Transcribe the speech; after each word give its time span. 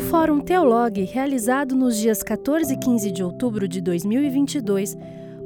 O 0.00 0.02
Fórum 0.02 0.40
Teolog, 0.40 0.98
realizado 1.04 1.76
nos 1.76 1.94
dias 1.98 2.22
14 2.22 2.72
e 2.72 2.76
15 2.78 3.12
de 3.12 3.22
outubro 3.22 3.68
de 3.68 3.82
2022, 3.82 4.96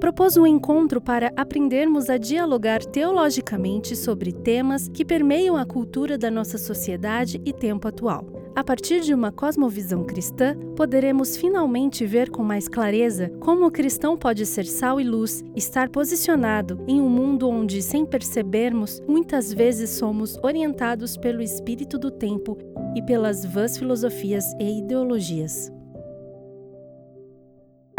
propôs 0.01 0.37
um 0.37 0.46
encontro 0.46 1.01
para 1.01 1.33
aprendermos 1.37 2.09
a 2.11 2.17
dialogar 2.17 2.85
teologicamente 2.85 3.96
sobre 3.96 4.32
temas 4.32 4.89
que 4.89 5.05
permeiam 5.05 5.57
a 5.57 5.64
cultura 5.64 6.17
da 6.18 6.30
nossa 6.30 6.59
sociedade 6.59 7.41
e 7.45 7.53
tempo 7.53 7.89
atual. 7.89 8.45
A 8.57 8.62
partir 8.62 9.00
de 9.00 9.12
uma 9.12 9.32
cosmovisão 9.32 10.04
cristã, 10.04 10.57
poderemos 10.77 11.36
finalmente 11.36 12.07
ver 12.07 12.30
com 12.30 12.45
mais 12.45 12.68
clareza 12.68 13.29
como 13.41 13.67
o 13.67 13.71
cristão 13.71 14.17
pode 14.17 14.46
ser 14.46 14.64
sal 14.64 15.00
e 15.00 15.04
luz, 15.04 15.43
estar 15.57 15.89
posicionado 15.89 16.79
em 16.86 17.00
um 17.00 17.08
mundo 17.08 17.49
onde, 17.49 17.82
sem 17.82 18.07
percebermos, 18.07 19.03
muitas 19.08 19.53
vezes 19.53 19.90
somos 19.90 20.39
orientados 20.40 21.17
pelo 21.17 21.43
espírito 21.43 21.99
do 21.99 22.13
tempo 22.13 22.57
e 22.95 23.03
pelas 23.03 23.45
vãs 23.45 23.76
filosofias 23.76 24.45
e 24.61 24.79
ideologias. 24.79 25.74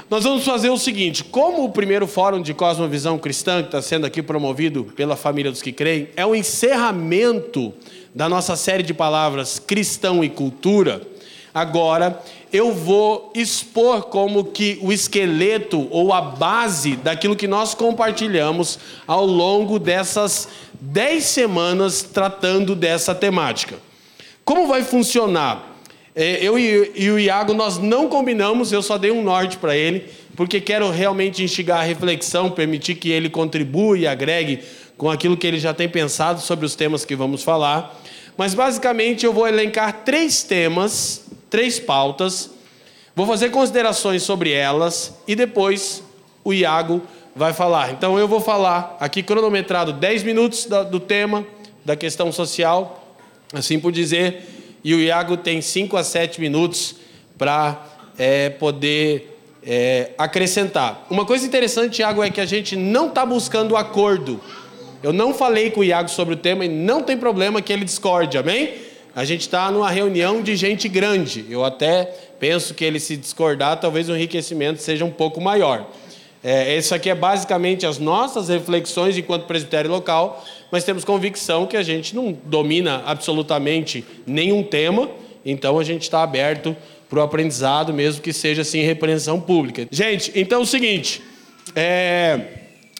Nós 0.09 0.23
vamos 0.23 0.45
fazer 0.45 0.70
o 0.70 0.77
seguinte: 0.77 1.23
como 1.23 1.63
o 1.63 1.72
primeiro 1.72 2.05
fórum 2.05 2.41
de 2.41 2.53
Cosmovisão 2.53 3.17
Cristã, 3.17 3.62
que 3.62 3.70
está 3.70 3.81
sendo 3.81 4.05
aqui 4.05 4.22
promovido 4.22 4.86
pela 4.95 5.16
família 5.16 5.52
dos 5.52 5.62
que 5.62 5.72
creem, 5.72 6.09
é 6.16 6.26
o 6.26 6.36
encerramento 6.36 7.73
da 8.13 8.30
nossa 8.30 8.55
série 8.55 8.84
de 8.84 8.94
palavras 8.94 9.59
Cristão 9.59 10.23
e 10.23 10.30
Cultura, 10.30 11.02
agora 11.53 12.22
eu 12.53 12.72
vou 12.72 13.31
expor 13.36 14.03
como 14.03 14.45
que 14.45 14.80
o 14.81 14.94
esqueleto 14.94 15.88
ou 15.91 16.14
a 16.14 16.22
base 16.22 16.95
daquilo 16.95 17.36
que 17.36 17.48
nós 17.48 17.73
compartilhamos 17.73 18.80
ao 19.05 19.25
longo 19.25 19.77
dessas 19.77 20.48
dez 20.80 21.25
semanas 21.25 22.03
tratando 22.03 22.75
dessa 22.75 23.14
temática. 23.16 23.77
Como 24.45 24.67
vai 24.67 24.83
funcionar? 24.83 25.75
É, 26.16 26.41
eu 26.41 26.58
e 26.58 27.11
o 27.11 27.19
Iago, 27.19 27.53
nós 27.53 27.77
não 27.77 28.08
combinamos, 28.08 28.71
eu 28.71 28.81
só 28.81 28.97
dei 28.97 29.11
um 29.11 29.21
norte 29.21 29.58
para 29.58 29.75
ele, 29.75 30.05
porque 30.33 30.61
quero 30.61 30.89
realmente 30.89 31.44
instigar 31.44 31.80
a 31.80 31.83
reflexão, 31.83 32.49
permitir 32.49 32.95
que 32.95 33.09
ele 33.09 33.30
contribua 33.30 33.97
e 33.97 34.08
agregue 34.08 34.61
com 34.97 35.09
aquilo 35.09 35.36
que 35.36 35.45
ele 35.45 35.59
já 35.59 35.73
tem 35.73 35.89
pensado 35.89 36.39
sobre 36.39 36.66
os 36.66 36.73
temas 36.73 37.03
que 37.03 37.17
vamos 37.17 37.43
falar. 37.43 38.02
Mas 38.38 38.53
basicamente 38.53 39.25
eu 39.25 39.33
vou 39.33 39.45
elencar 39.45 40.03
três 40.05 40.41
temas, 40.41 41.25
três 41.49 41.80
pautas, 41.80 42.49
vou 43.13 43.27
fazer 43.27 43.49
considerações 43.49 44.23
sobre 44.23 44.52
elas 44.52 45.13
e 45.27 45.36
depois 45.36 46.02
o 46.45 46.53
Iago 46.53 47.02
vai 47.36 47.52
falar. 47.52 47.91
Então 47.91 48.17
eu 48.17 48.27
vou 48.27 48.39
falar 48.39 48.95
aqui 49.02 49.21
cronometrado 49.21 49.91
10 49.91 50.23
minutos 50.23 50.66
do 50.89 50.99
tema, 50.99 51.45
da 51.83 51.97
questão 51.97 52.31
social, 52.31 53.17
assim 53.53 53.77
por 53.77 53.91
dizer 53.91 54.55
e 54.86 54.94
o 54.94 55.00
Iago 55.00 55.36
tem 55.36 55.61
5 55.61 55.97
a 55.97 56.03
7 56.03 56.39
minutos 56.39 56.97
para 57.39 57.88
é, 58.19 58.52
poder 58.52 59.36
é, 59.66 60.11
acrescentar. 60.16 61.08
Uma 61.09 61.25
coisa 61.25 61.44
interessante, 61.44 62.03
Iago, 62.03 62.22
é 62.22 62.30
que 62.30 62.39
a 62.39 62.45
gente 62.45 62.75
não 62.75 63.08
está 63.08 63.25
buscando 63.25 63.75
acordo. 63.75 64.39
Eu 65.02 65.11
não 65.11 65.33
falei 65.33 65.72
com 65.72 65.80
o 65.80 65.83
Iago 65.83 66.08
sobre 66.08 66.36
o 66.36 66.38
tema 66.38 66.66
e 66.66 66.69
não 66.69 67.02
tem 67.02 67.17
problema 67.17 67.64
que 67.64 67.73
ele 67.73 67.83
discorde, 67.83 68.38
amém? 68.38 68.75
A 69.16 69.25
gente 69.25 69.42
está 69.42 69.72
numa 69.72 69.89
reunião 69.89 70.44
de 70.44 70.55
gente 70.55 70.88
grande. 70.88 71.47
Eu 71.49 71.66
até 71.66 72.03
penso 72.39 72.75
que 72.75 72.86
ele 72.86 72.99
se 72.99 73.17
discordar, 73.17 73.80
talvez 73.80 74.08
o 74.08 74.16
enriquecimento 74.16 74.83
seja 74.83 75.03
um 75.03 75.09
pouco 75.09 75.42
maior. 75.42 75.89
É, 76.48 76.78
isso 76.78 76.94
aqui 76.94 77.10
é 77.10 77.16
basicamente 77.16 77.88
as 77.88 77.98
nossas 77.98 78.50
reflexões 78.50 79.18
enquanto 79.18 79.48
presbitério 79.48 79.90
local, 79.90 80.46
mas 80.72 80.84
temos 80.84 81.04
convicção 81.04 81.66
que 81.66 81.76
a 81.76 81.82
gente 81.82 82.16
não 82.16 82.38
domina 82.46 83.02
absolutamente 83.04 84.06
nenhum 84.28 84.62
tema, 84.62 85.10
então 85.44 85.80
a 85.80 85.84
gente 85.84 86.04
está 86.04 86.22
aberto 86.22 86.78
para 87.10 87.18
o 87.18 87.23
aprendizado, 87.23 87.92
mesmo 87.92 88.22
que 88.22 88.32
seja 88.32 88.61
assim 88.61 88.84
repreensão 88.84 89.42
pública. 89.42 89.88
Gente, 89.89 90.32
então 90.36 90.60
é 90.60 90.61
o 90.61 90.67
seguinte, 90.67 91.20
é, 91.76 92.39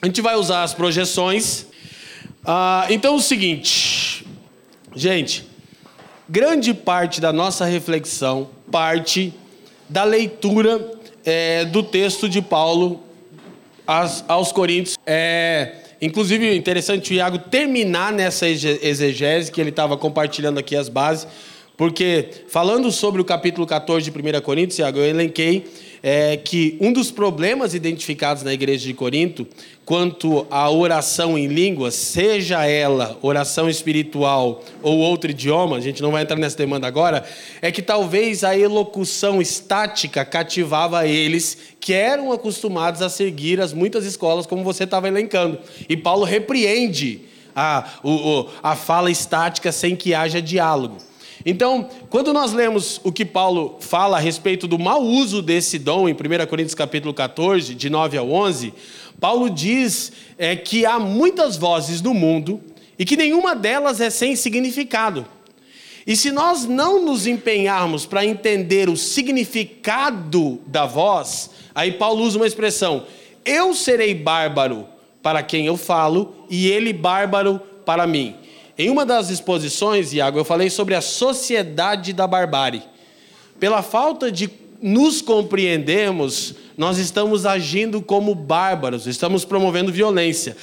a 0.02 0.08
gente 0.08 0.22
vai 0.22 0.36
usar 0.36 0.64
as 0.64 0.74
projeções. 0.74 1.68
Ah, 2.44 2.88
então 2.90 3.14
é 3.14 3.16
o 3.16 3.22
seguinte, 3.22 4.26
gente, 4.96 5.46
grande 6.28 6.74
parte 6.74 7.22
da 7.22 7.32
nossa 7.32 7.64
reflexão 7.64 8.50
parte 8.72 9.32
da 9.88 10.04
leitura 10.04 10.94
é, 11.24 11.64
do 11.66 11.84
texto 11.84 12.28
de 12.28 12.42
Paulo 12.42 13.05
aos 13.88 14.52
Coríntios. 14.52 14.98
É, 15.06 15.74
inclusive, 16.02 16.56
interessante 16.56 17.12
o 17.12 17.14
Iago 17.14 17.38
terminar 17.40 18.12
nessa 18.12 18.48
exegese 18.48 19.52
que 19.52 19.62
ele 19.62 19.70
estava 19.70 19.98
compartilhando 19.98 20.60
aqui 20.60 20.76
as 20.76 20.90
bases, 20.90 21.28
porque 21.78 22.30
falando 22.48 22.92
sobre 22.92 23.22
o 23.22 23.26
capítulo 23.26 23.68
14 23.68 24.10
de 24.10 24.18
1 24.18 24.42
Coríntios, 24.42 24.80
Iago, 24.80 25.00
eu 25.00 25.06
elenquei 25.06 25.66
é, 26.08 26.38
que 26.38 26.78
um 26.80 26.94
dos 26.94 27.10
problemas 27.10 27.74
identificados 27.74 28.44
na 28.44 28.54
igreja 28.54 28.86
de 28.86 28.94
Corinto 28.94 29.48
quanto 29.84 30.46
à 30.52 30.70
oração 30.70 31.36
em 31.36 31.48
línguas, 31.48 31.96
seja 31.96 32.64
ela 32.64 33.18
oração 33.24 33.68
espiritual 33.68 34.64
ou 34.84 35.00
outro 35.00 35.32
idioma, 35.32 35.78
a 35.78 35.80
gente 35.80 36.04
não 36.04 36.12
vai 36.12 36.22
entrar 36.22 36.38
nessa 36.38 36.58
demanda 36.58 36.86
agora, 36.86 37.26
é 37.60 37.72
que 37.72 37.82
talvez 37.82 38.44
a 38.44 38.56
elocução 38.56 39.42
estática 39.42 40.24
cativava 40.24 41.08
eles 41.08 41.58
que 41.80 41.92
eram 41.92 42.32
acostumados 42.32 43.02
a 43.02 43.10
seguir 43.10 43.60
as 43.60 43.74
muitas 43.74 44.06
escolas, 44.06 44.46
como 44.46 44.64
você 44.64 44.84
estava 44.84 45.08
elencando. 45.08 45.58
E 45.90 45.98
Paulo 45.98 46.24
repreende 46.24 47.22
a, 47.56 47.84
a 48.62 48.76
fala 48.76 49.10
estática 49.10 49.72
sem 49.72 49.96
que 49.96 50.14
haja 50.14 50.40
diálogo. 50.40 50.98
Então, 51.44 51.90
quando 52.10 52.32
nós 52.32 52.54
lemos 52.54 53.02
o 53.04 53.12
que 53.12 53.26
Paulo 53.26 53.78
fala 53.80 54.18
a 54.18 54.20
respeito 54.20 54.68
do 54.68 54.78
mau 54.78 55.02
uso 55.02 55.42
desse 55.42 55.80
dom 55.80 56.08
em 56.08 56.14
1 56.14 56.46
Coríntios 56.48 56.76
capítulo 56.76 57.14
14, 57.14 57.74
de 57.74 57.90
9 57.90 58.18
ao 58.18 58.32
11, 58.32 58.74
Paulo 59.20 59.50
diz 59.50 60.12
é, 60.38 60.56
que 60.56 60.86
há 60.86 61.00
muitas 61.00 61.58
vozes 61.58 62.02
no 62.02 62.14
mundo 62.14 62.62
e 62.98 63.06
que 63.06 63.18
nenhuma 63.18 63.56
delas 63.56 64.00
é 64.00 64.10
sem 64.10 64.36
significado. 64.36 65.26
E 66.08 66.16
se 66.16 66.32
nós 66.32 66.66
não 66.66 67.04
nos 67.04 67.26
empenharmos 67.26 68.06
para 68.06 68.26
entender 68.26 68.90
o 68.90 68.96
significado 68.96 70.62
da 70.68 70.86
voz, 70.86 71.50
aí 71.74 71.94
Paulo 71.94 72.24
usa 72.24 72.38
uma 72.38 72.46
expressão: 72.46 73.06
eu 73.44 73.74
serei 73.74 74.14
bárbaro 74.14 74.86
para 75.24 75.42
quem 75.42 75.66
eu 75.66 75.76
falo 75.76 76.36
e 76.50 76.68
ele 76.68 76.94
bárbaro 76.94 77.60
para 77.84 78.06
mim. 78.06 78.36
Em 78.78 78.90
uma 78.90 79.06
das 79.06 79.30
exposições, 79.30 80.12
Iago, 80.12 80.38
eu 80.38 80.46
falei 80.46 80.70
sobre 80.70 80.96
a 80.96 81.02
sociedade 81.02 82.12
da 82.12 82.28
barbárie. 82.28 82.84
Pela 83.58 83.82
falta 83.82 84.30
de 84.30 84.50
nos 84.82 85.22
compreendermos, 85.22 86.56
nós 86.78 86.98
estamos 86.98 87.46
agindo 87.46 88.02
como 88.02 88.36
bárbaros, 88.36 89.08
estamos 89.08 89.46
promovendo 89.46 89.94
violência. 89.94 90.58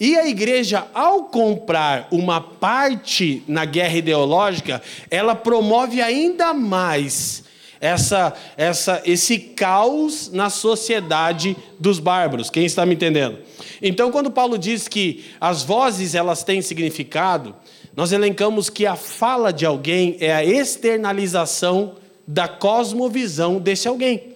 E 0.00 0.16
a 0.16 0.26
igreja, 0.26 0.86
ao 0.94 1.24
comprar 1.24 2.08
uma 2.10 2.40
parte 2.40 3.42
na 3.46 3.64
guerra 3.64 3.98
ideológica, 3.98 4.80
ela 5.10 5.34
promove 5.34 6.00
ainda 6.00 6.54
mais 6.54 7.44
essa, 7.80 8.34
essa, 8.56 9.02
esse 9.04 9.38
caos 9.38 10.30
na 10.32 10.50
sociedade 10.50 11.56
dos 11.78 11.98
bárbaros. 11.98 12.50
Quem 12.50 12.64
está 12.64 12.84
me 12.84 12.94
entendendo? 12.94 13.38
Então, 13.80 14.10
quando 14.10 14.30
Paulo 14.30 14.58
diz 14.58 14.88
que 14.88 15.24
as 15.40 15.62
vozes 15.62 16.14
elas 16.14 16.42
têm 16.42 16.60
significado, 16.60 17.54
nós 17.96 18.12
elencamos 18.12 18.70
que 18.70 18.86
a 18.86 18.96
fala 18.96 19.52
de 19.52 19.66
alguém 19.66 20.16
é 20.20 20.32
a 20.32 20.44
externalização 20.44 21.96
da 22.26 22.46
cosmovisão 22.46 23.58
desse 23.58 23.88
alguém. 23.88 24.34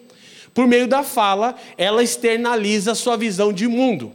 Por 0.55 0.67
meio 0.67 0.87
da 0.87 1.03
fala, 1.03 1.55
ela 1.77 2.03
externaliza 2.03 2.93
a 2.93 2.95
sua 2.95 3.17
visão 3.17 3.53
de 3.53 3.67
mundo. 3.67 4.13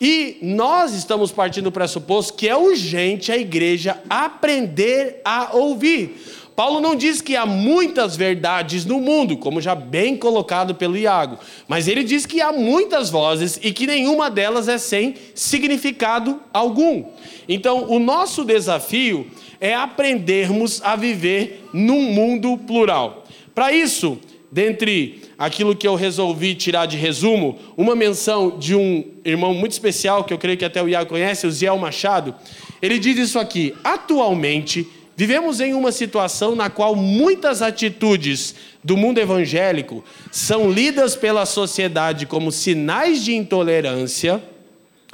E 0.00 0.38
nós 0.40 0.94
estamos 0.94 1.32
partindo 1.32 1.64
do 1.64 1.72
pressuposto 1.72 2.34
que 2.34 2.48
é 2.48 2.56
urgente 2.56 3.32
a 3.32 3.36
igreja 3.36 4.00
aprender 4.08 5.20
a 5.24 5.56
ouvir. 5.56 6.16
Paulo 6.58 6.80
não 6.80 6.96
diz 6.96 7.20
que 7.20 7.36
há 7.36 7.46
muitas 7.46 8.16
verdades 8.16 8.84
no 8.84 9.00
mundo, 9.00 9.36
como 9.36 9.60
já 9.60 9.76
bem 9.76 10.16
colocado 10.16 10.74
pelo 10.74 10.96
Iago, 10.96 11.38
mas 11.68 11.86
ele 11.86 12.02
diz 12.02 12.26
que 12.26 12.40
há 12.40 12.50
muitas 12.50 13.10
vozes 13.10 13.60
e 13.62 13.72
que 13.72 13.86
nenhuma 13.86 14.28
delas 14.28 14.66
é 14.66 14.76
sem 14.76 15.14
significado 15.36 16.40
algum. 16.52 17.04
Então, 17.48 17.88
o 17.88 18.00
nosso 18.00 18.44
desafio 18.44 19.28
é 19.60 19.72
aprendermos 19.72 20.82
a 20.82 20.96
viver 20.96 21.64
num 21.72 22.02
mundo 22.10 22.58
plural. 22.58 23.24
Para 23.54 23.72
isso, 23.72 24.18
dentre 24.50 25.22
aquilo 25.38 25.76
que 25.76 25.86
eu 25.86 25.94
resolvi 25.94 26.56
tirar 26.56 26.86
de 26.86 26.96
resumo, 26.96 27.56
uma 27.76 27.94
menção 27.94 28.58
de 28.58 28.74
um 28.74 29.04
irmão 29.24 29.54
muito 29.54 29.70
especial, 29.70 30.24
que 30.24 30.34
eu 30.34 30.38
creio 30.38 30.58
que 30.58 30.64
até 30.64 30.82
o 30.82 30.88
Iago 30.88 31.10
conhece, 31.10 31.46
o 31.46 31.52
Ziel 31.52 31.78
Machado. 31.78 32.34
Ele 32.82 32.98
diz 32.98 33.16
isso 33.16 33.38
aqui: 33.38 33.76
atualmente 33.84 34.97
vivemos 35.18 35.58
em 35.60 35.74
uma 35.74 35.90
situação 35.90 36.54
na 36.54 36.70
qual 36.70 36.94
muitas 36.94 37.60
atitudes 37.60 38.54
do 38.84 38.96
mundo 38.96 39.18
evangélico 39.18 40.04
são 40.30 40.70
lidas 40.70 41.16
pela 41.16 41.44
sociedade 41.44 42.24
como 42.24 42.52
sinais 42.52 43.24
de 43.24 43.34
intolerância, 43.34 44.40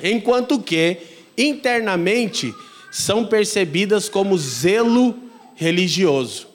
enquanto 0.02 0.60
que 0.60 0.98
internamente 1.38 2.54
são 2.92 3.24
percebidas 3.24 4.06
como 4.06 4.36
zelo 4.36 5.16
religioso. 5.54 6.48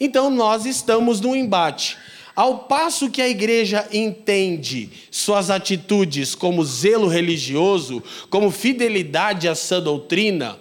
Então 0.00 0.28
nós 0.28 0.66
estamos 0.66 1.20
no 1.20 1.36
embate. 1.36 1.96
Ao 2.34 2.58
passo 2.64 3.10
que 3.10 3.22
a 3.22 3.28
igreja 3.28 3.86
entende 3.92 4.90
suas 5.08 5.50
atitudes 5.50 6.34
como 6.34 6.64
zelo 6.64 7.06
religioso, 7.06 8.02
como 8.28 8.50
fidelidade 8.50 9.46
à 9.46 9.54
sã 9.54 9.80
doutrina, 9.80 10.58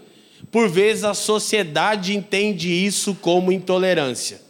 por 0.52 0.70
vezes 0.70 1.04
a 1.04 1.14
sociedade 1.14 2.16
entende 2.16 2.72
isso 2.72 3.16
como 3.16 3.52
intolerância. 3.52 4.48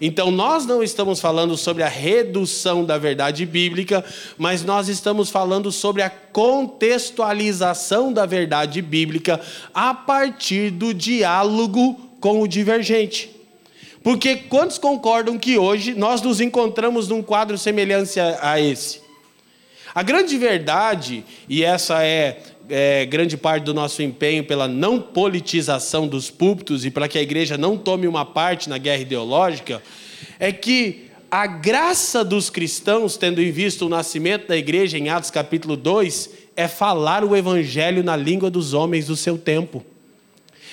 Então, 0.00 0.30
nós 0.30 0.64
não 0.64 0.82
estamos 0.82 1.20
falando 1.20 1.56
sobre 1.56 1.82
a 1.82 1.88
redução 1.88 2.84
da 2.84 2.96
verdade 2.98 3.44
bíblica, 3.44 4.04
mas 4.36 4.62
nós 4.62 4.88
estamos 4.88 5.28
falando 5.28 5.72
sobre 5.72 6.02
a 6.02 6.10
contextualização 6.10 8.12
da 8.12 8.24
verdade 8.24 8.80
bíblica 8.80 9.40
a 9.74 9.92
partir 9.92 10.70
do 10.70 10.94
diálogo 10.94 11.94
com 12.20 12.40
o 12.40 12.46
divergente. 12.46 13.34
Porque 14.02 14.36
quantos 14.36 14.78
concordam 14.78 15.36
que 15.36 15.58
hoje 15.58 15.94
nós 15.94 16.22
nos 16.22 16.40
encontramos 16.40 17.08
num 17.08 17.22
quadro 17.22 17.58
semelhante 17.58 18.20
a 18.20 18.60
esse? 18.60 19.00
A 19.94 20.02
grande 20.02 20.38
verdade, 20.38 21.24
e 21.48 21.64
essa 21.64 22.04
é, 22.04 22.40
é, 22.68 23.06
grande 23.06 23.36
parte 23.36 23.64
do 23.64 23.74
nosso 23.74 24.02
empenho 24.02 24.44
pela 24.44 24.68
não 24.68 25.00
politização 25.00 26.06
dos 26.06 26.30
púlpitos 26.30 26.84
e 26.84 26.90
para 26.90 27.08
que 27.08 27.18
a 27.18 27.22
igreja 27.22 27.56
não 27.56 27.76
tome 27.76 28.06
uma 28.06 28.24
parte 28.24 28.68
na 28.68 28.78
guerra 28.78 29.02
ideológica, 29.02 29.82
é 30.38 30.52
que 30.52 31.08
a 31.30 31.46
graça 31.46 32.24
dos 32.24 32.48
cristãos, 32.48 33.16
tendo 33.16 33.42
em 33.42 33.50
vista 33.50 33.84
o 33.84 33.88
nascimento 33.88 34.48
da 34.48 34.56
igreja 34.56 34.96
em 34.96 35.08
Atos 35.08 35.30
capítulo 35.30 35.76
2, 35.76 36.30
é 36.56 36.66
falar 36.66 37.22
o 37.24 37.36
evangelho 37.36 38.02
na 38.02 38.16
língua 38.16 38.50
dos 38.50 38.72
homens 38.72 39.06
do 39.06 39.16
seu 39.16 39.36
tempo. 39.36 39.84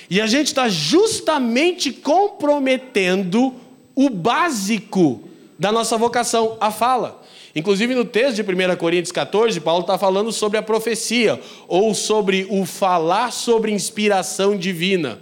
E 0.10 0.22
a 0.22 0.28
gente 0.28 0.48
está 0.48 0.70
justamente 0.70 1.92
comprometendo 1.92 3.54
o 3.96 4.10
básico 4.10 5.22
da 5.58 5.72
nossa 5.72 5.98
vocação, 5.98 6.58
a 6.60 6.72
fala. 6.72 7.24
Inclusive 7.56 7.96
no 7.96 8.04
texto 8.04 8.36
de 8.36 8.42
1 8.42 8.76
Coríntios 8.76 9.14
14, 9.14 9.62
Paulo 9.62 9.82
está 9.82 9.98
falando 9.98 10.30
sobre 10.34 10.58
a 10.58 10.62
profecia, 10.62 11.40
ou 11.70 11.94
sobre 11.94 12.46
o 12.50 12.66
falar 12.66 13.32
sobre 13.32 13.72
inspiração 13.72 14.58
divina. 14.58 15.22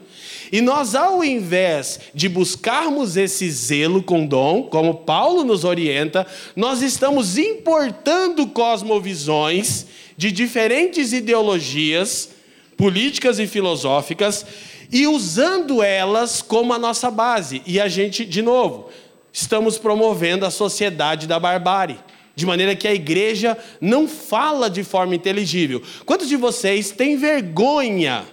E 0.52 0.60
nós, 0.60 0.96
ao 0.96 1.24
invés 1.24 2.00
de 2.14 2.28
buscarmos 2.28 3.18
esse 3.18 3.50
zelo 3.52 4.02
com 4.02 4.26
dom, 4.26 4.64
como 4.64 4.96
Paulo 4.96 5.44
nos 5.44 5.64
orienta, 5.64 6.26
nós 6.56 6.82
estamos 6.82 7.38
importando 7.38 8.48
cosmovisões 8.48 9.86
de 10.18 10.32
diferentes 10.32 11.14
ideologias 11.14 12.30
políticas 12.76 13.38
e 13.38 13.46
filosóficas 13.46 14.46
e 14.92 15.06
usando 15.08 15.84
elas 15.84 16.42
como 16.42 16.74
a 16.74 16.80
nossa 16.80 17.10
base. 17.12 17.62
E 17.66 17.80
a 17.80 17.88
gente, 17.88 18.26
de 18.26 18.42
novo, 18.42 18.90
estamos 19.32 19.78
promovendo 19.78 20.46
a 20.46 20.52
sociedade 20.52 21.28
da 21.28 21.40
barbárie. 21.40 22.00
De 22.36 22.46
maneira 22.46 22.76
que 22.76 22.88
a 22.88 22.94
igreja 22.94 23.58
não 23.80 24.08
fala 24.08 24.70
de 24.70 24.84
forma 24.84 25.16
inteligível. 25.16 25.82
Quantos 26.06 26.28
de 26.28 26.36
vocês 26.36 26.92
têm 26.92 27.16
vergonha 27.16 28.26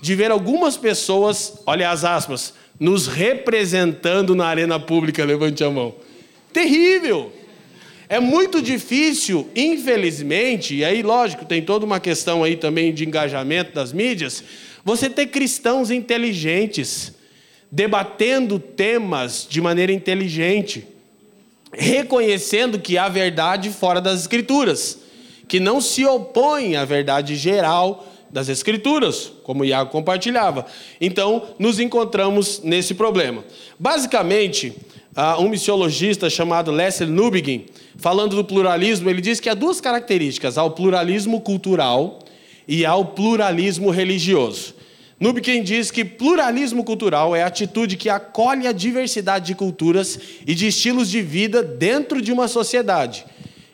de 0.00 0.14
ver 0.14 0.30
algumas 0.30 0.76
pessoas, 0.76 1.60
olha 1.66 1.90
as 1.90 2.04
aspas, 2.04 2.54
nos 2.78 3.08
representando 3.08 4.34
na 4.34 4.46
arena 4.46 4.78
pública? 4.78 5.24
Levante 5.24 5.64
a 5.64 5.70
mão. 5.70 5.94
Terrível! 6.52 7.32
É 8.08 8.18
muito 8.18 8.62
difícil, 8.62 9.46
infelizmente, 9.54 10.74
e 10.74 10.82
aí, 10.82 11.02
lógico, 11.02 11.44
tem 11.44 11.60
toda 11.60 11.84
uma 11.84 12.00
questão 12.00 12.42
aí 12.42 12.56
também 12.56 12.94
de 12.94 13.06
engajamento 13.06 13.74
das 13.74 13.92
mídias, 13.92 14.42
você 14.82 15.10
ter 15.10 15.26
cristãos 15.26 15.90
inteligentes, 15.90 17.12
debatendo 17.70 18.58
temas 18.58 19.46
de 19.48 19.60
maneira 19.60 19.92
inteligente, 19.92 20.86
reconhecendo 21.72 22.78
que 22.78 22.96
há 22.96 23.08
verdade 23.08 23.70
fora 23.70 24.00
das 24.00 24.20
Escrituras, 24.20 24.98
que 25.46 25.60
não 25.60 25.80
se 25.80 26.04
opõe 26.04 26.76
à 26.76 26.84
verdade 26.84 27.36
geral 27.36 28.06
das 28.30 28.48
Escrituras, 28.48 29.32
como 29.42 29.64
Iago 29.64 29.90
compartilhava. 29.90 30.66
Então, 31.00 31.42
nos 31.58 31.80
encontramos 31.80 32.60
nesse 32.62 32.94
problema. 32.94 33.42
Basicamente, 33.78 34.74
um 35.38 35.48
missiologista 35.48 36.28
chamado 36.28 36.70
Leslie 36.70 37.10
Newbegin, 37.10 37.64
falando 37.96 38.36
do 38.36 38.44
pluralismo, 38.44 39.08
ele 39.08 39.20
diz 39.20 39.40
que 39.40 39.48
há 39.48 39.54
duas 39.54 39.80
características 39.80 40.58
ao 40.58 40.72
pluralismo 40.72 41.40
cultural 41.40 42.18
e 42.66 42.84
ao 42.84 43.04
pluralismo 43.06 43.90
religioso. 43.90 44.74
Nubken 45.20 45.62
diz 45.62 45.90
que 45.90 46.04
pluralismo 46.04 46.84
cultural 46.84 47.34
é 47.34 47.42
a 47.42 47.46
atitude 47.46 47.96
que 47.96 48.08
acolhe 48.08 48.66
a 48.66 48.72
diversidade 48.72 49.46
de 49.46 49.54
culturas 49.54 50.18
e 50.46 50.54
de 50.54 50.68
estilos 50.68 51.10
de 51.10 51.20
vida 51.20 51.62
dentro 51.62 52.22
de 52.22 52.32
uma 52.32 52.46
sociedade. 52.46 53.24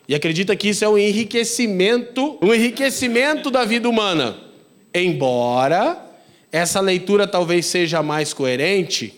E 0.07 0.15
acredita 0.15 0.55
que 0.55 0.69
isso 0.69 0.83
é 0.83 0.89
um 0.89 0.97
enriquecimento, 0.97 2.37
um 2.41 2.53
enriquecimento 2.53 3.51
da 3.51 3.63
vida 3.63 3.87
humana. 3.87 4.37
Embora 4.93 6.03
essa 6.51 6.79
leitura 6.79 7.27
talvez 7.27 7.65
seja 7.65 8.01
mais 8.01 8.33
coerente, 8.33 9.13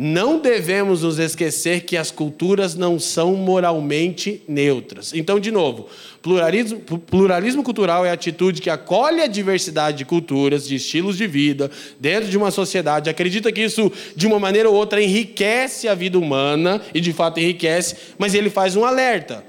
não 0.00 0.38
devemos 0.38 1.02
nos 1.02 1.18
esquecer 1.18 1.80
que 1.80 1.96
as 1.96 2.08
culturas 2.08 2.76
não 2.76 3.00
são 3.00 3.34
moralmente 3.34 4.40
neutras. 4.46 5.12
Então, 5.12 5.40
de 5.40 5.50
novo, 5.50 5.88
pluralismo, 6.22 6.78
pluralismo 6.78 7.64
cultural 7.64 8.06
é 8.06 8.10
a 8.10 8.12
atitude 8.12 8.62
que 8.62 8.70
acolhe 8.70 9.20
a 9.20 9.26
diversidade 9.26 9.98
de 9.98 10.04
culturas, 10.04 10.68
de 10.68 10.76
estilos 10.76 11.16
de 11.16 11.26
vida, 11.26 11.68
dentro 11.98 12.28
de 12.28 12.38
uma 12.38 12.52
sociedade, 12.52 13.10
acredita 13.10 13.50
que 13.50 13.60
isso, 13.60 13.90
de 14.14 14.24
uma 14.24 14.38
maneira 14.38 14.70
ou 14.70 14.76
outra, 14.76 15.02
enriquece 15.02 15.88
a 15.88 15.96
vida 15.96 16.16
humana, 16.16 16.80
e 16.94 17.00
de 17.00 17.12
fato 17.12 17.40
enriquece, 17.40 17.96
mas 18.16 18.34
ele 18.34 18.50
faz 18.50 18.76
um 18.76 18.84
alerta. 18.84 19.44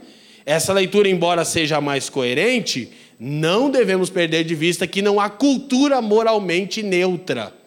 Essa 0.47 0.73
leitura, 0.73 1.07
embora 1.07 1.45
seja 1.45 1.79
mais 1.79 2.09
coerente, 2.09 2.89
não 3.19 3.69
devemos 3.69 4.09
perder 4.09 4.43
de 4.45 4.55
vista 4.55 4.87
que 4.87 5.03
não 5.03 5.19
há 5.19 5.29
cultura 5.29 6.01
moralmente 6.01 6.81
neutra. 6.81 7.58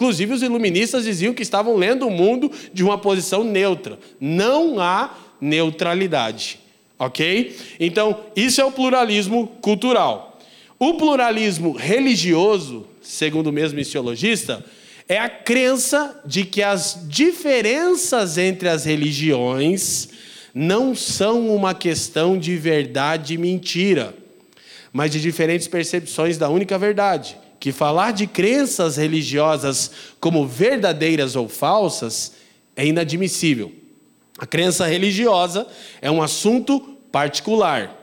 Inclusive, 0.00 0.32
os 0.32 0.42
iluministas 0.42 1.04
diziam 1.04 1.34
que 1.34 1.42
estavam 1.42 1.76
lendo 1.76 2.06
o 2.06 2.10
mundo 2.10 2.50
de 2.72 2.82
uma 2.82 2.96
posição 2.96 3.44
neutra. 3.44 3.98
Não 4.18 4.80
há 4.80 5.14
neutralidade. 5.38 6.58
Ok? 6.98 7.54
Então, 7.78 8.18
isso 8.34 8.62
é 8.62 8.64
o 8.64 8.72
pluralismo 8.72 9.46
cultural. 9.60 10.38
O 10.78 10.94
pluralismo 10.94 11.72
religioso, 11.72 12.86
segundo 13.02 13.48
o 13.48 13.52
mesmo 13.52 13.76
missiologista, 13.76 14.64
é 15.06 15.18
a 15.18 15.28
crença 15.28 16.18
de 16.24 16.46
que 16.46 16.62
as 16.62 16.98
diferenças 17.06 18.38
entre 18.38 18.70
as 18.70 18.86
religiões 18.86 20.08
não 20.54 20.94
são 20.94 21.54
uma 21.54 21.74
questão 21.74 22.38
de 22.38 22.56
verdade 22.56 23.34
e 23.34 23.38
mentira, 23.38 24.14
mas 24.94 25.10
de 25.10 25.20
diferentes 25.20 25.68
percepções 25.68 26.38
da 26.38 26.48
única 26.48 26.78
verdade 26.78 27.36
que 27.60 27.70
falar 27.70 28.12
de 28.12 28.26
crenças 28.26 28.96
religiosas 28.96 29.90
como 30.18 30.46
verdadeiras 30.46 31.36
ou 31.36 31.46
falsas 31.46 32.32
é 32.74 32.86
inadmissível. 32.86 33.70
A 34.38 34.46
crença 34.46 34.86
religiosa 34.86 35.66
é 36.00 36.10
um 36.10 36.22
assunto 36.22 36.80
particular. 37.12 37.94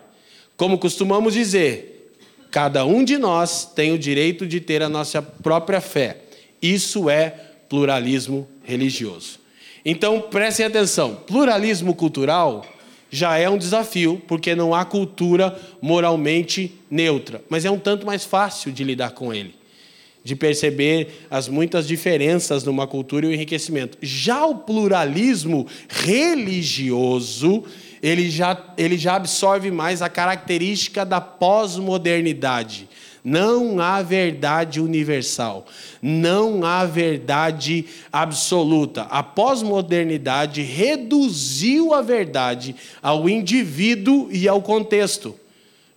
Como 0.55 0.77
costumamos 0.77 1.33
dizer, 1.33 2.13
cada 2.51 2.85
um 2.85 3.03
de 3.03 3.17
nós 3.17 3.65
tem 3.65 3.91
o 3.91 3.97
direito 3.97 4.45
de 4.45 4.61
ter 4.61 4.83
a 4.83 4.89
nossa 4.89 5.23
própria 5.23 5.81
fé. 5.81 6.17
Isso 6.61 7.09
é 7.09 7.31
pluralismo 7.67 8.47
religioso. 8.63 9.39
Então, 9.83 10.21
prestem 10.21 10.67
atenção: 10.67 11.15
pluralismo 11.15 11.95
cultural 11.95 12.63
já 13.09 13.37
é 13.37 13.49
um 13.49 13.57
desafio, 13.57 14.21
porque 14.27 14.55
não 14.55 14.73
há 14.73 14.83
cultura 14.83 15.57
moralmente 15.81 16.73
neutra. 16.89 17.41
Mas 17.49 17.65
é 17.65 17.71
um 17.71 17.79
tanto 17.79 18.05
mais 18.05 18.25
fácil 18.25 18.71
de 18.71 18.83
lidar 18.83 19.11
com 19.11 19.33
ele, 19.33 19.55
de 20.23 20.35
perceber 20.35 21.25
as 21.29 21.47
muitas 21.47 21.87
diferenças 21.87 22.63
numa 22.63 22.85
cultura 22.85 23.25
e 23.25 23.29
o 23.29 23.33
enriquecimento. 23.33 23.97
Já 24.01 24.45
o 24.45 24.55
pluralismo 24.55 25.67
religioso, 25.87 27.63
ele 28.01 28.29
já, 28.29 28.73
ele 28.77 28.97
já 28.97 29.15
absorve 29.15 29.71
mais 29.71 30.01
a 30.01 30.09
característica 30.09 31.05
da 31.05 31.21
pós-modernidade 31.21 32.87
não 33.27 33.81
há 33.81 34.01
verdade 34.01 34.79
universal, 34.79 35.65
não 36.01 36.63
há 36.63 36.86
verdade 36.86 37.84
absoluta. 38.10 39.01
A 39.01 39.22
pós-modernidade 39.22 40.62
reduziu 40.62 41.93
a 41.93 42.01
verdade 42.01 42.74
ao 43.01 43.27
indivíduo 43.27 44.29
e 44.31 44.48
ao 44.48 44.62
contexto. 44.62 45.36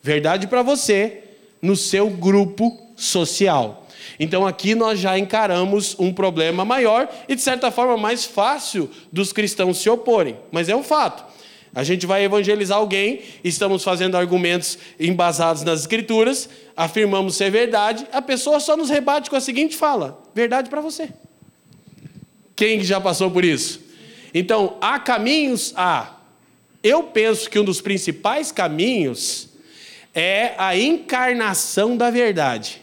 Verdade 0.02 0.48
para 0.48 0.62
você, 0.62 1.22
no 1.62 1.76
seu 1.76 2.10
grupo 2.10 2.76
social. 2.96 3.86
Então 4.18 4.44
aqui 4.44 4.74
nós 4.74 4.98
já 4.98 5.16
encaramos 5.16 5.94
um 6.00 6.12
problema 6.12 6.64
maior 6.64 7.08
e, 7.28 7.36
de 7.36 7.42
certa 7.42 7.70
forma, 7.70 7.96
mais 7.96 8.24
fácil 8.24 8.90
dos 9.12 9.32
cristãos 9.32 9.78
se 9.78 9.88
oporem. 9.88 10.36
Mas 10.50 10.68
é 10.68 10.74
um 10.74 10.82
fato. 10.82 11.30
A 11.72 11.84
gente 11.84 12.04
vai 12.04 12.24
evangelizar 12.24 12.78
alguém, 12.78 13.20
estamos 13.44 13.84
fazendo 13.84 14.16
argumentos 14.16 14.76
embasados 14.98 15.62
nas 15.62 15.80
escrituras, 15.80 16.48
afirmamos 16.80 17.36
ser 17.36 17.50
verdade, 17.50 18.06
a 18.10 18.22
pessoa 18.22 18.58
só 18.58 18.74
nos 18.74 18.88
rebate 18.88 19.28
com 19.28 19.36
a 19.36 19.40
seguinte 19.40 19.76
fala: 19.76 20.22
verdade 20.34 20.70
para 20.70 20.80
você. 20.80 21.10
Quem 22.56 22.82
já 22.82 22.98
passou 22.98 23.30
por 23.30 23.44
isso? 23.44 23.80
Então, 24.32 24.78
há 24.80 24.98
caminhos? 24.98 25.74
Há. 25.76 26.16
Eu 26.82 27.02
penso 27.02 27.50
que 27.50 27.58
um 27.58 27.64
dos 27.64 27.82
principais 27.82 28.50
caminhos 28.50 29.50
é 30.14 30.54
a 30.56 30.74
encarnação 30.76 31.96
da 31.96 32.10
verdade. 32.10 32.80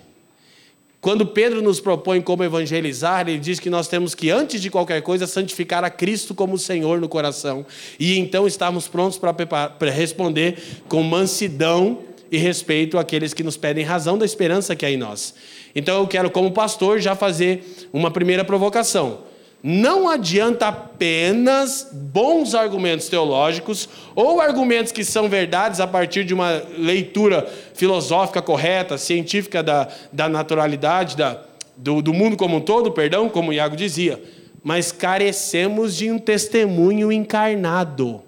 Quando 1.02 1.26
Pedro 1.26 1.62
nos 1.62 1.80
propõe 1.80 2.22
como 2.22 2.44
evangelizar, 2.44 3.28
ele 3.28 3.40
diz 3.40 3.60
que 3.60 3.70
nós 3.70 3.88
temos 3.88 4.14
que, 4.14 4.30
antes 4.30 4.62
de 4.62 4.70
qualquer 4.70 5.02
coisa, 5.02 5.26
santificar 5.26 5.84
a 5.84 5.90
Cristo 5.90 6.36
como 6.36 6.58
Senhor 6.58 7.00
no 7.00 7.10
coração. 7.10 7.66
E 8.00 8.18
então 8.20 8.46
estarmos 8.46 8.88
prontos 8.88 9.18
para 9.18 9.90
responder 9.90 10.60
com 10.88 11.02
mansidão 11.02 12.04
e 12.32 12.38
respeito 12.38 12.98
àqueles 12.98 13.34
que 13.34 13.44
nos 13.44 13.58
pedem 13.58 13.84
razão 13.84 14.18
da 14.18 14.26
esperança 14.26 14.76
que 14.76 14.86
há 14.86 14.92
em 14.92 14.98
nós. 14.98 15.34
Então 15.76 16.00
eu 16.00 16.08
quero, 16.08 16.30
como 16.30 16.52
pastor, 16.52 17.00
já 17.00 17.16
fazer 17.16 17.88
uma 17.94 18.12
primeira 18.12 18.44
provocação. 18.44 19.20
Não 19.64 20.08
adianta 20.08 20.68
apenas 20.68 21.90
bons 21.92 22.54
argumentos 22.54 23.10
teológicos 23.10 23.90
ou 24.16 24.40
argumentos 24.40 24.92
que 24.92 25.04
são 25.04 25.28
verdades 25.28 25.80
a 25.80 25.88
partir 25.88 26.24
de 26.24 26.34
uma 26.34 26.64
leitura 26.78 27.48
filosófica 27.74 28.42
correta, 28.42 28.98
científica 28.98 29.64
da, 29.64 29.88
da 30.14 30.30
naturalidade, 30.30 31.18
da, 31.18 31.42
do, 31.76 32.02
do 32.02 32.14
mundo 32.14 32.38
como 32.38 32.58
um 32.58 32.62
todo, 32.62 32.92
perdão, 32.92 33.28
como 33.30 33.52
Iago 33.52 33.76
dizia, 33.76 34.22
mas 34.64 34.92
carecemos 34.92 35.96
de 35.96 36.12
um 36.12 36.20
testemunho 36.20 37.12
encarnado. 37.12 38.27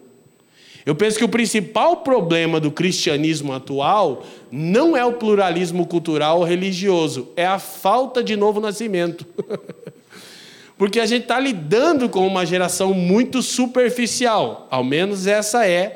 Eu 0.89 0.95
penso 0.95 1.19
que 1.19 1.23
o 1.23 1.29
principal 1.29 1.97
problema 1.97 2.59
do 2.59 2.71
cristianismo 2.71 3.53
atual 3.53 4.25
não 4.51 4.97
é 4.97 5.05
o 5.05 5.13
pluralismo 5.13 5.85
cultural 5.85 6.39
ou 6.39 6.43
religioso, 6.43 7.29
é 7.35 7.45
a 7.45 7.59
falta 7.59 8.23
de 8.23 8.35
novo 8.35 8.59
nascimento. 8.59 9.23
Porque 10.79 10.99
a 10.99 11.05
gente 11.05 11.21
está 11.21 11.39
lidando 11.39 12.09
com 12.09 12.25
uma 12.25 12.43
geração 12.43 12.91
muito 12.91 13.43
superficial, 13.43 14.67
ao 14.71 14.83
menos 14.83 15.27
essa 15.27 15.63
é, 15.63 15.95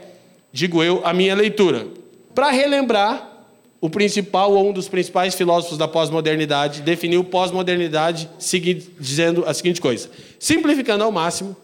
digo 0.52 0.84
eu, 0.84 1.02
a 1.04 1.12
minha 1.12 1.34
leitura. 1.34 1.88
Para 2.36 2.52
relembrar, 2.52 3.48
o 3.82 3.90
principal 3.90 4.54
ou 4.54 4.70
um 4.70 4.72
dos 4.72 4.88
principais 4.88 5.34
filósofos 5.34 5.76
da 5.76 5.88
pós-modernidade 5.88 6.84
definiu 6.84 7.24
pós-modernidade 7.24 8.30
dizendo 9.00 9.44
a 9.48 9.56
seguinte 9.56 9.82
coisa: 9.82 10.08
simplificando 10.38 11.04
ao 11.04 11.12
máximo, 11.12 11.58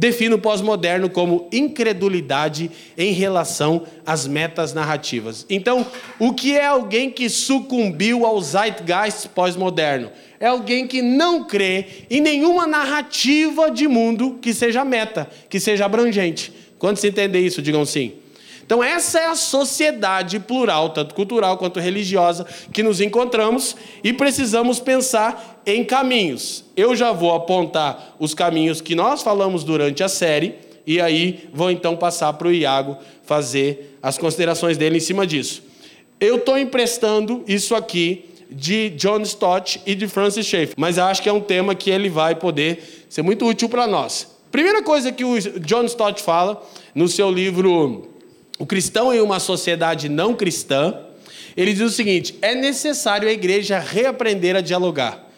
define 0.00 0.34
o 0.34 0.38
pós-moderno 0.38 1.10
como 1.10 1.46
incredulidade 1.52 2.70
em 2.96 3.12
relação 3.12 3.82
às 4.06 4.26
metas 4.26 4.72
narrativas. 4.72 5.44
Então, 5.50 5.86
o 6.18 6.32
que 6.32 6.56
é 6.56 6.64
alguém 6.64 7.10
que 7.10 7.28
sucumbiu 7.28 8.24
ao 8.24 8.40
zeitgeist 8.40 9.28
pós-moderno? 9.34 10.10
É 10.40 10.46
alguém 10.46 10.86
que 10.86 11.02
não 11.02 11.44
crê 11.44 11.84
em 12.08 12.18
nenhuma 12.18 12.66
narrativa 12.66 13.70
de 13.70 13.86
mundo 13.86 14.38
que 14.40 14.54
seja 14.54 14.86
meta, 14.86 15.28
que 15.50 15.60
seja 15.60 15.84
abrangente. 15.84 16.50
Quando 16.78 16.96
se 16.96 17.08
entender 17.08 17.40
isso, 17.40 17.60
digam 17.60 17.84
sim. 17.84 18.14
Então, 18.70 18.84
essa 18.84 19.18
é 19.18 19.26
a 19.26 19.34
sociedade 19.34 20.38
plural, 20.38 20.90
tanto 20.90 21.12
cultural 21.12 21.58
quanto 21.58 21.80
religiosa, 21.80 22.46
que 22.72 22.84
nos 22.84 23.00
encontramos 23.00 23.74
e 24.04 24.12
precisamos 24.12 24.78
pensar 24.78 25.60
em 25.66 25.84
caminhos. 25.84 26.64
Eu 26.76 26.94
já 26.94 27.10
vou 27.10 27.34
apontar 27.34 28.14
os 28.20 28.32
caminhos 28.32 28.80
que 28.80 28.94
nós 28.94 29.24
falamos 29.24 29.64
durante 29.64 30.04
a 30.04 30.08
série, 30.08 30.54
e 30.86 31.00
aí 31.00 31.48
vou 31.52 31.68
então 31.68 31.96
passar 31.96 32.32
para 32.34 32.46
o 32.46 32.52
Iago 32.52 32.96
fazer 33.24 33.98
as 34.00 34.16
considerações 34.16 34.78
dele 34.78 34.98
em 34.98 35.00
cima 35.00 35.26
disso. 35.26 35.64
Eu 36.20 36.36
estou 36.36 36.56
emprestando 36.56 37.42
isso 37.48 37.74
aqui 37.74 38.24
de 38.48 38.90
John 38.90 39.22
Stott 39.22 39.80
e 39.84 39.96
de 39.96 40.06
Francis 40.06 40.46
Schaeffer, 40.46 40.76
mas 40.76 40.96
acho 40.96 41.20
que 41.20 41.28
é 41.28 41.32
um 41.32 41.40
tema 41.40 41.74
que 41.74 41.90
ele 41.90 42.08
vai 42.08 42.36
poder 42.36 43.04
ser 43.08 43.22
muito 43.22 43.44
útil 43.46 43.68
para 43.68 43.88
nós. 43.88 44.28
Primeira 44.52 44.80
coisa 44.80 45.10
que 45.10 45.24
o 45.24 45.40
John 45.58 45.82
Stott 45.86 46.22
fala 46.22 46.64
no 46.94 47.08
seu 47.08 47.32
livro 47.32 48.08
o 48.60 48.66
cristão 48.66 49.12
em 49.12 49.20
uma 49.20 49.40
sociedade 49.40 50.06
não 50.10 50.34
cristã, 50.34 50.94
ele 51.56 51.72
diz 51.72 51.80
o 51.80 51.90
seguinte: 51.90 52.36
é 52.42 52.54
necessário 52.54 53.26
a 53.26 53.32
igreja 53.32 53.78
reaprender 53.78 54.54
a 54.54 54.60
dialogar. 54.60 55.28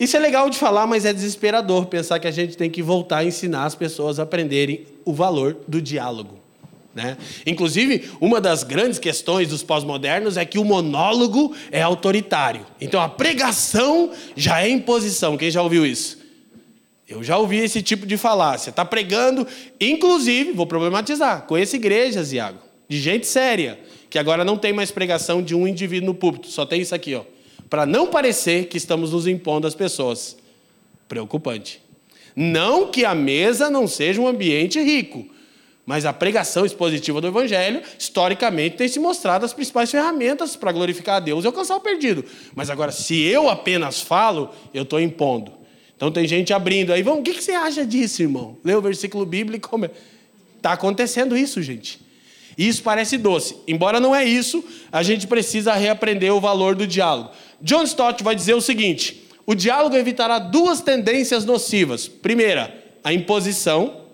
Isso 0.00 0.16
é 0.16 0.20
legal 0.20 0.50
de 0.50 0.58
falar, 0.58 0.84
mas 0.84 1.04
é 1.04 1.12
desesperador 1.12 1.86
pensar 1.86 2.18
que 2.18 2.26
a 2.26 2.30
gente 2.32 2.56
tem 2.56 2.68
que 2.68 2.82
voltar 2.82 3.18
a 3.18 3.24
ensinar 3.24 3.64
as 3.64 3.76
pessoas 3.76 4.18
a 4.18 4.24
aprenderem 4.24 4.84
o 5.04 5.14
valor 5.14 5.56
do 5.66 5.80
diálogo. 5.80 6.40
Né? 6.92 7.16
Inclusive, 7.46 8.10
uma 8.20 8.40
das 8.40 8.64
grandes 8.64 8.98
questões 8.98 9.48
dos 9.48 9.62
pós-modernos 9.62 10.36
é 10.36 10.44
que 10.44 10.58
o 10.58 10.64
monólogo 10.64 11.54
é 11.70 11.82
autoritário. 11.82 12.66
Então, 12.80 13.00
a 13.00 13.08
pregação 13.08 14.10
já 14.34 14.60
é 14.60 14.68
imposição. 14.68 15.36
Quem 15.36 15.50
já 15.50 15.62
ouviu 15.62 15.86
isso? 15.86 16.18
Eu 17.08 17.22
já 17.22 17.38
ouvi 17.38 17.58
esse 17.58 17.82
tipo 17.82 18.04
de 18.04 18.16
falácia. 18.16 18.70
Está 18.70 18.84
pregando, 18.84 19.46
inclusive, 19.80 20.52
vou 20.52 20.66
problematizar, 20.66 21.42
conheço 21.42 21.76
igrejas, 21.76 22.32
Iago, 22.32 22.58
de 22.88 22.98
gente 23.00 23.26
séria, 23.26 23.78
que 24.10 24.18
agora 24.18 24.44
não 24.44 24.56
tem 24.56 24.72
mais 24.72 24.90
pregação 24.90 25.42
de 25.42 25.54
um 25.54 25.68
indivíduo 25.68 26.06
no 26.06 26.14
púlpito, 26.14 26.48
só 26.48 26.66
tem 26.66 26.80
isso 26.80 26.94
aqui, 26.94 27.14
ó. 27.14 27.22
Para 27.70 27.86
não 27.86 28.08
parecer 28.08 28.66
que 28.66 28.76
estamos 28.76 29.12
nos 29.12 29.26
impondo 29.26 29.66
às 29.66 29.74
pessoas. 29.74 30.36
Preocupante. 31.08 31.80
Não 32.34 32.88
que 32.90 33.04
a 33.04 33.14
mesa 33.14 33.70
não 33.70 33.86
seja 33.86 34.20
um 34.20 34.26
ambiente 34.26 34.80
rico, 34.80 35.26
mas 35.84 36.04
a 36.04 36.12
pregação 36.12 36.66
expositiva 36.66 37.20
do 37.20 37.28
Evangelho, 37.28 37.80
historicamente, 37.98 38.76
tem 38.76 38.88
se 38.88 38.98
mostrado 38.98 39.44
as 39.44 39.52
principais 39.52 39.90
ferramentas 39.90 40.56
para 40.56 40.72
glorificar 40.72 41.16
a 41.16 41.20
Deus 41.20 41.44
e 41.44 41.46
alcançar 41.46 41.76
o 41.76 41.80
perdido. 41.80 42.24
Mas 42.54 42.68
agora, 42.68 42.90
se 42.90 43.22
eu 43.22 43.48
apenas 43.48 44.00
falo, 44.00 44.50
eu 44.74 44.82
estou 44.82 45.00
impondo. 45.00 45.52
Então 45.96 46.10
tem 46.10 46.26
gente 46.28 46.52
abrindo 46.52 46.92
aí, 46.92 47.02
vamos, 47.02 47.20
o 47.20 47.22
que 47.22 47.40
você 47.40 47.52
acha 47.52 47.84
disso, 47.84 48.22
irmão? 48.22 48.58
Lê 48.62 48.74
o 48.74 48.82
versículo 48.82 49.24
bíblico. 49.24 49.80
Está 50.56 50.72
acontecendo 50.72 51.36
isso, 51.36 51.62
gente. 51.62 52.00
Isso 52.56 52.82
parece 52.82 53.18
doce. 53.18 53.56
Embora 53.66 54.00
não 54.00 54.14
é 54.14 54.24
isso, 54.24 54.64
a 54.90 55.02
gente 55.02 55.26
precisa 55.26 55.74
reaprender 55.74 56.32
o 56.34 56.40
valor 56.40 56.74
do 56.74 56.86
diálogo. 56.86 57.30
John 57.60 57.82
Stott 57.84 58.22
vai 58.22 58.34
dizer 58.34 58.54
o 58.54 58.60
seguinte: 58.60 59.26
o 59.46 59.54
diálogo 59.54 59.96
evitará 59.96 60.38
duas 60.38 60.80
tendências 60.80 61.44
nocivas. 61.44 62.08
Primeira, 62.08 62.74
a 63.04 63.12
imposição. 63.12 64.04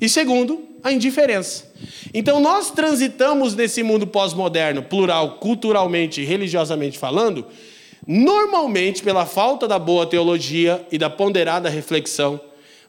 E 0.00 0.08
segundo, 0.08 0.68
a 0.82 0.92
indiferença. 0.92 1.70
Então 2.14 2.40
nós 2.40 2.70
transitamos 2.70 3.54
nesse 3.54 3.82
mundo 3.82 4.06
pós-moderno, 4.06 4.82
plural, 4.82 5.38
culturalmente 5.38 6.20
e 6.20 6.24
religiosamente 6.24 6.98
falando, 6.98 7.46
Normalmente, 8.10 9.02
pela 9.02 9.26
falta 9.26 9.68
da 9.68 9.78
boa 9.78 10.06
teologia 10.06 10.82
e 10.90 10.96
da 10.96 11.10
ponderada 11.10 11.68
reflexão, 11.68 12.40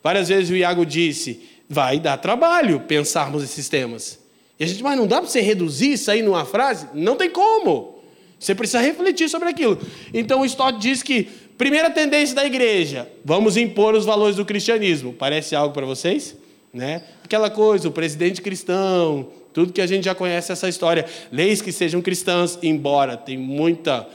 várias 0.01 0.29
vezes 0.29 0.49
o 0.49 0.55
Iago 0.55 0.85
disse: 0.85 1.41
vai 1.67 1.99
dar 1.99 2.15
trabalho 2.15 2.79
pensarmos 2.87 3.43
esses 3.43 3.67
temas. 3.67 4.17
E 4.57 4.63
a 4.63 4.67
gente, 4.67 4.81
mas 4.81 4.97
não 4.97 5.05
dá 5.05 5.17
para 5.17 5.29
você 5.29 5.41
reduzir 5.41 5.91
isso 5.91 6.09
aí 6.09 6.21
numa 6.21 6.45
frase? 6.45 6.87
Não 6.93 7.17
tem 7.17 7.29
como. 7.29 7.99
Você 8.39 8.55
precisa 8.55 8.79
refletir 8.79 9.27
sobre 9.27 9.49
aquilo. 9.49 9.77
Então 10.13 10.39
o 10.39 10.45
Stott 10.45 10.79
diz 10.79 11.03
que, 11.03 11.23
primeira 11.57 11.89
tendência 11.89 12.33
da 12.33 12.45
igreja, 12.45 13.05
vamos 13.25 13.57
impor 13.57 13.95
os 13.95 14.05
valores 14.05 14.37
do 14.37 14.45
cristianismo. 14.45 15.11
Parece 15.11 15.53
algo 15.53 15.73
para 15.73 15.85
vocês? 15.85 16.33
Né? 16.73 17.03
Aquela 17.25 17.49
coisa, 17.49 17.89
o 17.89 17.91
presidente 17.91 18.41
cristão, 18.41 19.27
tudo 19.53 19.73
que 19.73 19.81
a 19.81 19.87
gente 19.87 20.05
já 20.05 20.15
conhece 20.15 20.53
essa 20.53 20.69
história. 20.69 21.05
Leis 21.29 21.61
que 21.61 21.73
sejam 21.73 22.01
cristãs, 22.01 22.57
embora 22.63 23.17
tem 23.17 23.37
muita 23.37 24.07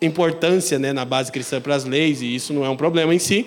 importância 0.00 0.78
né, 0.78 0.92
na 0.92 1.04
base 1.04 1.30
cristã 1.32 1.60
para 1.60 1.74
as 1.74 1.84
leis, 1.84 2.22
e 2.22 2.34
isso 2.34 2.52
não 2.52 2.64
é 2.64 2.70
um 2.70 2.76
problema 2.76 3.14
em 3.14 3.18
si. 3.18 3.46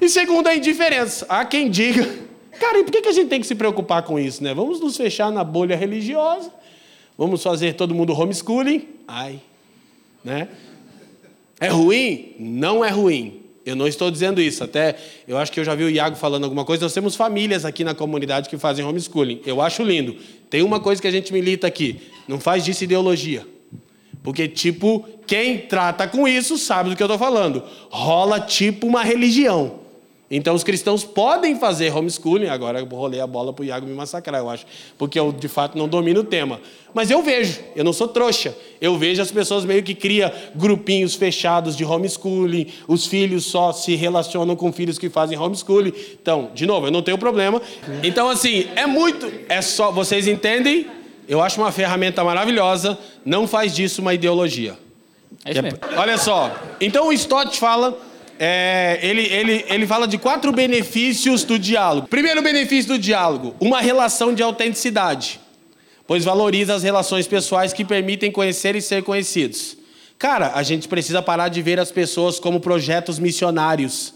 E 0.00 0.08
segundo, 0.08 0.46
a 0.46 0.54
indiferença. 0.54 1.26
Há 1.28 1.44
quem 1.44 1.70
diga, 1.70 2.08
cara, 2.58 2.78
e 2.78 2.84
por 2.84 2.90
que 2.90 3.08
a 3.08 3.12
gente 3.12 3.28
tem 3.28 3.40
que 3.40 3.46
se 3.46 3.54
preocupar 3.54 4.02
com 4.02 4.18
isso? 4.18 4.42
Né? 4.42 4.54
Vamos 4.54 4.80
nos 4.80 4.96
fechar 4.96 5.30
na 5.30 5.44
bolha 5.44 5.76
religiosa, 5.76 6.50
vamos 7.16 7.42
fazer 7.42 7.74
todo 7.74 7.94
mundo 7.94 8.12
homeschooling. 8.12 8.88
Ai, 9.06 9.40
né? 10.24 10.48
É 11.60 11.68
ruim? 11.68 12.34
Não 12.38 12.84
é 12.84 12.90
ruim. 12.90 13.40
Eu 13.64 13.76
não 13.76 13.86
estou 13.86 14.10
dizendo 14.10 14.40
isso. 14.40 14.64
Até 14.64 14.96
eu 15.26 15.38
acho 15.38 15.52
que 15.52 15.60
eu 15.60 15.64
já 15.64 15.74
vi 15.74 15.84
o 15.84 15.90
Iago 15.90 16.16
falando 16.16 16.44
alguma 16.44 16.64
coisa. 16.64 16.82
Nós 16.84 16.92
temos 16.92 17.14
famílias 17.14 17.64
aqui 17.64 17.84
na 17.84 17.94
comunidade 17.94 18.48
que 18.48 18.58
fazem 18.58 18.84
homeschooling. 18.84 19.40
Eu 19.46 19.60
acho 19.60 19.84
lindo. 19.84 20.16
Tem 20.50 20.62
uma 20.62 20.80
coisa 20.80 21.00
que 21.00 21.06
a 21.06 21.10
gente 21.10 21.32
milita 21.32 21.66
aqui: 21.66 22.00
não 22.26 22.40
faz 22.40 22.64
disso 22.64 22.82
ideologia. 22.82 23.46
Porque, 24.22 24.46
tipo, 24.46 25.04
quem 25.26 25.58
trata 25.58 26.06
com 26.06 26.28
isso 26.28 26.56
sabe 26.56 26.90
do 26.90 26.96
que 26.96 27.02
eu 27.02 27.06
estou 27.06 27.18
falando. 27.18 27.62
Rola 27.90 28.40
tipo 28.40 28.86
uma 28.86 29.02
religião. 29.02 29.82
Então, 30.34 30.54
os 30.54 30.64
cristãos 30.64 31.04
podem 31.04 31.58
fazer 31.58 31.94
homeschooling. 31.94 32.46
Agora 32.46 32.80
eu 32.80 32.86
rolei 32.86 33.20
a 33.20 33.26
bola 33.26 33.52
para 33.52 33.62
o 33.62 33.66
Iago 33.66 33.86
me 33.86 33.92
massacrar, 33.92 34.40
eu 34.40 34.48
acho. 34.48 34.64
Porque 34.96 35.20
eu, 35.20 35.30
de 35.30 35.46
fato, 35.46 35.76
não 35.76 35.86
domino 35.86 36.20
o 36.20 36.24
tema. 36.24 36.58
Mas 36.94 37.10
eu 37.10 37.22
vejo, 37.22 37.60
eu 37.76 37.84
não 37.84 37.92
sou 37.92 38.08
trouxa. 38.08 38.56
Eu 38.80 38.96
vejo 38.96 39.20
as 39.20 39.30
pessoas 39.30 39.66
meio 39.66 39.82
que 39.82 39.94
criam 39.94 40.32
grupinhos 40.54 41.14
fechados 41.14 41.76
de 41.76 41.84
homeschooling. 41.84 42.66
Os 42.88 43.06
filhos 43.06 43.44
só 43.44 43.72
se 43.72 43.94
relacionam 43.94 44.56
com 44.56 44.72
filhos 44.72 44.98
que 44.98 45.10
fazem 45.10 45.36
homeschooling. 45.38 45.92
Então, 46.22 46.50
de 46.54 46.64
novo, 46.64 46.86
eu 46.86 46.90
não 46.90 47.02
tenho 47.02 47.18
problema. 47.18 47.60
Então, 48.02 48.30
assim, 48.30 48.68
é 48.74 48.86
muito. 48.86 49.30
É 49.50 49.60
só. 49.60 49.92
Vocês 49.92 50.26
entendem? 50.26 50.86
Eu 51.28 51.40
acho 51.40 51.60
uma 51.60 51.72
ferramenta 51.72 52.22
maravilhosa, 52.24 52.98
não 53.24 53.46
faz 53.46 53.74
disso 53.74 54.02
uma 54.02 54.12
ideologia. 54.12 54.76
É 55.44 55.52
isso 55.52 55.62
mesmo. 55.62 55.78
Olha 55.96 56.18
só, 56.18 56.54
então 56.80 57.08
o 57.08 57.12
Stott 57.12 57.58
fala 57.58 57.98
é, 58.38 58.98
ele, 59.02 59.22
ele, 59.22 59.64
ele 59.68 59.86
fala 59.86 60.08
de 60.08 60.18
quatro 60.18 60.52
benefícios 60.52 61.44
do 61.44 61.58
diálogo. 61.58 62.08
Primeiro 62.08 62.42
benefício 62.42 62.92
do 62.94 62.98
diálogo: 62.98 63.54
uma 63.60 63.80
relação 63.80 64.34
de 64.34 64.42
autenticidade, 64.42 65.38
pois 66.06 66.24
valoriza 66.24 66.74
as 66.74 66.82
relações 66.82 67.26
pessoais 67.26 67.72
que 67.72 67.84
permitem 67.84 68.32
conhecer 68.32 68.74
e 68.74 68.82
ser 68.82 69.02
conhecidos. 69.02 69.76
Cara, 70.18 70.52
a 70.54 70.62
gente 70.62 70.88
precisa 70.88 71.22
parar 71.22 71.48
de 71.48 71.62
ver 71.62 71.80
as 71.80 71.90
pessoas 71.90 72.38
como 72.38 72.60
projetos 72.60 73.18
missionários, 73.18 74.14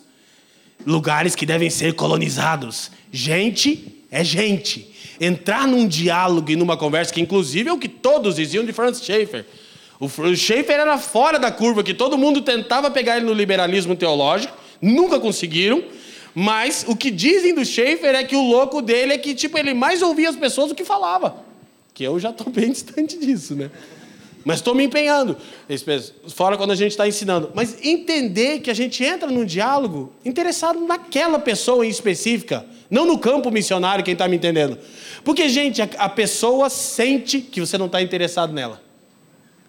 lugares 0.84 1.34
que 1.34 1.46
devem 1.46 1.70
ser 1.70 1.94
colonizados. 1.94 2.90
Gente 3.12 3.96
é 4.10 4.22
gente. 4.25 4.94
Entrar 5.20 5.66
num 5.66 5.86
diálogo 5.88 6.50
e 6.50 6.56
numa 6.56 6.76
conversa, 6.76 7.12
que 7.12 7.20
inclusive 7.20 7.70
é 7.70 7.72
o 7.72 7.78
que 7.78 7.88
todos 7.88 8.36
diziam 8.36 8.64
de 8.64 8.72
Franz 8.72 9.02
Schaeffer 9.02 9.46
o 9.98 10.36
Schaeffer 10.36 10.78
era 10.78 10.98
fora 10.98 11.38
da 11.38 11.50
curva, 11.50 11.82
que 11.82 11.94
todo 11.94 12.18
mundo 12.18 12.42
tentava 12.42 12.90
pegar 12.90 13.16
ele 13.16 13.26
no 13.26 13.32
liberalismo 13.32 13.96
teológico, 13.96 14.56
nunca 14.80 15.18
conseguiram. 15.18 15.82
Mas 16.34 16.84
o 16.86 16.94
que 16.94 17.10
dizem 17.10 17.54
do 17.54 17.64
Schaeffer 17.64 18.14
é 18.14 18.22
que 18.22 18.36
o 18.36 18.42
louco 18.42 18.82
dele 18.82 19.14
é 19.14 19.18
que 19.18 19.34
tipo 19.34 19.56
ele 19.56 19.72
mais 19.72 20.02
ouvia 20.02 20.28
as 20.28 20.36
pessoas 20.36 20.68
do 20.68 20.75
que 20.75 20.84
falava. 20.84 21.36
Que 21.94 22.04
eu 22.04 22.20
já 22.20 22.28
estou 22.28 22.48
bem 22.52 22.70
distante 22.70 23.18
disso, 23.18 23.54
né? 23.54 23.70
Mas 24.44 24.56
estou 24.56 24.75
me 24.75 24.84
empenhando. 24.84 25.36
Fora 26.28 26.58
quando 26.58 26.72
a 26.72 26.76
gente 26.76 26.90
está 26.90 27.08
ensinando. 27.08 27.50
Mas 27.54 27.78
entender 27.82 28.60
que 28.60 28.70
a 28.70 28.75
gente 28.75 29.02
entra 29.02 29.28
num 29.30 29.46
diálogo 29.46 30.12
interessado 30.25 30.78
naquela 30.78 31.38
pessoa 31.38 31.86
em 31.86 31.88
específica, 31.88 32.66
não 32.90 33.07
no 33.07 33.19
campo 33.19 33.50
missionário, 33.50 34.05
quem 34.05 34.12
está 34.12 34.28
me 34.28 34.37
entendendo. 34.37 34.78
Porque, 35.25 35.49
gente, 35.49 35.83
a 35.83 36.09
pessoa 36.09 36.71
sente 36.71 37.40
que 37.40 37.61
você 37.61 37.76
não 37.76 37.87
está 37.87 38.00
interessado 38.00 38.52
nela. 38.52 38.81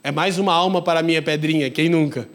É 0.04 0.12
mais 0.12 0.38
uma 0.40 0.54
alma 0.54 0.82
para 0.82 1.00
a 1.00 1.04
minha 1.04 1.22
pedrinha, 1.22 1.70
quem 1.70 1.90
nunca? 1.90 2.30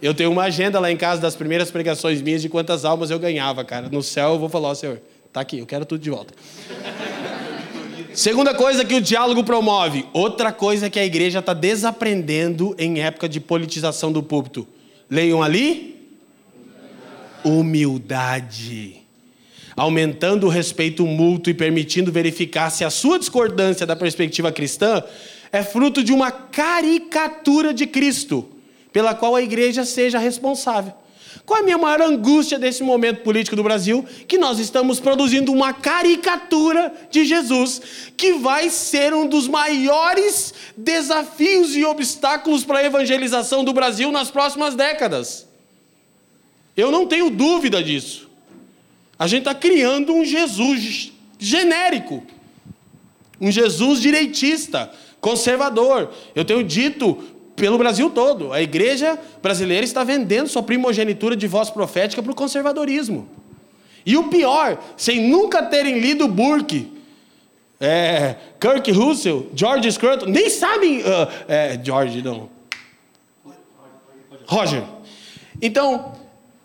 Eu 0.00 0.14
tenho 0.14 0.30
uma 0.30 0.44
agenda 0.44 0.78
lá 0.78 0.92
em 0.92 0.96
casa 0.96 1.20
das 1.20 1.34
primeiras 1.34 1.70
pregações 1.70 2.20
minhas 2.20 2.42
de 2.42 2.48
quantas 2.48 2.84
almas 2.84 3.10
eu 3.10 3.18
ganhava, 3.18 3.64
cara. 3.64 3.88
No 3.88 4.02
céu 4.02 4.34
eu 4.34 4.38
vou 4.38 4.48
falar, 4.48 4.68
ó, 4.68 4.74
Senhor, 4.74 5.00
tá 5.32 5.40
aqui, 5.40 5.58
eu 5.58 5.66
quero 5.66 5.86
tudo 5.86 6.00
de 6.00 6.10
volta. 6.10 6.34
Segunda 8.12 8.54
coisa 8.54 8.84
que 8.84 8.94
o 8.94 9.00
diálogo 9.00 9.44
promove. 9.44 10.06
Outra 10.12 10.50
coisa 10.52 10.88
que 10.88 10.98
a 10.98 11.04
igreja 11.04 11.40
está 11.40 11.52
desaprendendo 11.52 12.74
em 12.78 13.00
época 13.00 13.28
de 13.28 13.40
politização 13.40 14.10
do 14.10 14.22
púlpito. 14.22 14.66
Leiam 15.10 15.42
ali. 15.42 16.10
Humildade. 17.44 19.05
Aumentando 19.76 20.46
o 20.46 20.50
respeito 20.50 21.06
mútuo 21.06 21.50
e 21.50 21.54
permitindo 21.54 22.10
verificar 22.10 22.70
se 22.70 22.82
a 22.82 22.90
sua 22.90 23.18
discordância 23.18 23.86
da 23.86 23.94
perspectiva 23.94 24.50
cristã 24.50 25.04
é 25.52 25.62
fruto 25.62 26.02
de 26.02 26.12
uma 26.12 26.30
caricatura 26.30 27.74
de 27.74 27.86
Cristo, 27.86 28.48
pela 28.92 29.14
qual 29.14 29.36
a 29.36 29.42
igreja 29.42 29.84
seja 29.84 30.18
responsável. 30.18 30.94
Qual 31.44 31.58
é 31.58 31.62
a 31.62 31.64
minha 31.64 31.78
maior 31.78 32.00
angústia 32.00 32.58
desse 32.58 32.82
momento 32.82 33.22
político 33.22 33.54
do 33.54 33.62
Brasil? 33.62 34.04
Que 34.26 34.36
nós 34.36 34.58
estamos 34.58 34.98
produzindo 34.98 35.52
uma 35.52 35.72
caricatura 35.72 36.92
de 37.08 37.24
Jesus, 37.24 37.80
que 38.16 38.32
vai 38.32 38.68
ser 38.68 39.14
um 39.14 39.28
dos 39.28 39.46
maiores 39.46 40.52
desafios 40.76 41.76
e 41.76 41.84
obstáculos 41.84 42.64
para 42.64 42.80
a 42.80 42.84
evangelização 42.84 43.62
do 43.62 43.72
Brasil 43.72 44.10
nas 44.10 44.28
próximas 44.28 44.74
décadas. 44.74 45.46
Eu 46.76 46.90
não 46.90 47.06
tenho 47.06 47.30
dúvida 47.30 47.80
disso. 47.82 48.25
A 49.18 49.26
gente 49.26 49.40
está 49.40 49.54
criando 49.54 50.12
um 50.12 50.24
Jesus 50.24 51.12
genérico, 51.38 52.22
um 53.40 53.50
Jesus 53.50 54.00
direitista, 54.00 54.90
conservador. 55.20 56.10
Eu 56.34 56.44
tenho 56.44 56.62
dito 56.62 57.18
pelo 57.54 57.78
Brasil 57.78 58.10
todo, 58.10 58.52
a 58.52 58.60
igreja 58.60 59.18
brasileira 59.42 59.84
está 59.84 60.04
vendendo 60.04 60.46
sua 60.46 60.62
primogenitura 60.62 61.34
de 61.34 61.46
voz 61.46 61.70
profética 61.70 62.22
para 62.22 62.30
o 62.30 62.34
conservadorismo. 62.34 63.26
E 64.04 64.16
o 64.16 64.28
pior, 64.28 64.78
sem 64.96 65.28
nunca 65.28 65.62
terem 65.62 65.98
lido 65.98 66.28
Burke, 66.28 66.92
é, 67.80 68.36
Kirk 68.60 68.92
Russell, 68.92 69.50
George 69.54 69.90
Scruton, 69.90 70.26
nem 70.26 70.48
sabem. 70.48 71.00
Uh, 71.00 71.04
é, 71.48 71.80
George, 71.82 72.22
não. 72.22 72.48
Roger. 74.46 74.84
Então, 75.60 76.12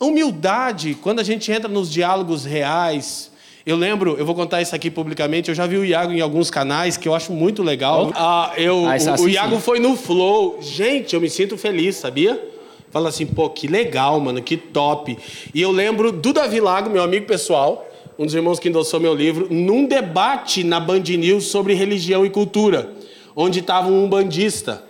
humildade, 0.01 0.97
quando 1.01 1.19
a 1.19 1.23
gente 1.23 1.51
entra 1.51 1.69
nos 1.69 1.91
diálogos 1.91 2.43
reais, 2.43 3.31
eu 3.63 3.77
lembro, 3.77 4.15
eu 4.17 4.25
vou 4.25 4.33
contar 4.33 4.61
isso 4.61 4.75
aqui 4.75 4.89
publicamente, 4.89 5.49
eu 5.49 5.55
já 5.55 5.67
vi 5.67 5.77
o 5.77 5.85
Iago 5.85 6.11
em 6.11 6.19
alguns 6.19 6.49
canais, 6.49 6.97
que 6.97 7.07
eu 7.07 7.13
acho 7.13 7.31
muito 7.31 7.61
legal. 7.61 8.11
Ah, 8.15 8.51
eu, 8.57 8.85
ah, 8.87 8.95
o, 9.19 9.23
o 9.23 9.29
Iago 9.29 9.59
foi 9.59 9.79
no 9.79 9.95
Flow. 9.95 10.57
Gente, 10.61 11.13
eu 11.13 11.21
me 11.21 11.29
sinto 11.29 11.55
feliz, 11.57 11.97
sabia? 11.97 12.41
Fala 12.89 13.09
assim, 13.09 13.25
pô, 13.25 13.49
que 13.49 13.67
legal, 13.67 14.19
mano, 14.19 14.41
que 14.41 14.57
top. 14.57 15.17
E 15.53 15.61
eu 15.61 15.71
lembro 15.71 16.11
do 16.11 16.33
Davi 16.33 16.59
Lago, 16.59 16.89
meu 16.89 17.03
amigo 17.03 17.27
pessoal, 17.27 17.87
um 18.17 18.25
dos 18.25 18.33
irmãos 18.33 18.59
que 18.59 18.67
endossou 18.67 18.99
meu 18.99 19.13
livro, 19.13 19.47
num 19.51 19.85
debate 19.85 20.63
na 20.63 20.79
Band 20.79 21.03
News 21.03 21.45
sobre 21.45 21.75
religião 21.75 22.25
e 22.25 22.29
cultura, 22.29 22.91
onde 23.35 23.59
estava 23.59 23.89
um 23.89 24.09
bandista. 24.09 24.83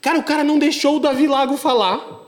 Cara, 0.00 0.18
o 0.18 0.24
cara 0.24 0.42
não 0.42 0.58
deixou 0.58 0.96
o 0.96 1.00
Davi 1.00 1.26
Lago 1.26 1.56
falar. 1.56 2.27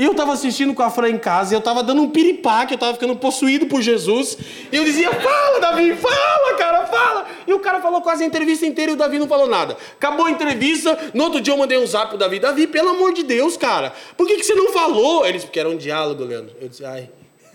Eu 0.00 0.12
estava 0.12 0.32
assistindo 0.32 0.72
com 0.72 0.82
a 0.82 0.88
Fran 0.88 1.10
em 1.10 1.18
casa 1.18 1.52
e 1.52 1.54
eu 1.54 1.58
estava 1.58 1.82
dando 1.82 2.00
um 2.00 2.08
piripaque, 2.08 2.72
eu 2.72 2.76
estava 2.76 2.94
ficando 2.94 3.14
possuído 3.16 3.66
por 3.66 3.82
Jesus. 3.82 4.38
E 4.72 4.74
eu 4.74 4.82
dizia: 4.82 5.12
Fala, 5.12 5.60
Davi, 5.60 5.94
fala, 5.94 6.54
cara, 6.56 6.86
fala. 6.86 7.28
E 7.46 7.52
o 7.52 7.58
cara 7.58 7.82
falou 7.82 8.00
quase 8.00 8.24
a 8.24 8.26
entrevista 8.26 8.64
inteira 8.64 8.92
e 8.92 8.94
o 8.94 8.96
Davi 8.96 9.18
não 9.18 9.28
falou 9.28 9.46
nada. 9.46 9.76
Acabou 9.92 10.24
a 10.24 10.30
entrevista, 10.30 10.98
no 11.12 11.24
outro 11.24 11.38
dia 11.38 11.52
eu 11.52 11.58
mandei 11.58 11.76
um 11.76 11.86
zap 11.86 12.08
pro 12.08 12.16
Davi: 12.16 12.38
Davi, 12.38 12.66
pelo 12.66 12.88
amor 12.88 13.12
de 13.12 13.24
Deus, 13.24 13.58
cara, 13.58 13.92
por 14.16 14.26
que, 14.26 14.36
que 14.36 14.42
você 14.42 14.54
não 14.54 14.72
falou? 14.72 15.26
Eles, 15.26 15.44
porque 15.44 15.60
era 15.60 15.68
um 15.68 15.76
diálogo, 15.76 16.24
Leandro. 16.24 16.56
Eu 16.58 16.70
disse: 16.70 16.82
Ai. 16.82 17.10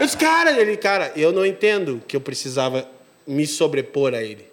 eu 0.00 0.04
disse: 0.04 0.16
Cara, 0.16 0.60
ele, 0.60 0.76
cara, 0.76 1.12
eu 1.14 1.30
não 1.30 1.46
entendo 1.46 2.02
que 2.08 2.16
eu 2.16 2.20
precisava 2.20 2.88
me 3.24 3.46
sobrepor 3.46 4.14
a 4.14 4.22
ele. 4.22 4.50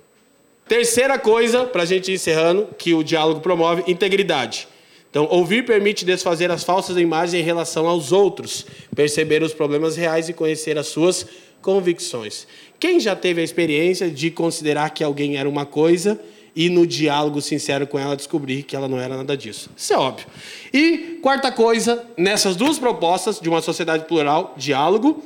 Terceira 0.67 1.17
coisa, 1.17 1.65
para 1.65 1.81
a 1.81 1.85
gente 1.87 2.11
ir 2.11 2.13
encerrando, 2.13 2.69
que 2.77 2.93
o 2.93 3.03
diálogo 3.03 3.39
promove: 3.39 3.83
integridade. 3.87 4.67
Então, 5.09 5.27
ouvir 5.31 5.65
permite 5.65 6.05
desfazer 6.05 6.51
as 6.51 6.63
falsas 6.63 6.95
imagens 6.97 7.41
em 7.41 7.43
relação 7.43 7.87
aos 7.87 8.11
outros, 8.11 8.65
perceber 8.95 9.41
os 9.41 9.53
problemas 9.53 9.95
reais 9.95 10.29
e 10.29 10.33
conhecer 10.33 10.77
as 10.77 10.87
suas 10.87 11.25
convicções. 11.61 12.47
Quem 12.79 12.99
já 12.99 13.15
teve 13.15 13.41
a 13.41 13.43
experiência 13.43 14.09
de 14.09 14.29
considerar 14.29 14.91
que 14.91 15.03
alguém 15.03 15.37
era 15.37 15.49
uma 15.49 15.65
coisa 15.65 16.19
e 16.55 16.69
no 16.69 16.85
diálogo 16.85 17.41
sincero 17.41 17.87
com 17.87 17.97
ela 17.97 18.15
descobrir 18.15 18.63
que 18.63 18.75
ela 18.75 18.87
não 18.87 18.99
era 18.99 19.17
nada 19.17 19.35
disso? 19.35 19.71
Isso 19.75 19.93
é 19.93 19.97
óbvio. 19.97 20.27
E 20.71 21.19
quarta 21.21 21.51
coisa, 21.51 22.05
nessas 22.15 22.55
duas 22.55 22.77
propostas 22.77 23.39
de 23.39 23.49
uma 23.49 23.61
sociedade 23.61 24.05
plural, 24.05 24.53
diálogo, 24.57 25.23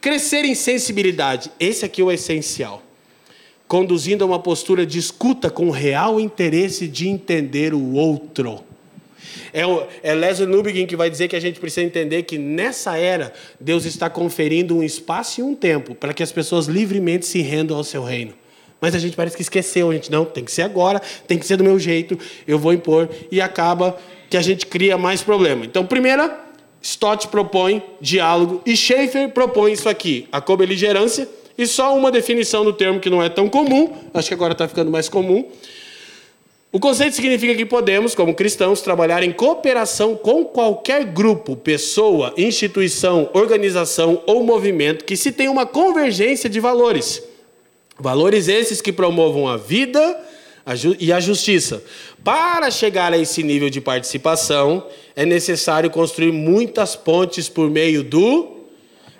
crescer 0.00 0.44
em 0.44 0.54
sensibilidade. 0.54 1.50
Esse 1.58 1.84
aqui 1.84 2.00
é 2.00 2.04
o 2.04 2.12
essencial. 2.12 2.82
Conduzindo 3.66 4.22
a 4.22 4.26
uma 4.26 4.38
postura 4.38 4.86
de 4.86 4.98
escuta 4.98 5.50
com 5.50 5.70
real 5.70 6.20
interesse 6.20 6.86
de 6.86 7.08
entender 7.08 7.74
o 7.74 7.94
outro. 7.94 8.62
É, 9.52 9.66
o, 9.66 9.86
é 10.02 10.14
Leslie 10.14 10.48
Newbegin 10.48 10.86
que 10.86 10.96
vai 10.96 11.10
dizer 11.10 11.28
que 11.28 11.36
a 11.36 11.40
gente 11.40 11.60
precisa 11.60 11.86
entender 11.86 12.22
que 12.24 12.38
nessa 12.38 12.96
era, 12.96 13.32
Deus 13.60 13.84
está 13.84 14.10
conferindo 14.10 14.76
um 14.76 14.82
espaço 14.82 15.40
e 15.40 15.42
um 15.42 15.54
tempo 15.54 15.94
para 15.94 16.12
que 16.12 16.22
as 16.22 16.32
pessoas 16.32 16.66
livremente 16.66 17.26
se 17.26 17.40
rendam 17.40 17.76
ao 17.76 17.84
seu 17.84 18.02
reino. 18.02 18.34
Mas 18.80 18.94
a 18.94 18.98
gente 18.98 19.16
parece 19.16 19.34
que 19.34 19.42
esqueceu, 19.42 19.90
a 19.90 19.94
gente 19.94 20.10
não, 20.10 20.24
tem 20.24 20.44
que 20.44 20.52
ser 20.52 20.62
agora, 20.62 21.00
tem 21.26 21.38
que 21.38 21.46
ser 21.46 21.56
do 21.56 21.64
meu 21.64 21.78
jeito, 21.78 22.18
eu 22.46 22.58
vou 22.58 22.72
impor, 22.72 23.08
e 23.30 23.40
acaba 23.40 23.96
que 24.28 24.36
a 24.36 24.42
gente 24.42 24.66
cria 24.66 24.98
mais 24.98 25.22
problema. 25.22 25.64
Então, 25.64 25.86
primeira, 25.86 26.38
Stott 26.82 27.28
propõe 27.28 27.82
diálogo 27.98 28.60
e 28.66 28.76
Schaeffer 28.76 29.30
propõe 29.30 29.72
isso 29.72 29.88
aqui, 29.88 30.28
a 30.30 30.38
cobeligerância, 30.38 31.26
e 31.56 31.66
só 31.66 31.96
uma 31.96 32.10
definição 32.10 32.62
do 32.62 32.72
termo 32.72 33.00
que 33.00 33.08
não 33.08 33.22
é 33.22 33.28
tão 33.30 33.48
comum, 33.48 33.90
acho 34.12 34.28
que 34.28 34.34
agora 34.34 34.52
está 34.52 34.68
ficando 34.68 34.90
mais 34.90 35.08
comum, 35.08 35.48
o 36.74 36.80
conceito 36.80 37.14
significa 37.14 37.54
que 37.54 37.64
podemos, 37.64 38.16
como 38.16 38.34
cristãos, 38.34 38.80
trabalhar 38.80 39.22
em 39.22 39.30
cooperação 39.30 40.16
com 40.16 40.44
qualquer 40.44 41.04
grupo, 41.04 41.54
pessoa, 41.54 42.34
instituição, 42.36 43.30
organização 43.32 44.20
ou 44.26 44.42
movimento 44.42 45.04
que 45.04 45.16
se 45.16 45.30
tenha 45.30 45.52
uma 45.52 45.66
convergência 45.66 46.50
de 46.50 46.58
valores. 46.58 47.22
Valores 47.96 48.48
esses 48.48 48.80
que 48.80 48.92
promovam 48.92 49.46
a 49.46 49.56
vida 49.56 50.20
e 50.98 51.12
a 51.12 51.20
justiça. 51.20 51.80
Para 52.24 52.68
chegar 52.72 53.12
a 53.12 53.18
esse 53.18 53.44
nível 53.44 53.70
de 53.70 53.80
participação, 53.80 54.84
é 55.14 55.24
necessário 55.24 55.88
construir 55.90 56.32
muitas 56.32 56.96
pontes 56.96 57.48
por 57.48 57.70
meio 57.70 58.02
do. 58.02 58.64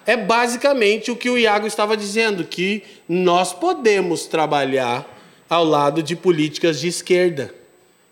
É 0.04 0.16
basicamente 0.16 1.12
o 1.12 1.14
que 1.14 1.30
o 1.30 1.38
Iago 1.38 1.68
estava 1.68 1.96
dizendo, 1.96 2.42
que 2.42 2.82
nós 3.08 3.52
podemos 3.52 4.26
trabalhar 4.26 5.13
ao 5.48 5.64
lado 5.64 6.02
de 6.02 6.16
políticas 6.16 6.80
de 6.80 6.88
esquerda, 6.88 7.54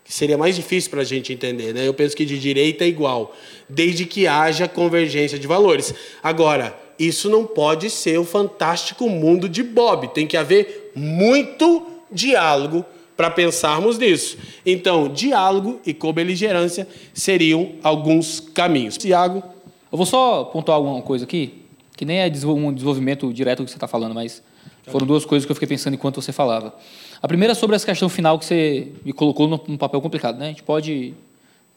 que 0.03 0.13
seria 0.13 0.37
mais 0.37 0.55
difícil 0.55 0.91
para 0.91 1.01
a 1.01 1.05
gente 1.05 1.31
entender. 1.31 1.73
Né? 1.73 1.87
Eu 1.87 1.93
penso 1.93 2.15
que 2.15 2.25
de 2.25 2.37
direita 2.37 2.83
é 2.83 2.87
igual, 2.87 3.35
desde 3.67 4.05
que 4.05 4.27
haja 4.27 4.67
convergência 4.67 5.39
de 5.39 5.47
valores. 5.47 5.93
Agora, 6.21 6.77
isso 6.99 7.29
não 7.29 7.45
pode 7.45 7.89
ser 7.89 8.19
o 8.19 8.23
fantástico 8.25 9.09
mundo 9.09 9.49
de 9.49 9.63
Bob, 9.63 10.09
tem 10.09 10.27
que 10.27 10.37
haver 10.37 10.91
muito 10.95 11.87
diálogo 12.11 12.85
para 13.15 13.29
pensarmos 13.29 13.97
nisso. 13.97 14.37
Então, 14.65 15.07
diálogo 15.07 15.79
e 15.85 15.93
cobeligerância 15.93 16.87
seriam 17.13 17.73
alguns 17.83 18.39
caminhos. 18.39 18.97
Tiago, 18.97 19.43
Eu 19.91 19.97
vou 19.97 20.07
só 20.07 20.45
pontuar 20.45 20.77
alguma 20.77 21.01
coisa 21.03 21.23
aqui, 21.23 21.65
que 21.95 22.03
nem 22.03 22.19
é 22.19 22.25
um 22.25 22.73
desenvolvimento 22.73 23.31
direto 23.31 23.63
que 23.63 23.69
você 23.69 23.77
está 23.77 23.87
falando, 23.87 24.15
mas 24.15 24.41
foram 24.87 25.07
duas 25.07 25.25
coisas 25.25 25.45
que 25.45 25.51
eu 25.51 25.55
fiquei 25.55 25.67
pensando 25.67 25.93
enquanto 25.93 26.21
você 26.21 26.31
falava. 26.31 26.75
A 27.21 27.27
primeira 27.27 27.53
é 27.53 27.55
sobre 27.55 27.75
essa 27.75 27.85
questão 27.85 28.09
final 28.09 28.37
que 28.37 28.45
você 28.45 28.91
me 29.05 29.13
colocou 29.13 29.47
num 29.47 29.77
papel 29.77 30.01
complicado. 30.01 30.37
Né? 30.37 30.45
A 30.45 30.49
gente 30.49 30.63
pode 30.63 31.13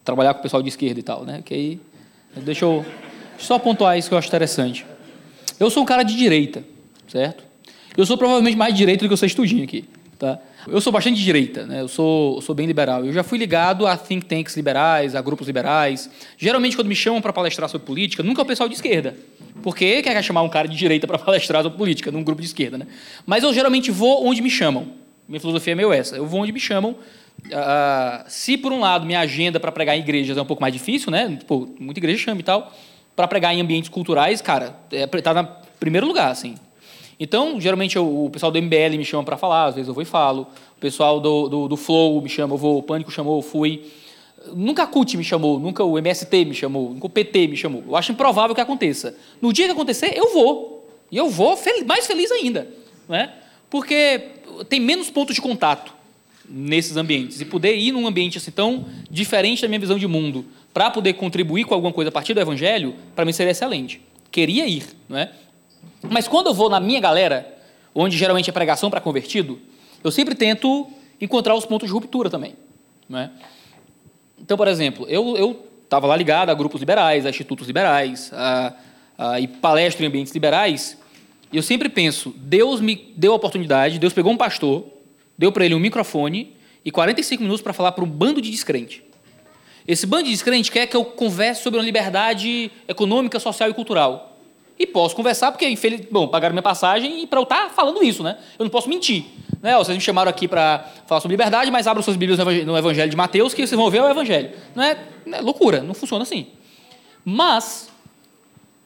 trabalhar 0.04 0.34
com 0.34 0.40
o 0.40 0.42
pessoal 0.42 0.62
de 0.62 0.68
esquerda 0.68 0.98
e 0.98 1.02
tal, 1.02 1.24
né? 1.24 1.42
que 1.44 1.54
aí, 1.54 1.80
deixa 2.36 2.64
eu 2.64 2.84
só 3.38 3.58
pontuar 3.58 3.96
isso 3.96 4.08
que 4.08 4.14
eu 4.14 4.18
acho 4.18 4.28
interessante. 4.28 4.84
Eu 5.58 5.70
sou 5.70 5.82
um 5.82 5.86
cara 5.86 6.02
de 6.02 6.16
direita, 6.16 6.64
certo? 7.08 7.44
Eu 7.96 8.04
sou 8.04 8.18
provavelmente 8.18 8.56
mais 8.56 8.74
de 8.74 8.78
direita 8.78 9.04
do 9.04 9.08
que 9.08 9.16
você 9.16 9.26
estudinho 9.26 9.64
aqui, 9.64 9.84
tá? 10.18 10.38
Eu 10.66 10.80
sou 10.80 10.92
bastante 10.92 11.16
de 11.16 11.24
direita, 11.24 11.64
né? 11.64 11.80
Eu 11.80 11.88
sou, 11.88 12.36
eu 12.36 12.42
sou 12.42 12.54
bem 12.54 12.66
liberal. 12.66 13.04
Eu 13.04 13.12
já 13.12 13.22
fui 13.22 13.38
ligado 13.38 13.86
a 13.86 13.96
think 13.96 14.26
tanks 14.26 14.56
liberais, 14.56 15.14
a 15.14 15.22
grupos 15.22 15.46
liberais. 15.46 16.10
Geralmente, 16.36 16.76
quando 16.76 16.88
me 16.88 16.96
chamam 16.96 17.22
para 17.22 17.32
palestrar 17.32 17.68
sobre 17.68 17.86
política, 17.86 18.22
nunca 18.22 18.42
é 18.42 18.44
o 18.44 18.46
pessoal 18.46 18.68
de 18.68 18.74
esquerda. 18.74 19.16
Porque 19.66 20.00
quer 20.00 20.22
chamar 20.22 20.42
um 20.42 20.48
cara 20.48 20.68
de 20.68 20.76
direita 20.76 21.08
para 21.08 21.18
palestrar 21.18 21.60
sobre 21.60 21.76
política, 21.76 22.12
num 22.12 22.22
grupo 22.22 22.40
de 22.40 22.46
esquerda, 22.46 22.78
né? 22.78 22.86
Mas 23.26 23.42
eu 23.42 23.52
geralmente 23.52 23.90
vou 23.90 24.24
onde 24.24 24.40
me 24.40 24.48
chamam. 24.48 24.92
Minha 25.26 25.40
filosofia 25.40 25.72
é 25.72 25.74
meio 25.74 25.92
essa. 25.92 26.14
Eu 26.14 26.24
vou 26.24 26.40
onde 26.40 26.52
me 26.52 26.60
chamam. 26.60 26.92
Uh, 26.92 28.24
se, 28.28 28.56
por 28.56 28.70
um 28.70 28.78
lado, 28.78 29.04
minha 29.04 29.18
agenda 29.18 29.58
para 29.58 29.72
pregar 29.72 29.96
em 29.96 30.02
igrejas 30.02 30.38
é 30.38 30.40
um 30.40 30.44
pouco 30.44 30.62
mais 30.62 30.72
difícil, 30.72 31.10
né? 31.10 31.40
Pô, 31.48 31.68
muita 31.80 31.98
igreja 31.98 32.16
chama 32.16 32.40
e 32.40 32.44
tal. 32.44 32.72
Para 33.16 33.26
pregar 33.26 33.56
em 33.56 33.60
ambientes 33.60 33.88
culturais, 33.88 34.40
cara, 34.40 34.76
é, 34.92 35.04
tá 35.04 35.34
no 35.34 35.48
primeiro 35.80 36.06
lugar, 36.06 36.30
assim. 36.30 36.54
Então, 37.18 37.60
geralmente, 37.60 37.98
o, 37.98 38.26
o 38.26 38.30
pessoal 38.30 38.52
do 38.52 38.62
MBL 38.62 38.96
me 38.96 39.04
chama 39.04 39.24
para 39.24 39.36
falar, 39.36 39.64
às 39.64 39.74
vezes 39.74 39.88
eu 39.88 39.94
vou 39.94 40.02
e 40.04 40.06
falo. 40.06 40.46
O 40.76 40.80
pessoal 40.80 41.18
do, 41.18 41.48
do, 41.48 41.66
do 41.66 41.76
Flow 41.76 42.22
me 42.22 42.28
chama, 42.28 42.54
eu 42.54 42.58
vou, 42.58 42.78
o 42.78 42.82
Pânico 42.84 43.10
chamou, 43.10 43.36
eu 43.38 43.42
fui. 43.42 43.82
Nunca 44.54 44.84
a 44.84 44.86
CUT 44.86 45.16
me 45.16 45.24
chamou, 45.24 45.58
nunca 45.58 45.82
o 45.82 45.98
MST 45.98 46.44
me 46.44 46.54
chamou, 46.54 46.90
nunca 46.90 47.06
o 47.06 47.10
PT 47.10 47.48
me 47.48 47.56
chamou. 47.56 47.82
Eu 47.86 47.96
acho 47.96 48.12
improvável 48.12 48.54
que 48.54 48.60
aconteça. 48.60 49.16
No 49.40 49.52
dia 49.52 49.66
que 49.66 49.72
acontecer, 49.72 50.12
eu 50.16 50.32
vou. 50.32 50.88
E 51.10 51.16
eu 51.16 51.28
vou 51.28 51.58
mais 51.86 52.06
feliz 52.06 52.30
ainda. 52.30 52.68
Né? 53.08 53.32
Porque 53.70 54.20
tem 54.68 54.80
menos 54.80 55.10
pontos 55.10 55.34
de 55.34 55.40
contato 55.40 55.94
nesses 56.48 56.96
ambientes. 56.96 57.40
E 57.40 57.44
poder 57.44 57.76
ir 57.76 57.92
num 57.92 58.06
ambiente 58.06 58.38
assim 58.38 58.50
tão 58.50 58.86
diferente 59.10 59.62
da 59.62 59.68
minha 59.68 59.80
visão 59.80 59.98
de 59.98 60.06
mundo 60.06 60.44
para 60.72 60.90
poder 60.90 61.14
contribuir 61.14 61.64
com 61.64 61.74
alguma 61.74 61.92
coisa 61.92 62.10
a 62.10 62.12
partir 62.12 62.34
do 62.34 62.40
Evangelho, 62.40 62.94
para 63.14 63.24
mim 63.24 63.32
seria 63.32 63.50
excelente. 63.50 64.00
Queria 64.30 64.66
ir. 64.66 64.84
Não 65.08 65.18
é? 65.18 65.32
Mas 66.10 66.28
quando 66.28 66.48
eu 66.48 66.54
vou 66.54 66.68
na 66.68 66.78
minha 66.78 67.00
galera, 67.00 67.56
onde 67.94 68.16
geralmente 68.16 68.50
é 68.50 68.52
pregação 68.52 68.90
para 68.90 69.00
convertido, 69.00 69.58
eu 70.04 70.10
sempre 70.10 70.34
tento 70.34 70.86
encontrar 71.20 71.54
os 71.54 71.64
pontos 71.64 71.88
de 71.88 71.94
ruptura 71.94 72.28
também. 72.28 72.54
Né? 73.08 73.30
Então, 74.38 74.56
por 74.56 74.68
exemplo, 74.68 75.06
eu 75.08 75.66
estava 75.84 76.06
lá 76.06 76.16
ligado 76.16 76.50
a 76.50 76.54
grupos 76.54 76.80
liberais, 76.80 77.24
a 77.24 77.30
institutos 77.30 77.66
liberais, 77.66 78.30
a, 78.32 78.74
a, 79.16 79.40
e 79.40 79.48
palestro 79.48 80.04
em 80.04 80.08
ambientes 80.08 80.32
liberais, 80.32 80.98
e 81.52 81.56
eu 81.56 81.62
sempre 81.62 81.88
penso, 81.88 82.34
Deus 82.36 82.80
me 82.80 83.12
deu 83.16 83.32
a 83.32 83.36
oportunidade, 83.36 83.98
Deus 83.98 84.12
pegou 84.12 84.32
um 84.32 84.36
pastor, 84.36 84.84
deu 85.38 85.52
para 85.52 85.64
ele 85.64 85.74
um 85.74 85.78
microfone 85.78 86.54
e 86.84 86.90
45 86.90 87.42
minutos 87.42 87.62
para 87.62 87.72
falar 87.72 87.92
para 87.92 88.04
um 88.04 88.08
bando 88.08 88.40
de 88.40 88.50
descrente. 88.50 89.02
Esse 89.86 90.06
bando 90.06 90.24
de 90.24 90.30
descrente 90.30 90.70
quer 90.70 90.86
que 90.86 90.96
eu 90.96 91.04
converse 91.04 91.62
sobre 91.62 91.78
uma 91.78 91.84
liberdade 91.84 92.70
econômica, 92.88 93.38
social 93.38 93.70
e 93.70 93.74
cultural. 93.74 94.36
E 94.78 94.86
posso 94.86 95.14
conversar, 95.14 95.52
porque, 95.52 95.68
infeliz... 95.68 96.06
bom, 96.10 96.26
pagaram 96.28 96.52
minha 96.52 96.62
passagem 96.62 97.22
e 97.22 97.26
para 97.26 97.38
eu 97.38 97.44
estar 97.44 97.68
tá 97.68 97.70
falando 97.70 98.02
isso, 98.02 98.22
né? 98.22 98.36
Eu 98.58 98.64
não 98.64 98.70
posso 98.70 98.88
mentir. 98.88 99.24
Né? 99.66 99.76
Vocês 99.76 99.98
me 99.98 100.00
chamaram 100.00 100.30
aqui 100.30 100.46
para 100.46 100.88
falar 101.08 101.20
sobre 101.20 101.32
liberdade, 101.32 101.72
mas 101.72 101.88
abram 101.88 102.00
suas 102.00 102.16
Bíblias 102.16 102.38
no 102.64 102.78
Evangelho 102.78 103.10
de 103.10 103.16
Mateus, 103.16 103.52
que 103.52 103.66
vocês 103.66 103.76
vão 103.76 103.90
ver 103.90 104.00
o 104.00 104.08
Evangelho. 104.08 104.52
Não 104.76 104.84
é, 104.84 104.96
não 105.26 105.38
é 105.38 105.40
loucura, 105.40 105.82
não 105.82 105.92
funciona 105.92 106.22
assim. 106.22 106.46
Mas, 107.24 107.90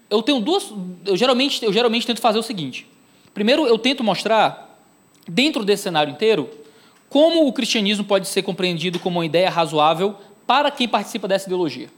eu 0.08 0.22
tenho 0.22 0.40
duas. 0.40 0.72
Eu 1.04 1.18
geralmente, 1.18 1.62
eu 1.62 1.70
geralmente 1.70 2.06
tento 2.06 2.22
fazer 2.22 2.38
o 2.38 2.42
seguinte. 2.42 2.86
Primeiro, 3.34 3.66
eu 3.66 3.76
tento 3.76 4.02
mostrar, 4.02 4.80
dentro 5.28 5.66
desse 5.66 5.82
cenário 5.82 6.10
inteiro, 6.10 6.48
como 7.10 7.46
o 7.46 7.52
cristianismo 7.52 8.04
pode 8.04 8.26
ser 8.26 8.40
compreendido 8.40 8.98
como 8.98 9.18
uma 9.18 9.26
ideia 9.26 9.50
razoável 9.50 10.16
para 10.46 10.70
quem 10.70 10.88
participa 10.88 11.28
dessa 11.28 11.44
ideologia. 11.44 11.90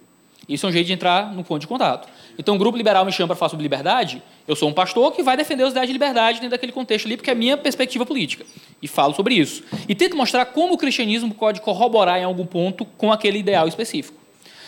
Isso 0.53 0.67
é 0.67 0.69
um 0.69 0.73
jeito 0.73 0.87
de 0.87 0.93
entrar 0.93 1.33
no 1.33 1.43
ponto 1.43 1.61
de 1.61 1.67
contato. 1.67 2.09
Então, 2.39 2.55
o 2.55 2.59
grupo 2.59 2.77
liberal 2.77 3.05
me 3.05 3.13
chama 3.13 3.29
para 3.29 3.37
falar 3.37 3.49
sobre 3.49 3.63
liberdade, 3.63 4.23
eu 4.47 4.57
sou 4.57 4.69
um 4.69 4.73
pastor 4.73 5.13
que 5.13 5.23
vai 5.23 5.37
defender 5.37 5.65
as 5.65 5.71
ideias 5.71 5.87
de 5.87 5.93
liberdade 5.93 6.39
dentro 6.39 6.51
daquele 6.51 6.73
contexto 6.73 7.07
ali, 7.07 7.17
porque 7.17 7.31
é 7.31 7.33
a 7.33 7.37
minha 7.37 7.57
perspectiva 7.57 8.05
política. 8.07 8.45
E 8.81 8.89
falo 8.89 9.15
sobre 9.15 9.35
isso. 9.35 9.63
E 9.89 9.95
tento 9.95 10.17
mostrar 10.17 10.47
como 10.47 10.75
o 10.75 10.79
cristianismo 10.79 11.35
pode 11.35 11.61
corroborar 11.61 12.19
em 12.19 12.25
algum 12.25 12.47
ponto 12.47 12.85
com 12.85 13.13
aquele 13.13 13.39
ideal 13.39 13.69
específico. 13.69 14.22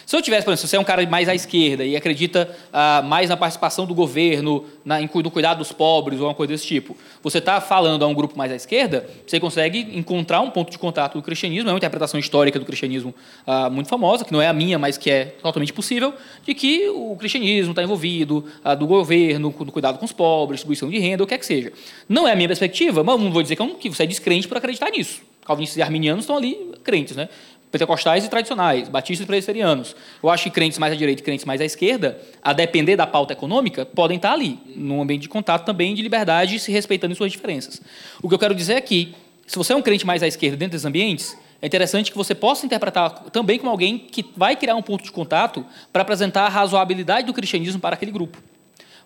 Se 0.06 0.16
eu 0.16 0.22
tivesse, 0.22 0.44
por 0.44 0.50
exemplo, 0.50 0.66
se 0.66 0.68
você 0.68 0.76
é 0.76 0.80
um 0.80 0.84
cara 0.84 1.06
mais 1.06 1.28
à 1.28 1.34
esquerda 1.34 1.84
e 1.84 1.96
acredita 1.96 2.54
ah, 2.72 3.02
mais 3.04 3.28
na 3.28 3.36
participação 3.36 3.86
do 3.86 3.94
governo, 3.94 4.64
na, 4.84 5.00
no 5.00 5.30
cuidado 5.30 5.58
dos 5.58 5.72
pobres 5.72 6.20
ou 6.20 6.26
uma 6.26 6.34
coisa 6.34 6.52
desse 6.52 6.66
tipo, 6.66 6.96
você 7.22 7.38
está 7.38 7.60
falando 7.60 8.04
a 8.04 8.06
um 8.06 8.14
grupo 8.14 8.36
mais 8.36 8.52
à 8.52 8.56
esquerda, 8.56 9.08
você 9.26 9.40
consegue 9.40 9.78
encontrar 9.98 10.40
um 10.40 10.50
ponto 10.50 10.70
de 10.70 10.78
contato 10.78 11.14
do 11.14 11.22
cristianismo, 11.22 11.68
é 11.70 11.72
uma 11.72 11.78
interpretação 11.78 12.18
histórica 12.20 12.58
do 12.58 12.64
cristianismo 12.64 13.14
ah, 13.46 13.70
muito 13.70 13.88
famosa, 13.88 14.24
que 14.24 14.32
não 14.32 14.42
é 14.42 14.48
a 14.48 14.52
minha, 14.52 14.78
mas 14.78 14.98
que 14.98 15.10
é 15.10 15.24
totalmente 15.42 15.72
possível, 15.72 16.12
de 16.44 16.54
que 16.54 16.88
o 16.88 17.16
cristianismo 17.16 17.72
está 17.72 17.82
envolvido 17.82 18.44
ah, 18.62 18.74
do 18.74 18.86
governo, 18.86 19.54
no 19.58 19.72
cuidado 19.72 19.98
com 19.98 20.04
os 20.04 20.12
pobres, 20.12 20.58
distribuição 20.58 20.90
de 20.90 20.98
renda, 20.98 21.24
o 21.24 21.26
que 21.26 21.34
é 21.34 21.38
que 21.38 21.46
seja. 21.46 21.72
Não 22.08 22.26
é 22.28 22.32
a 22.32 22.36
minha 22.36 22.48
perspectiva, 22.48 23.02
mas 23.02 23.20
não 23.20 23.30
vou 23.30 23.42
dizer 23.42 23.56
que, 23.56 23.62
eu, 23.62 23.68
que 23.74 23.88
você 23.88 24.02
é 24.02 24.06
descrente 24.06 24.48
por 24.48 24.56
acreditar 24.56 24.90
nisso. 24.90 25.22
Calvinistas 25.44 25.76
e 25.76 25.82
arminianos 25.82 26.24
estão 26.24 26.36
ali 26.36 26.72
crentes, 26.82 27.16
né? 27.16 27.28
Pentecostais 27.74 28.24
e 28.24 28.28
tradicionais, 28.28 28.88
batistas 28.88 29.24
e 29.24 29.26
presbiterianos. 29.26 29.96
Eu 30.22 30.30
acho 30.30 30.44
que 30.44 30.50
crentes 30.50 30.78
mais 30.78 30.92
à 30.92 30.96
direita 30.96 31.20
e 31.20 31.24
crentes 31.24 31.44
mais 31.44 31.60
à 31.60 31.64
esquerda, 31.64 32.20
a 32.40 32.52
depender 32.52 32.94
da 32.94 33.04
pauta 33.04 33.32
econômica, 33.32 33.84
podem 33.84 34.16
estar 34.16 34.32
ali, 34.32 34.60
num 34.76 35.02
ambiente 35.02 35.22
de 35.22 35.28
contato 35.28 35.64
também 35.64 35.92
de 35.92 36.00
liberdade, 36.00 36.60
se 36.60 36.70
respeitando 36.70 37.16
suas 37.16 37.32
diferenças. 37.32 37.82
O 38.22 38.28
que 38.28 38.34
eu 38.34 38.38
quero 38.38 38.54
dizer 38.54 38.74
é 38.74 38.80
que, 38.80 39.12
se 39.44 39.58
você 39.58 39.72
é 39.72 39.76
um 39.76 39.82
crente 39.82 40.06
mais 40.06 40.22
à 40.22 40.28
esquerda 40.28 40.56
dentro 40.56 40.70
desses 40.70 40.84
ambientes, 40.84 41.36
é 41.60 41.66
interessante 41.66 42.12
que 42.12 42.16
você 42.16 42.32
possa 42.32 42.64
interpretar 42.64 43.10
também 43.32 43.58
como 43.58 43.72
alguém 43.72 43.98
que 43.98 44.24
vai 44.36 44.54
criar 44.54 44.76
um 44.76 44.82
ponto 44.82 45.02
de 45.02 45.10
contato 45.10 45.66
para 45.92 46.02
apresentar 46.02 46.44
a 46.44 46.48
razoabilidade 46.48 47.26
do 47.26 47.34
cristianismo 47.34 47.80
para 47.80 47.96
aquele 47.96 48.12
grupo. 48.12 48.38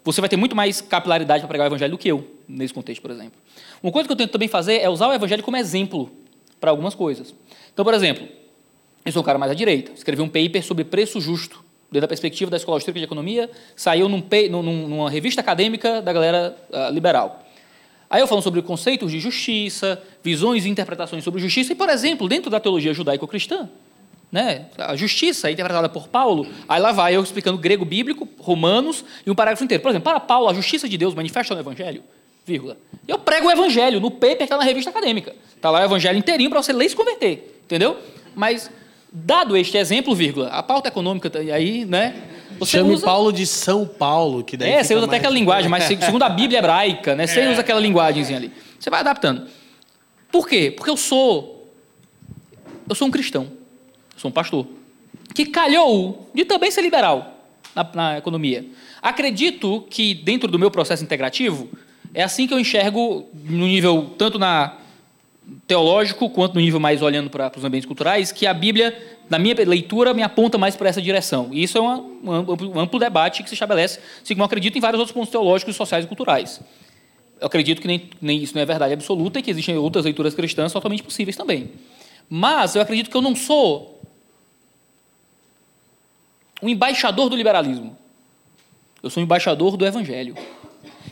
Você 0.05 0.21
vai 0.21 0.29
ter 0.29 0.37
muito 0.37 0.55
mais 0.55 0.83
capilaridade 0.83 1.41
para 1.41 1.49
pregar 1.49 1.65
o 1.65 1.69
evangelho 1.69 1.93
do 1.93 1.99
que 1.99 2.09
eu, 2.09 2.37
nesse 2.47 2.75
contexto, 2.75 3.01
por 3.01 3.11
exemplo. 3.11 3.41
Uma 3.83 3.91
coisa 3.91 4.07
que 4.07 4.13
eu 4.13 4.17
tento 4.17 4.31
também 4.31 4.49
fazer 4.49 4.79
é 4.79 4.91
usar 4.91 5.09
o 5.09 5.13
evangelho 5.15 5.43
como 5.43 5.57
exemplo 5.57 6.11
para 6.61 6.71
algumas 6.71 6.95
coisas. 6.95 7.35
Então, 7.73 7.85
por 7.85 7.95
exemplo, 7.95 8.27
eu 9.05 9.13
sou 9.13 9.23
um 9.23 9.25
cara 9.25 9.39
mais 9.39 9.51
à 9.53 9.55
direita. 9.55 9.93
Escrevi 9.93 10.23
um 10.23 10.29
paper 10.29 10.63
sobre 10.63 10.85
preço 10.85 11.21
justo, 11.21 11.65
dentro 11.91 12.03
da 12.03 12.09
perspectiva 12.09 12.51
da 12.51 12.57
Escola 12.57 12.77
Austríaca 12.77 12.99
de 12.99 13.05
Economia, 13.05 13.51
saiu 13.75 14.09
num, 14.09 14.23
num, 14.51 14.89
numa 14.89 15.11
revista 15.11 15.41
acadêmica 15.41 16.03
da 16.03 16.13
galera 16.13 16.57
uh, 16.71 16.93
liberal. 16.93 17.45
Aí 18.11 18.21
eu 18.21 18.27
falo 18.27 18.41
sobre 18.41 18.63
conceitos 18.63 19.11
de 19.11 19.21
justiça, 19.21 20.03
visões 20.23 20.65
e 20.65 20.69
interpretações 20.69 21.23
sobre 21.25 21.41
justiça, 21.41 21.73
e, 21.73 21.77
por 21.77 21.89
exemplo, 21.89 22.29
dentro 22.29 22.51
da 22.51 22.59
teologia 22.59 22.93
judaico-cristã, 22.95 23.69
né, 24.31 24.67
a 24.77 24.95
justiça 24.95 25.49
é 25.49 25.53
interpretada 25.53 25.89
por 25.89 26.09
Paulo, 26.09 26.47
aí 26.69 26.81
lá 26.81 26.93
vai 26.93 27.17
eu 27.17 27.23
explicando 27.23 27.57
grego 27.57 27.85
bíblico, 27.85 28.29
romanos 28.39 29.05
e 29.27 29.31
um 29.31 29.35
parágrafo 29.35 29.65
inteiro. 29.65 29.83
Por 29.83 29.91
exemplo, 29.91 30.05
para 30.05 30.21
Paulo, 30.21 30.49
a 30.49 30.55
justiça 30.55 30.89
de 30.89 30.99
Deus 30.99 31.15
manifesta 31.15 31.55
no 31.55 31.61
Evangelho, 31.61 32.03
vírgula. 32.45 32.77
Eu 33.07 33.19
prego 33.19 33.49
o 33.49 33.51
Evangelho 33.51 34.01
no 34.01 34.11
paper 34.11 34.39
que 34.39 34.43
está 34.45 34.57
na 34.57 34.65
revista 34.65 34.91
acadêmica. 34.91 35.35
Está 35.55 35.71
lá 35.71 35.81
o 35.81 35.85
Evangelho 35.85 36.19
inteirinho 36.19 36.51
para 36.51 36.63
você 36.63 36.73
ler 36.73 36.87
e 36.87 36.91
se 36.91 36.97
converter, 36.97 37.61
entendeu? 37.65 37.97
Mas 38.35 38.71
Dado 39.13 39.57
este 39.57 39.77
exemplo, 39.79 40.15
vírgula, 40.15 40.49
a 40.49 40.63
pauta 40.63 40.89
econômica, 40.89 41.31
tá 41.31 41.39
aí, 41.39 41.85
né? 41.85 42.15
Você 42.59 42.79
Chame 42.79 42.93
usa... 42.93 43.07
Paulo 43.07 43.33
de 43.33 43.47
São 43.47 43.87
Paulo, 43.87 44.45
que 44.45 44.57
daí 44.57 44.71
É, 44.71 44.85
você 44.85 44.95
usa 44.95 45.07
até 45.07 45.17
aquela 45.17 45.35
linguagem, 45.35 45.71
mas 45.71 45.85
segundo 45.89 46.23
a 46.23 46.29
Bíblia 46.29 46.59
hebraica, 46.59 47.15
né? 47.15 47.27
Você 47.27 47.41
é. 47.41 47.51
usa 47.51 47.61
aquela 47.61 47.81
linguagemzinha 47.81 48.39
ali. 48.39 48.53
Você 48.79 48.91
vai 48.91 49.01
adaptando. 49.01 49.49
Por 50.31 50.47
quê? 50.47 50.71
Porque 50.71 50.91
eu 50.91 50.97
sou. 50.97 51.73
Eu 52.89 52.95
sou 52.95 53.09
um 53.09 53.11
cristão. 53.11 53.45
Eu 54.15 54.21
sou 54.21 54.29
um 54.31 54.33
pastor. 54.33 54.67
Que 55.35 55.47
calhou 55.47 56.31
de 56.35 56.45
também 56.45 56.71
ser 56.71 56.83
liberal 56.83 57.39
na, 57.75 57.89
na 57.95 58.19
economia. 58.19 58.67
Acredito 59.01 59.87
que 59.89 60.15
dentro 60.15 60.51
do 60.51 60.59
meu 60.59 60.71
processo 60.71 61.03
integrativo, 61.03 61.69
é 62.13 62.23
assim 62.23 62.47
que 62.47 62.55
eu 62.55 62.59
enxergo 62.59 63.29
no 63.45 63.67
nível, 63.67 64.15
tanto 64.19 64.39
na 64.39 64.78
teológico 65.67 66.29
quanto 66.31 66.55
no 66.55 66.61
nível 66.61 66.81
mais 66.81 67.03
olhando 67.03 67.31
para, 67.31 67.51
os 67.57 67.65
ambientes 67.65 67.87
culturais, 67.87 68.33
que 68.33 68.47
a 68.47 68.55
Bíblia, 68.55 68.97
na 69.29 69.39
minha 69.39 69.55
leitura, 69.55 70.13
me 70.13 70.23
aponta 70.23 70.59
mais 70.59 70.77
para 70.77 70.89
essa 70.89 71.01
direção. 71.01 71.49
E 71.53 71.63
isso 71.63 71.79
é 71.79 71.81
uma, 71.81 71.99
um, 71.99 72.81
amplo, 72.81 72.99
debate 72.99 73.43
que 73.43 73.49
se 73.49 73.55
estabelece, 73.55 74.01
como 74.29 74.43
eu 74.43 74.45
acredito 74.45 74.77
em 74.77 74.81
vários 74.81 74.99
outros 74.99 75.15
pontos 75.15 75.31
teológicos, 75.31 75.77
sociais 75.77 76.05
e 76.05 76.09
culturais. 76.09 76.61
Eu 77.41 77.47
acredito 77.47 77.81
que 77.81 77.87
nem, 77.87 78.11
nem 78.21 78.43
isso 78.43 78.55
não 78.55 78.63
é 78.63 78.67
verdade 78.67 78.93
absoluta 78.93 79.39
e 79.39 79.43
que 79.43 79.51
existem 79.51 79.77
outras 79.77 80.05
leituras 80.05 80.35
cristãs 80.35 80.73
totalmente 80.73 81.03
possíveis 81.03 81.37
também. 81.37 81.71
Mas 82.29 82.75
eu 82.75 82.83
acredito 82.83 83.09
que 83.09 83.17
eu 83.17 83.23
não 83.23 83.35
sou 83.35 84.03
um 86.63 86.69
embaixador 86.69 87.29
do 87.29 87.37
liberalismo. 87.37 87.97
Eu 89.03 89.09
sou 89.09 89.21
um 89.21 89.25
embaixador 89.25 89.77
do 89.77 89.87
evangelho. 89.87 90.35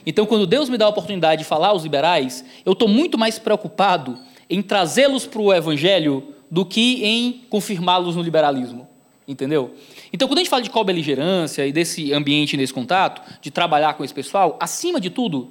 Então, 0.04 0.26
quando 0.26 0.46
Deus 0.46 0.68
me 0.68 0.76
dá 0.76 0.86
a 0.86 0.88
oportunidade 0.88 1.42
de 1.42 1.48
falar 1.48 1.68
aos 1.68 1.82
liberais, 1.84 2.44
eu 2.64 2.72
estou 2.72 2.88
muito 2.88 3.16
mais 3.16 3.38
preocupado 3.38 4.18
em 4.48 4.62
trazê-los 4.62 5.26
para 5.26 5.40
o 5.40 5.52
evangelho 5.52 6.34
do 6.50 6.64
que 6.64 7.04
em 7.04 7.44
confirmá-los 7.48 8.16
no 8.16 8.22
liberalismo. 8.22 8.88
Entendeu? 9.26 9.74
Então, 10.12 10.28
quando 10.28 10.38
a 10.38 10.40
gente 10.42 10.50
fala 10.50 10.62
de 10.62 10.70
co-beligerância 10.70 11.66
e 11.66 11.72
desse 11.72 12.12
ambiente 12.12 12.56
nesse 12.56 12.72
contato, 12.72 13.20
de 13.40 13.50
trabalhar 13.50 13.94
com 13.94 14.04
esse 14.04 14.14
pessoal, 14.14 14.56
acima 14.60 15.00
de 15.00 15.10
tudo, 15.10 15.50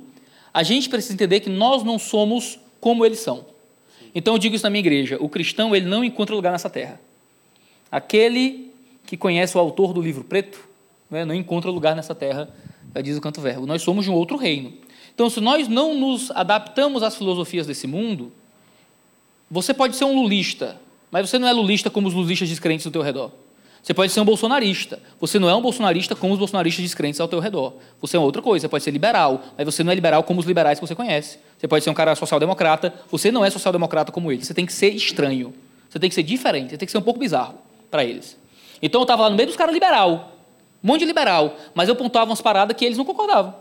a 0.53 0.63
gente 0.63 0.87
precisa 0.87 1.13
entender 1.13 1.41
que 1.41 1.49
nós 1.49 1.83
não 1.83 1.99
somos 1.99 2.57
como 2.79 3.05
eles 3.05 3.19
são. 3.19 3.45
Então, 4.13 4.35
eu 4.35 4.37
digo 4.37 4.55
isso 4.55 4.63
na 4.63 4.69
minha 4.69 4.79
igreja: 4.79 5.17
o 5.19 5.27
cristão 5.27 5.75
ele 5.75 5.85
não 5.85 6.03
encontra 6.03 6.33
lugar 6.33 6.53
nessa 6.53 6.69
terra. 6.69 7.01
Aquele 7.91 8.71
que 9.05 9.17
conhece 9.17 9.57
o 9.57 9.59
autor 9.59 9.93
do 9.93 10.01
livro 10.01 10.23
preto 10.23 10.57
né, 11.09 11.25
não 11.25 11.35
encontra 11.35 11.69
lugar 11.69 11.95
nessa 11.95 12.15
terra, 12.15 12.49
diz 13.03 13.17
o 13.17 13.21
canto 13.21 13.41
verbo. 13.41 13.65
Nós 13.65 13.81
somos 13.81 14.05
de 14.05 14.11
um 14.11 14.13
outro 14.13 14.37
reino. 14.37 14.73
Então, 15.13 15.29
se 15.29 15.39
nós 15.39 15.67
não 15.67 15.93
nos 15.93 16.31
adaptamos 16.31 17.03
às 17.03 17.15
filosofias 17.15 17.67
desse 17.67 17.87
mundo, 17.87 18.31
você 19.49 19.73
pode 19.73 19.95
ser 19.95 20.05
um 20.05 20.15
lulista, 20.15 20.79
mas 21.11 21.29
você 21.29 21.37
não 21.37 21.47
é 21.47 21.53
lulista 21.53 21.89
como 21.89 22.07
os 22.07 22.13
lulistas 22.13 22.49
descrentes 22.49 22.85
do 22.85 22.91
teu 22.91 23.01
redor. 23.01 23.31
Você 23.85 23.93
pode 23.93 24.11
ser 24.11 24.19
um 24.19 24.25
bolsonarista. 24.25 24.99
Você 25.19 25.37
não 25.37 25.47
é 25.47 25.53
um 25.53 25.61
bolsonarista 25.61 26.15
como 26.15 26.33
os 26.33 26.39
bolsonaristas 26.39 26.83
descrentes 26.83 27.21
ao 27.21 27.27
teu 27.27 27.39
redor. 27.39 27.73
Você 28.01 28.17
é 28.17 28.19
outra 28.19 28.41
coisa. 28.41 28.63
Você 28.63 28.67
pode 28.67 28.83
ser 28.83 28.89
liberal, 28.89 29.43
mas 29.55 29.63
você 29.63 29.83
não 29.83 29.91
é 29.91 29.95
liberal 29.95 30.23
como 30.23 30.39
os 30.39 30.45
liberais 30.47 30.79
que 30.79 30.87
você 30.87 30.95
conhece. 30.95 31.37
Você 31.55 31.67
pode 31.67 31.83
ser 31.83 31.91
um 31.91 31.93
cara 31.93 32.15
social-democrata. 32.15 32.91
Você 33.11 33.31
não 33.31 33.45
é 33.45 33.49
social-democrata 33.51 34.11
como 34.11 34.31
eles. 34.31 34.47
Você 34.47 34.55
tem 34.55 34.65
que 34.65 34.73
ser 34.73 34.89
estranho. 34.89 35.53
Você 35.87 35.99
tem 35.99 36.09
que 36.09 36.15
ser 36.15 36.23
diferente. 36.23 36.71
Você 36.71 36.77
tem 36.77 36.87
que 36.87 36.91
ser 36.91 36.97
um 36.97 37.03
pouco 37.03 37.19
bizarro 37.19 37.59
para 37.91 38.03
eles. 38.03 38.35
Então 38.81 39.01
eu 39.01 39.03
estava 39.03 39.21
lá 39.21 39.29
no 39.29 39.35
meio 39.35 39.45
dos 39.45 39.55
caras 39.55 39.71
liberal. 39.71 40.31
Um 40.83 40.87
monte 40.87 41.01
de 41.01 41.05
liberal. 41.05 41.55
Mas 41.75 41.87
eu 41.87 41.95
pontuava 41.95 42.31
umas 42.31 42.41
paradas 42.41 42.75
que 42.75 42.83
eles 42.83 42.97
não 42.97 43.05
concordavam. 43.05 43.53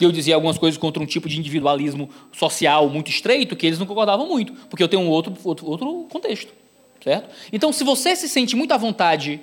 Eu 0.00 0.10
dizia 0.10 0.34
algumas 0.34 0.58
coisas 0.58 0.78
contra 0.78 1.02
um 1.02 1.06
tipo 1.06 1.28
de 1.28 1.38
individualismo 1.38 2.10
social 2.32 2.88
muito 2.88 3.10
estreito 3.10 3.54
que 3.54 3.66
eles 3.66 3.78
não 3.78 3.86
concordavam 3.86 4.26
muito. 4.26 4.52
Porque 4.68 4.82
eu 4.82 4.88
tenho 4.88 5.02
um 5.02 5.08
outro, 5.08 5.34
outro, 5.44 5.66
outro 5.66 6.06
contexto. 6.10 6.52
Certo? 7.02 7.28
Então, 7.52 7.72
se 7.72 7.84
você 7.84 8.16
se 8.16 8.28
sente 8.28 8.56
muito 8.56 8.72
à 8.72 8.76
vontade 8.76 9.40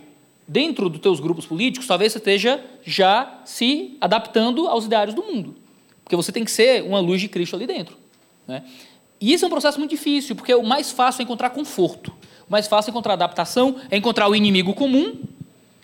dentro 0.47 0.89
dos 0.89 0.99
teus 0.99 1.19
grupos 1.19 1.45
políticos, 1.45 1.87
talvez 1.87 2.11
você 2.11 2.17
esteja 2.17 2.61
já 2.83 3.41
se 3.45 3.95
adaptando 4.01 4.67
aos 4.67 4.85
ideários 4.85 5.15
do 5.15 5.23
mundo. 5.23 5.55
Porque 6.03 6.15
você 6.15 6.31
tem 6.31 6.43
que 6.43 6.51
ser 6.51 6.83
uma 6.83 6.99
luz 6.99 7.21
de 7.21 7.27
Cristo 7.27 7.55
ali 7.55 7.67
dentro. 7.67 7.95
Né? 8.47 8.63
E 9.21 9.31
isso 9.31 9.45
é 9.45 9.47
um 9.47 9.51
processo 9.51 9.77
muito 9.77 9.91
difícil, 9.91 10.35
porque 10.35 10.53
o 10.53 10.63
mais 10.63 10.91
fácil 10.91 11.21
é 11.21 11.23
encontrar 11.23 11.51
conforto. 11.51 12.11
O 12.49 12.51
mais 12.51 12.67
fácil 12.67 12.89
é 12.89 12.91
encontrar 12.91 13.13
adaptação, 13.13 13.75
é 13.89 13.95
encontrar 13.95 14.27
o 14.27 14.35
inimigo 14.35 14.73
comum, 14.73 15.15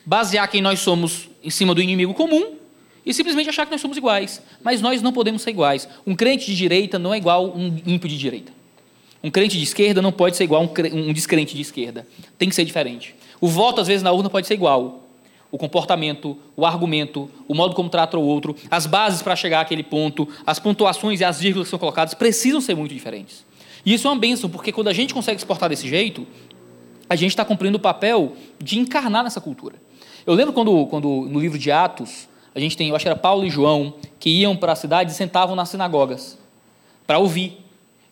basear 0.03 0.49
quem 0.49 0.61
nós 0.61 0.79
somos 0.79 1.29
em 1.43 1.51
cima 1.51 1.75
do 1.75 1.81
inimigo 1.81 2.13
comum 2.13 2.56
e 3.07 3.13
simplesmente 3.13 3.47
achar 3.47 3.65
que 3.65 3.71
nós 3.71 3.79
somos 3.79 3.95
iguais. 3.95 4.41
Mas 4.61 4.81
nós 4.81 5.01
não 5.01 5.13
podemos 5.13 5.41
ser 5.41 5.51
iguais. 5.51 5.87
Um 6.05 6.13
crente 6.13 6.45
de 6.45 6.55
direita 6.55 6.99
não 6.99 7.13
é 7.13 7.17
igual 7.17 7.47
um 7.55 7.67
ímpio 7.85 8.09
de 8.09 8.17
direita. 8.17 8.51
Um 9.23 9.31
crente 9.31 9.57
de 9.57 9.63
esquerda 9.63 10.01
não 10.01 10.11
pode 10.11 10.35
ser 10.35 10.43
igual 10.43 10.69
um 10.93 11.13
descrente 11.13 11.55
de 11.55 11.61
esquerda. 11.61 12.05
Tem 12.37 12.49
que 12.49 12.53
ser 12.53 12.65
diferente. 12.65 13.15
O 13.39 13.47
voto, 13.47 13.79
às 13.79 13.87
vezes, 13.87 14.03
na 14.03 14.11
urna 14.11 14.29
pode 14.29 14.45
ser 14.45 14.55
igual. 14.55 15.03
O 15.49 15.57
comportamento, 15.57 16.37
o 16.55 16.65
argumento, 16.65 17.29
o 17.47 17.55
modo 17.55 17.73
como 17.73 17.89
trata 17.89 18.17
o 18.17 18.21
outro, 18.21 18.53
as 18.69 18.85
bases 18.85 19.21
para 19.21 19.37
chegar 19.37 19.61
àquele 19.61 19.83
ponto, 19.83 20.27
as 20.45 20.59
pontuações 20.59 21.21
e 21.21 21.23
as 21.23 21.39
vírgulas 21.39 21.67
que 21.67 21.69
são 21.69 21.79
colocadas 21.79 22.13
precisam 22.13 22.59
ser 22.59 22.75
muito 22.75 22.93
diferentes. 22.93 23.45
E 23.85 23.93
isso 23.93 24.05
é 24.05 24.11
uma 24.11 24.19
benção, 24.19 24.49
porque 24.49 24.73
quando 24.73 24.89
a 24.89 24.93
gente 24.93 25.13
consegue 25.13 25.37
exportar 25.37 25.69
desse 25.69 25.87
jeito, 25.87 26.27
a 27.09 27.15
gente 27.15 27.29
está 27.29 27.45
cumprindo 27.45 27.77
o 27.77 27.79
papel 27.79 28.33
de 28.59 28.77
encarnar 28.77 29.23
nessa 29.23 29.39
cultura. 29.39 29.75
Eu 30.25 30.33
lembro 30.33 30.51
quando, 30.51 30.85
quando 30.87 31.07
no 31.29 31.39
livro 31.39 31.57
de 31.57 31.71
Atos, 31.71 32.27
a 32.57 32.59
gente 32.59 32.75
tem, 32.75 32.89
eu 32.89 32.95
acho 32.95 33.03
que 33.03 33.07
era 33.07 33.15
Paulo 33.15 33.45
e 33.45 33.51
João, 33.51 33.93
que 34.19 34.31
iam 34.31 34.55
para 34.55 34.71
a 34.71 34.75
cidade 34.75 35.11
e 35.11 35.13
sentavam 35.13 35.55
nas 35.55 35.69
sinagogas 35.69 36.39
para 37.05 37.19
ouvir. 37.19 37.63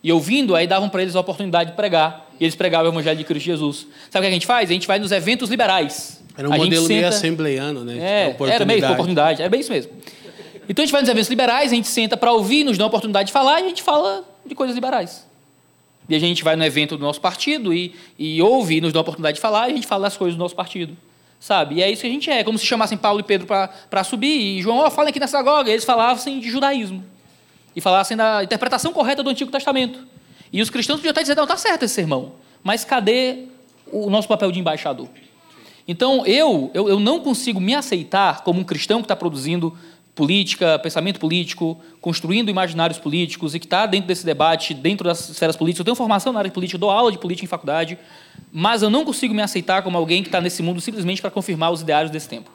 E 0.04 0.12
ouvindo, 0.12 0.56
aí 0.56 0.68
davam 0.68 0.88
para 0.88 1.02
eles 1.02 1.16
a 1.16 1.20
oportunidade 1.20 1.72
de 1.72 1.76
pregar 1.76 2.30
e 2.40 2.44
eles 2.44 2.54
pregavam 2.54 2.92
o 2.92 2.94
evangelho 2.94 3.18
de 3.18 3.24
Cristo 3.24 3.48
Jesus. 3.48 3.88
Sabe 4.12 4.20
o 4.20 4.22
que 4.22 4.28
a 4.28 4.32
gente 4.32 4.46
faz? 4.46 4.70
A 4.70 4.74
gente 4.74 4.86
vai 4.86 5.00
nos 5.00 5.12
eventos 5.12 5.50
liberais. 5.50 6.24
Era 6.38 6.48
um 6.48 6.54
a 6.54 6.58
modelo 6.58 6.88
meio 6.88 7.02
senta... 7.02 7.08
assembleiano, 7.08 7.84
né? 7.84 7.98
É, 7.98 8.36
era 8.48 8.66
meio 8.66 8.88
oportunidade, 8.92 9.42
é 9.42 9.50
bem 9.50 9.62
isso 9.62 9.72
mesmo. 9.72 9.92
Então 10.70 10.84
a 10.84 10.86
gente 10.86 10.92
vai 10.92 11.02
nos 11.02 11.10
eventos 11.10 11.30
liberais, 11.30 11.72
a 11.72 11.76
gente 11.76 11.88
senta 11.88 12.16
para 12.16 12.32
ouvir, 12.32 12.64
nos 12.64 12.78
dá 12.78 12.84
a 12.84 12.88
oportunidade 12.88 13.28
de 13.28 13.34
falar 13.34 13.62
e 13.62 13.64
a 13.64 13.68
gente 13.70 13.82
fala 13.82 14.24
de 14.46 14.54
coisas 14.54 14.76
liberais. 14.76 15.26
E 16.08 16.14
a 16.14 16.20
gente 16.20 16.44
vai 16.44 16.56
no 16.56 16.64
evento 16.64 16.98
do 16.98 17.04
nosso 17.04 17.20
partido 17.20 17.74
e, 17.74 17.96
e 18.20 18.40
ouve, 18.44 18.80
nos 18.80 18.94
dá 18.94 19.00
a 19.00 19.02
oportunidade 19.02 19.38
de 19.38 19.42
falar 19.42 19.70
e 19.70 19.72
a 19.72 19.76
gente 19.76 19.88
fala 19.88 20.04
das 20.04 20.16
coisas 20.16 20.36
do 20.36 20.40
nosso 20.40 20.56
partido. 20.56 20.96
Sabe? 21.40 21.76
E 21.76 21.84
é 21.84 21.92
isso 21.92 22.02
que 22.02 22.08
a 22.08 22.12
gente 22.12 22.30
é. 22.30 22.44
Como 22.44 22.58
se 22.58 22.66
chamassem 22.66 22.98
Paulo 22.98 23.20
e 23.20 23.24
Pedro 23.24 23.48
para 23.48 24.04
subir 24.04 24.58
e 24.58 24.62
João, 24.62 24.78
ó, 24.78 24.88
oh, 24.88 24.92
falem 24.92 25.10
aqui 25.10 25.20
na 25.20 25.28
sinagoga. 25.28 25.70
E 25.70 25.74
eles 25.74 25.86
falassem 25.86 26.40
de 26.40 26.50
judaísmo. 26.50 27.04
E 27.76 27.82
falassem 27.82 28.16
da 28.16 28.44
interpretação 28.44 28.94
correta 28.94 29.22
do 29.22 29.30
Antigo 29.30 29.52
Testamento. 29.52 30.00
E 30.52 30.62
os 30.62 30.70
cristãos 30.70 30.98
podiam 30.98 31.12
até 31.12 31.22
dizer, 31.22 31.36
não, 31.36 31.44
está 31.44 31.58
certo 31.58 31.84
esse 31.84 31.94
sermão. 31.94 32.34
Mas 32.64 32.86
cadê 32.86 33.46
o 33.92 34.10
nosso 34.10 34.28
papel 34.28 34.52
de 34.52 34.60
embaixador? 34.60 35.10
Então, 35.88 36.26
eu, 36.26 36.72
eu, 36.74 36.90
eu 36.90 37.00
não 37.00 37.20
consigo 37.20 37.60
me 37.60 37.76
aceitar 37.76 38.44
como 38.44 38.60
um 38.60 38.64
cristão 38.64 39.00
que 39.00 39.06
está 39.06 39.16
produzindo 39.16 39.78
política, 40.16 40.80
pensamento 40.80 41.20
político, 41.20 41.78
construindo 42.00 42.50
imaginários 42.50 42.98
políticos 42.98 43.54
e 43.54 43.60
que 43.60 43.66
está 43.66 43.86
dentro 43.86 44.08
desse 44.08 44.26
debate, 44.26 44.74
dentro 44.74 45.04
das 45.04 45.30
esferas 45.30 45.58
políticas. 45.58 45.80
Eu 45.80 45.86
tenho 45.86 45.96
formação 45.96 46.32
na 46.32 46.40
área 46.40 46.50
de 46.50 46.54
política, 46.54 46.78
dou 46.78 46.90
aula 46.90 47.12
de 47.12 47.18
política 47.18 47.46
em 47.46 47.50
faculdade, 47.50 48.00
mas 48.58 48.82
eu 48.82 48.90
não 48.90 49.04
consigo 49.04 49.34
me 49.34 49.42
aceitar 49.42 49.82
como 49.82 49.98
alguém 49.98 50.24
que 50.24 50.30
está 50.30 50.40
nesse 50.40 50.64
mundo 50.64 50.80
simplesmente 50.80 51.22
para 51.22 51.30
confirmar 51.30 51.74
os 51.74 51.82
ideários 51.82 52.10
desse 52.10 52.30
tempo. 52.30 52.50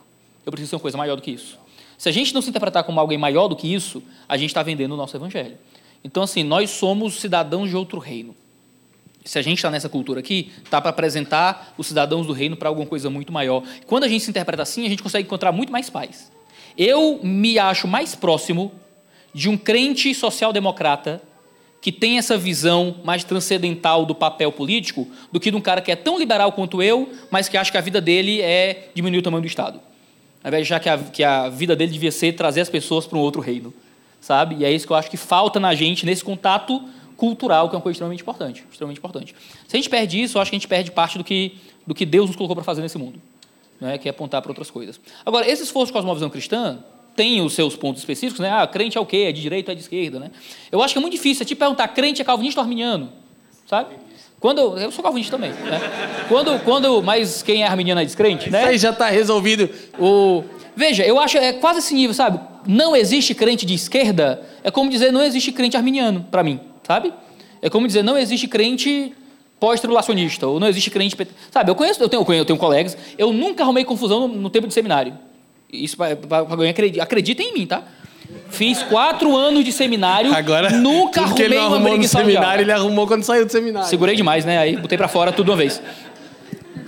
Eu 0.46 0.50
preciso 0.50 0.70
ser 0.70 0.76
uma 0.76 0.80
coisa 0.80 0.96
maior 0.96 1.14
do 1.16 1.20
que 1.20 1.30
isso. 1.30 1.58
Se 1.98 2.08
a 2.08 2.12
gente 2.12 2.32
não 2.32 2.40
se 2.40 2.48
interpretar 2.48 2.84
como 2.84 2.98
alguém 2.98 3.18
maior 3.18 3.48
do 3.48 3.54
que 3.54 3.70
isso, 3.70 4.02
a 4.26 4.38
gente 4.38 4.48
está 4.48 4.62
vendendo 4.62 4.92
o 4.92 4.96
nosso 4.96 5.14
evangelho. 5.14 5.58
Então, 6.02 6.22
assim, 6.22 6.42
nós 6.42 6.70
somos 6.70 7.20
cidadãos 7.20 7.68
de 7.68 7.76
outro 7.76 7.98
reino 7.98 8.34
se 9.24 9.38
a 9.38 9.42
gente 9.42 9.58
está 9.58 9.70
nessa 9.70 9.88
cultura 9.88 10.20
aqui, 10.20 10.50
está 10.64 10.80
para 10.80 10.90
apresentar 10.90 11.74
os 11.76 11.86
cidadãos 11.86 12.26
do 12.26 12.32
reino 12.32 12.56
para 12.56 12.68
alguma 12.68 12.86
coisa 12.86 13.10
muito 13.10 13.32
maior. 13.32 13.62
Quando 13.86 14.04
a 14.04 14.08
gente 14.08 14.24
se 14.24 14.30
interpreta 14.30 14.62
assim, 14.62 14.86
a 14.86 14.88
gente 14.88 15.02
consegue 15.02 15.26
encontrar 15.26 15.52
muito 15.52 15.70
mais 15.70 15.90
paz. 15.90 16.32
Eu 16.76 17.20
me 17.22 17.58
acho 17.58 17.86
mais 17.86 18.14
próximo 18.14 18.72
de 19.34 19.48
um 19.48 19.56
crente 19.56 20.14
social-democrata 20.14 21.22
que 21.80 21.90
tem 21.90 22.18
essa 22.18 22.36
visão 22.36 22.96
mais 23.02 23.24
transcendental 23.24 24.04
do 24.04 24.14
papel 24.14 24.52
político 24.52 25.08
do 25.32 25.40
que 25.40 25.50
de 25.50 25.56
um 25.56 25.60
cara 25.60 25.80
que 25.80 25.90
é 25.90 25.96
tão 25.96 26.18
liberal 26.18 26.52
quanto 26.52 26.82
eu, 26.82 27.10
mas 27.30 27.48
que 27.48 27.56
acha 27.56 27.70
que 27.70 27.78
a 27.78 27.80
vida 27.80 28.00
dele 28.00 28.40
é 28.42 28.90
diminuir 28.94 29.20
o 29.20 29.22
tamanho 29.22 29.42
do 29.42 29.46
Estado. 29.46 29.80
Ao 30.42 30.48
invés 30.48 30.66
de 30.66 30.74
achar 30.74 30.80
que 30.80 30.88
a, 30.88 30.98
que 30.98 31.24
a 31.24 31.48
vida 31.48 31.74
dele 31.74 31.92
devia 31.92 32.12
ser 32.12 32.32
trazer 32.32 32.60
as 32.60 32.68
pessoas 32.68 33.06
para 33.06 33.18
um 33.18 33.20
outro 33.20 33.40
reino. 33.40 33.72
Sabe? 34.20 34.56
E 34.56 34.64
é 34.64 34.72
isso 34.72 34.86
que 34.86 34.92
eu 34.92 34.96
acho 34.96 35.10
que 35.10 35.16
falta 35.16 35.58
na 35.58 35.74
gente, 35.74 36.04
nesse 36.04 36.22
contato 36.22 36.82
cultural, 37.16 37.68
que 37.68 37.74
é 37.74 37.78
uma 37.78 37.82
coisa 37.82 37.94
extremamente 37.94 38.20
importante. 38.22 38.64
Extremamente 38.70 38.98
importante. 38.98 39.34
Se 39.66 39.76
a 39.76 39.78
gente 39.78 39.88
perde 39.88 40.20
isso, 40.22 40.36
eu 40.36 40.42
acho 40.42 40.50
que 40.50 40.56
a 40.56 40.58
gente 40.58 40.68
perde 40.68 40.90
parte 40.90 41.16
do 41.16 41.24
que, 41.24 41.58
do 41.86 41.94
que 41.94 42.04
Deus 42.04 42.28
nos 42.28 42.36
colocou 42.36 42.54
para 42.54 42.64
fazer 42.64 42.82
nesse 42.82 42.98
mundo, 42.98 43.20
né? 43.80 43.96
que 43.96 44.08
é 44.08 44.10
apontar 44.10 44.42
para 44.42 44.50
outras 44.50 44.70
coisas. 44.70 45.00
Agora, 45.24 45.48
esse 45.48 45.62
esforço 45.62 45.86
de 45.86 45.92
cosmovisão 45.92 46.28
cristã 46.28 46.78
tem 47.14 47.40
os 47.40 47.54
seus 47.54 47.76
pontos 47.76 48.00
específicos, 48.00 48.40
né? 48.40 48.50
Ah, 48.50 48.66
crente 48.66 48.96
é 48.96 49.00
o 49.00 49.06
quê? 49.06 49.26
É 49.28 49.32
de 49.32 49.40
direita 49.40 49.70
ou 49.70 49.72
é 49.72 49.74
de 49.76 49.82
esquerda, 49.82 50.18
né? 50.18 50.30
Eu 50.70 50.82
acho 50.82 50.94
que 50.94 50.98
é 50.98 51.00
muito 51.00 51.14
difícil. 51.14 51.42
É 51.42 51.46
te 51.46 51.54
perguntar, 51.54 51.88
crente 51.88 52.22
é 52.22 52.24
calvinista 52.24 52.60
ou 52.60 52.62
arminiano? 52.62 53.12
Sabe? 53.66 53.96
Quando, 54.38 54.78
eu 54.78 54.90
sou 54.90 55.02
calvinista 55.02 55.36
também, 55.36 55.50
né? 55.50 55.80
Quando, 56.28 56.58
quando, 56.64 57.02
mas 57.02 57.42
quem 57.42 57.62
é 57.62 57.66
arminiano 57.66 58.00
é 58.00 58.04
descrente, 58.04 58.48
né? 58.48 58.60
Isso 58.60 58.68
aí 58.68 58.78
já 58.78 58.90
está 58.90 59.10
resolvido. 59.10 59.68
O, 59.98 60.44
veja, 60.74 61.04
eu 61.04 61.20
acho 61.20 61.36
é 61.36 61.52
quase 61.52 61.80
esse 61.80 61.94
nível, 61.94 62.14
sabe? 62.14 62.40
Não 62.66 62.96
existe 62.96 63.34
crente 63.34 63.66
de 63.66 63.74
esquerda, 63.74 64.42
é 64.64 64.70
como 64.70 64.90
dizer 64.90 65.12
não 65.12 65.22
existe 65.22 65.52
crente 65.52 65.76
arminiano, 65.76 66.26
para 66.30 66.42
mim 66.42 66.60
sabe? 66.90 67.12
É 67.62 67.70
como 67.70 67.86
dizer, 67.86 68.02
não 68.02 68.18
existe 68.18 68.48
crente 68.48 69.14
pós-tribulacionista, 69.60 70.48
ou 70.48 70.58
não 70.58 70.66
existe 70.66 70.90
crente... 70.90 71.16
Sabe, 71.48 71.70
eu 71.70 71.74
conheço, 71.76 72.02
eu 72.02 72.08
tenho, 72.08 72.24
eu 72.32 72.44
tenho 72.44 72.58
colegas, 72.58 72.96
eu 73.16 73.32
nunca 73.32 73.62
arrumei 73.62 73.84
confusão 73.84 74.26
no, 74.26 74.34
no 74.34 74.50
tempo 74.50 74.66
de 74.66 74.74
seminário. 74.74 75.16
Isso 75.72 75.96
para 75.96 76.38
alguém 76.38 76.70
acredita, 76.70 77.02
acredita 77.02 77.42
em 77.42 77.54
mim, 77.54 77.66
tá? 77.66 77.82
Fiz 78.50 78.82
quatro 78.84 79.36
anos 79.36 79.64
de 79.64 79.72
seminário, 79.72 80.32
Agora, 80.32 80.70
nunca 80.70 81.22
arrumei 81.22 81.44
ele 81.44 81.54
não 81.54 81.66
uma 81.66 81.76
arrumou 81.76 81.96
no 81.96 82.04
seminário, 82.04 82.62
ele 82.62 82.72
arrumou 82.72 83.06
quando 83.06 83.22
saiu 83.22 83.46
do 83.46 83.52
seminário. 83.52 83.88
Segurei 83.88 84.14
demais, 84.14 84.44
né? 84.44 84.58
Aí 84.58 84.76
botei 84.76 84.98
para 84.98 85.08
fora 85.08 85.32
tudo 85.32 85.50
uma 85.50 85.56
vez. 85.56 85.80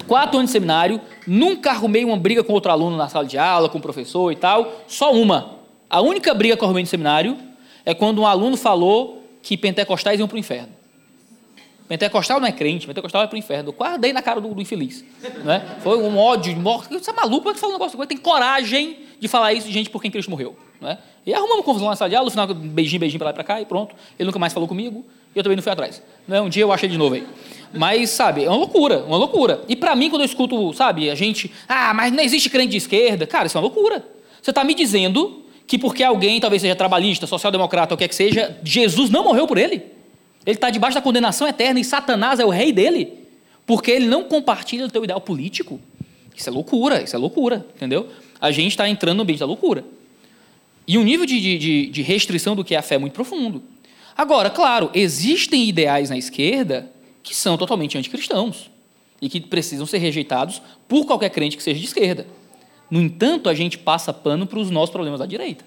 Quatro 0.07 0.39
anos 0.39 0.51
de 0.51 0.53
seminário, 0.53 1.01
nunca 1.27 1.71
arrumei 1.71 2.05
uma 2.05 2.17
briga 2.17 2.43
com 2.43 2.53
outro 2.53 2.71
aluno 2.71 2.97
na 2.97 3.09
sala 3.09 3.25
de 3.25 3.39
aula, 3.39 3.69
com 3.69 3.79
o 3.79 3.81
professor 3.81 4.31
e 4.33 4.37
tal, 4.37 4.85
só 4.87 5.13
uma. 5.13 5.59
A 5.89 6.01
única 6.01 6.35
briga 6.35 6.57
que 6.57 6.63
eu 6.63 6.67
arrumei 6.67 6.83
no 6.83 6.89
seminário 6.89 7.37
é 7.85 7.95
quando 7.95 8.21
um 8.21 8.27
aluno 8.27 8.57
falou 8.57 9.23
que 9.43 9.57
pentecostais 9.57 10.19
iam 10.19 10.29
para 10.29 10.37
o 10.37 10.39
inferno. 10.39 10.82
Pentecostal 11.93 12.41
não 12.41 12.49
é 12.49 12.53
crente, 12.53 12.87
pentecostal 12.87 13.23
é 13.23 13.27
para 13.27 13.37
o 13.37 13.39
inferno. 13.39 13.71
Quase 13.71 13.99
dei 13.99 14.15
na 14.15 14.23
cara 14.23 14.41
do, 14.41 14.55
do 14.55 14.63
infeliz. 14.63 15.05
Né? 15.45 15.77
Foi 15.83 15.99
um 15.99 16.17
ódio, 16.17 16.57
morte. 16.57 16.89
Você 16.95 17.11
é 17.11 17.13
maluco, 17.13 17.51
é 17.51 17.53
que 17.53 17.61
fala 17.61 17.75
um 17.75 17.77
negócio? 17.77 18.07
Tem 18.07 18.17
coragem 18.17 18.97
de 19.21 19.29
falar 19.29 19.53
isso 19.53 19.67
de 19.67 19.75
gente 19.75 19.91
por 19.91 20.01
quem 20.01 20.11
Cristo 20.11 20.31
morreu. 20.31 20.57
Né? 20.81 20.97
E 21.27 21.35
arrumamos 21.35 21.67
confusão 21.67 21.91
na 21.91 21.95
sala 21.95 22.09
de 22.09 22.17
aula, 22.17 22.25
no 22.25 22.31
final, 22.31 22.47
beijinho, 22.47 22.99
beijinho 22.99 23.19
para 23.19 23.27
lá 23.27 23.31
e 23.33 23.35
para 23.35 23.45
cá, 23.45 23.61
e 23.61 23.67
pronto. 23.67 23.95
Ele 24.19 24.27
nunca 24.27 24.39
mais 24.39 24.55
falou 24.55 24.67
comigo, 24.67 25.05
e 25.35 25.39
eu 25.39 25.43
também 25.43 25.55
não 25.55 25.63
fui 25.63 25.71
atrás. 25.71 26.03
Né? 26.27 26.41
Um 26.41 26.49
dia 26.49 26.63
eu 26.63 26.73
achei 26.73 26.89
de 26.89 26.97
novo 26.97 27.15
aí. 27.15 27.27
Mas, 27.75 28.09
sabe, 28.09 28.43
é 28.43 28.49
uma 28.49 28.57
loucura, 28.57 29.05
uma 29.05 29.19
loucura. 29.19 29.61
E 29.69 29.77
para 29.77 29.95
mim, 29.95 30.09
quando 30.09 30.23
eu 30.23 30.27
escuto, 30.27 30.73
sabe, 30.73 31.11
a 31.11 31.15
gente, 31.15 31.53
ah, 31.69 31.93
mas 31.93 32.11
não 32.11 32.23
existe 32.23 32.49
crente 32.49 32.71
de 32.71 32.79
esquerda, 32.79 33.27
cara, 33.27 33.49
isso 33.49 33.59
é 33.59 33.61
uma 33.61 33.67
loucura. 33.67 34.03
Você 34.41 34.51
está 34.51 34.65
me 34.65 34.73
dizendo 34.73 35.43
que 35.67 35.77
porque 35.77 36.03
alguém 36.03 36.41
talvez 36.41 36.63
seja 36.63 36.75
trabalhista, 36.75 37.27
social-democrata, 37.27 37.93
ou 37.93 37.97
o 37.97 37.99
que 37.99 38.05
é 38.05 38.09
que 38.09 38.15
seja, 38.15 38.59
Jesus 38.65 39.11
não 39.11 39.25
morreu 39.25 39.47
por 39.47 39.59
ele. 39.59 39.92
Ele 40.45 40.57
está 40.57 40.71
debaixo 40.71 40.95
da 40.95 41.03
condenação 41.03 41.47
eterna 41.47 41.79
e 41.79 41.85
Satanás 41.85 42.41
é 42.41 42.45
o 42.45 42.51
rei 42.51 42.73
dele, 42.73 43.13
porque 43.67 43.91
ele 43.91 44.07
não 44.07 44.25
compartilha 44.25 44.87
o 44.87 44.91
teu 44.91 45.05
ideal 45.05 45.21
político. 45.21 45.81
Isso 46.35 46.49
é 46.49 46.53
loucura, 46.53 47.03
isso 47.03 47.15
é 47.15 47.19
loucura, 47.19 47.67
entendeu? 47.77 48.09
A 48.41 48.51
gente 48.51 48.73
está 48.73 48.89
entrando 48.89 49.19
no 49.19 49.23
ambiente 49.23 49.41
da 49.41 49.47
loucura. 49.47 49.85
E 50.87 50.99
um 50.99 51.05
nível 51.05 51.25
de, 51.25 51.59
de, 51.59 51.87
de 51.87 52.03
restrição 52.03 52.57
do 52.57 52.65
que 52.65 52.75
é 52.75 52.79
a 52.79 52.83
fé 52.83 52.97
é 52.97 52.99
muito 52.99 53.13
profundo. 53.13 53.63
Agora, 54.17 54.51
claro, 54.51 54.91
existem 54.95 55.69
ideais 55.69 56.11
na 56.11 56.19
esquerda 56.19 56.91
que 57.23 57.35
são 57.35 57.57
totalmente 57.57 57.97
anticristãos 57.97 58.71
e 59.21 59.29
que 59.29 59.41
precisam 59.41 59.87
ser 59.87 59.99
rejeitados 59.99 60.61
por 60.89 61.07
qualquer 61.07 61.31
crente 61.31 61.57
que 61.57 61.63
seja 61.63 61.79
de 61.79 61.87
esquerda. 61.87 62.27
No 62.91 63.01
entanto, 63.01 63.49
a 63.49 63.55
gente 63.55 63.79
passa 63.79 64.13
pano 64.13 64.47
para 64.47 64.59
os 64.59 64.71
nossos 64.71 64.91
problemas 64.91 65.21
da 65.21 65.27
direita. 65.27 65.65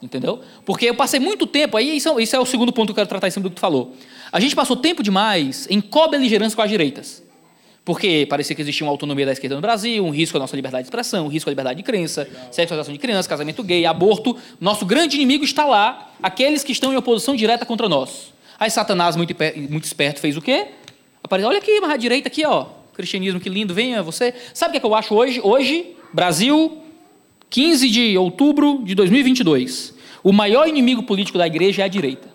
Entendeu? 0.00 0.40
Porque 0.64 0.86
eu 0.86 0.94
passei 0.94 1.18
muito 1.18 1.46
tempo, 1.46 1.76
aí 1.76 1.96
isso, 1.96 2.20
isso 2.20 2.36
é 2.36 2.38
o 2.38 2.46
segundo 2.46 2.72
ponto 2.72 2.86
que 2.86 2.90
eu 2.92 2.96
quero 2.96 3.08
tratar 3.08 3.26
em 3.26 3.30
cima 3.32 3.42
do 3.42 3.50
que 3.50 3.56
tu 3.56 3.60
falou. 3.60 3.96
A 4.30 4.38
gente 4.38 4.54
passou 4.54 4.76
tempo 4.76 5.02
demais 5.02 5.66
em 5.68 5.80
co-beligerância 5.80 6.54
com 6.54 6.62
as 6.62 6.70
direitas. 6.70 7.22
Porque 7.84 8.26
parecia 8.28 8.54
que 8.54 8.60
existia 8.60 8.86
uma 8.86 8.92
autonomia 8.92 9.24
da 9.24 9.32
esquerda 9.32 9.56
no 9.56 9.62
Brasil, 9.62 10.04
um 10.04 10.10
risco 10.10 10.36
à 10.36 10.40
nossa 10.40 10.54
liberdade 10.54 10.82
de 10.82 10.88
expressão, 10.88 11.24
um 11.24 11.28
risco 11.28 11.48
à 11.48 11.50
liberdade 11.50 11.78
de 11.78 11.82
crença, 11.82 12.28
sexualização 12.52 12.92
de 12.92 12.98
crianças, 13.00 13.26
casamento 13.26 13.62
gay, 13.62 13.86
aborto. 13.86 14.36
Nosso 14.60 14.84
grande 14.84 15.16
inimigo 15.16 15.42
está 15.42 15.64
lá, 15.64 16.12
aqueles 16.22 16.62
que 16.62 16.70
estão 16.70 16.92
em 16.92 16.96
oposição 16.96 17.34
direta 17.34 17.64
contra 17.64 17.88
nós. 17.88 18.34
Aí 18.60 18.70
Satanás, 18.70 19.16
muito, 19.16 19.34
muito 19.70 19.84
esperto, 19.84 20.20
fez 20.20 20.36
o 20.36 20.42
quê? 20.42 20.66
Apareceu, 21.24 21.48
olha 21.48 21.58
aqui, 21.58 21.80
mas 21.80 21.90
a 21.90 21.96
direita 21.96 22.28
aqui, 22.28 22.44
ó. 22.44 22.66
Cristianismo, 22.92 23.40
que 23.40 23.48
lindo, 23.48 23.72
venha 23.72 24.02
você. 24.02 24.34
Sabe 24.52 24.68
o 24.68 24.72
que, 24.72 24.76
é 24.76 24.80
que 24.80 24.86
eu 24.86 24.94
acho 24.94 25.14
hoje? 25.14 25.40
Hoje, 25.42 25.96
Brasil, 26.12 26.82
15 27.50 27.88
de 27.88 28.18
outubro 28.18 28.82
de 28.84 28.94
2022. 28.94 29.94
O 30.22 30.32
maior 30.32 30.68
inimigo 30.68 31.02
político 31.02 31.38
da 31.38 31.46
igreja 31.46 31.82
é 31.82 31.84
a 31.84 31.88
direita. 31.88 32.28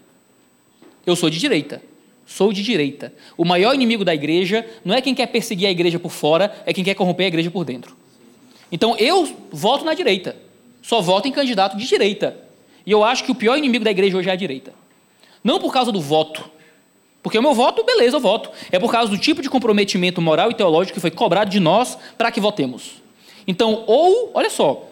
Eu 1.06 1.15
sou 1.15 1.30
de 1.30 1.38
direita. 1.38 1.82
Sou 2.26 2.54
de 2.54 2.63
direita. 2.63 3.13
O 3.38 3.45
maior 3.45 3.76
inimigo 3.76 4.06
da 4.06 4.13
igreja 4.13 4.65
não 4.84 4.95
é 4.95 5.02
quem 5.02 5.13
quer 5.13 5.28
perseguir 5.28 5.67
a 5.67 5.71
igreja 5.71 5.99
por 5.99 6.12
fora, 6.12 6.63
é 6.65 6.73
quem 6.73 6.84
quer 6.84 6.95
corromper 6.95 7.26
a 7.26 7.28
igreja 7.28 7.52
por 7.52 7.65
dentro. 7.65 7.95
Então 8.71 8.95
eu 8.97 9.38
voto 9.52 9.86
na 9.86 9.93
direita. 9.93 10.36
Só 10.82 11.02
voto 11.02 11.28
em 11.28 11.32
candidato 11.32 11.78
de 11.78 11.86
direita. 11.86 12.38
E 12.86 12.91
eu 12.91 13.04
acho 13.04 13.23
que 13.23 13.32
o 13.32 13.36
pior 13.36 13.58
inimigo 13.58 13.86
da 13.86 13.91
igreja 13.91 14.17
hoje 14.17 14.30
é 14.30 14.34
a 14.34 14.36
direita. 14.36 14.73
Não 15.43 15.60
por 15.60 15.71
causa 15.71 15.91
do 15.91 16.02
voto. 16.02 16.49
Porque 17.21 17.38
o 17.38 17.41
meu 17.41 17.54
voto, 17.54 17.84
beleza, 17.84 18.17
eu 18.17 18.19
voto. 18.19 18.49
É 18.71 18.80
por 18.80 18.91
causa 18.91 19.10
do 19.10 19.17
tipo 19.17 19.41
de 19.41 19.49
comprometimento 19.49 20.21
moral 20.21 20.52
e 20.52 20.54
teológico 20.54 20.95
que 20.95 20.99
foi 20.99 21.12
cobrado 21.12 21.49
de 21.49 21.60
nós 21.60 21.97
para 22.17 22.32
que 22.32 22.41
votemos. 22.41 23.02
Então, 23.47 23.84
ou, 23.88 24.32
olha 24.34 24.49
só. 24.49 24.89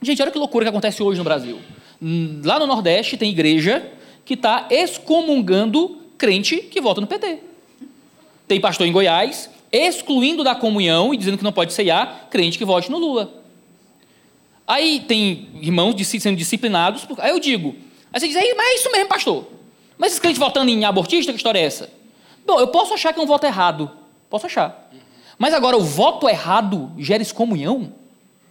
Gente, 0.00 0.22
olha 0.22 0.30
que 0.30 0.38
loucura 0.38 0.64
que 0.64 0.68
acontece 0.68 1.02
hoje 1.02 1.18
no 1.18 1.24
Brasil. 1.24 1.58
Hum, 2.00 2.40
lá 2.44 2.58
no 2.58 2.66
Nordeste 2.66 3.16
tem 3.16 3.30
igreja 3.30 3.90
que 4.24 4.34
está 4.34 4.68
excomungando 4.70 5.98
crente 6.16 6.58
que 6.58 6.80
vota 6.80 7.00
no 7.00 7.06
PT. 7.06 7.40
Tem 8.46 8.60
pastor 8.60 8.86
em 8.86 8.92
Goiás 8.92 9.50
excluindo 9.70 10.42
da 10.42 10.54
comunhão 10.54 11.12
e 11.12 11.16
dizendo 11.16 11.36
que 11.36 11.44
não 11.44 11.52
pode 11.52 11.72
ceiar 11.72 12.28
crente 12.30 12.56
que 12.56 12.64
vote 12.64 12.90
no 12.90 12.98
Lula. 12.98 13.42
Aí 14.66 15.00
tem 15.00 15.48
irmãos 15.60 15.94
sendo 16.06 16.36
disciplinados. 16.36 17.04
Por... 17.04 17.20
Aí 17.20 17.30
eu 17.30 17.40
digo, 17.40 17.74
aí 18.12 18.20
você 18.20 18.28
diz, 18.28 18.36
mas 18.56 18.66
é 18.66 18.74
isso 18.74 18.92
mesmo, 18.92 19.08
pastor. 19.08 19.46
Mas 19.96 20.12
esse 20.12 20.20
crente 20.20 20.38
votando 20.38 20.70
em 20.70 20.84
abortista, 20.84 21.32
que 21.32 21.36
história 21.36 21.58
é 21.58 21.64
essa? 21.64 21.90
Bom, 22.46 22.60
eu 22.60 22.68
posso 22.68 22.94
achar 22.94 23.12
que 23.12 23.18
é 23.18 23.22
um 23.22 23.26
voto 23.26 23.44
errado. 23.44 23.90
Posso 24.30 24.46
achar. 24.46 24.90
Mas 25.38 25.54
agora, 25.54 25.76
o 25.76 25.82
voto 25.82 26.28
errado 26.28 26.92
gera 26.98 27.22
excomunhão? 27.22 27.92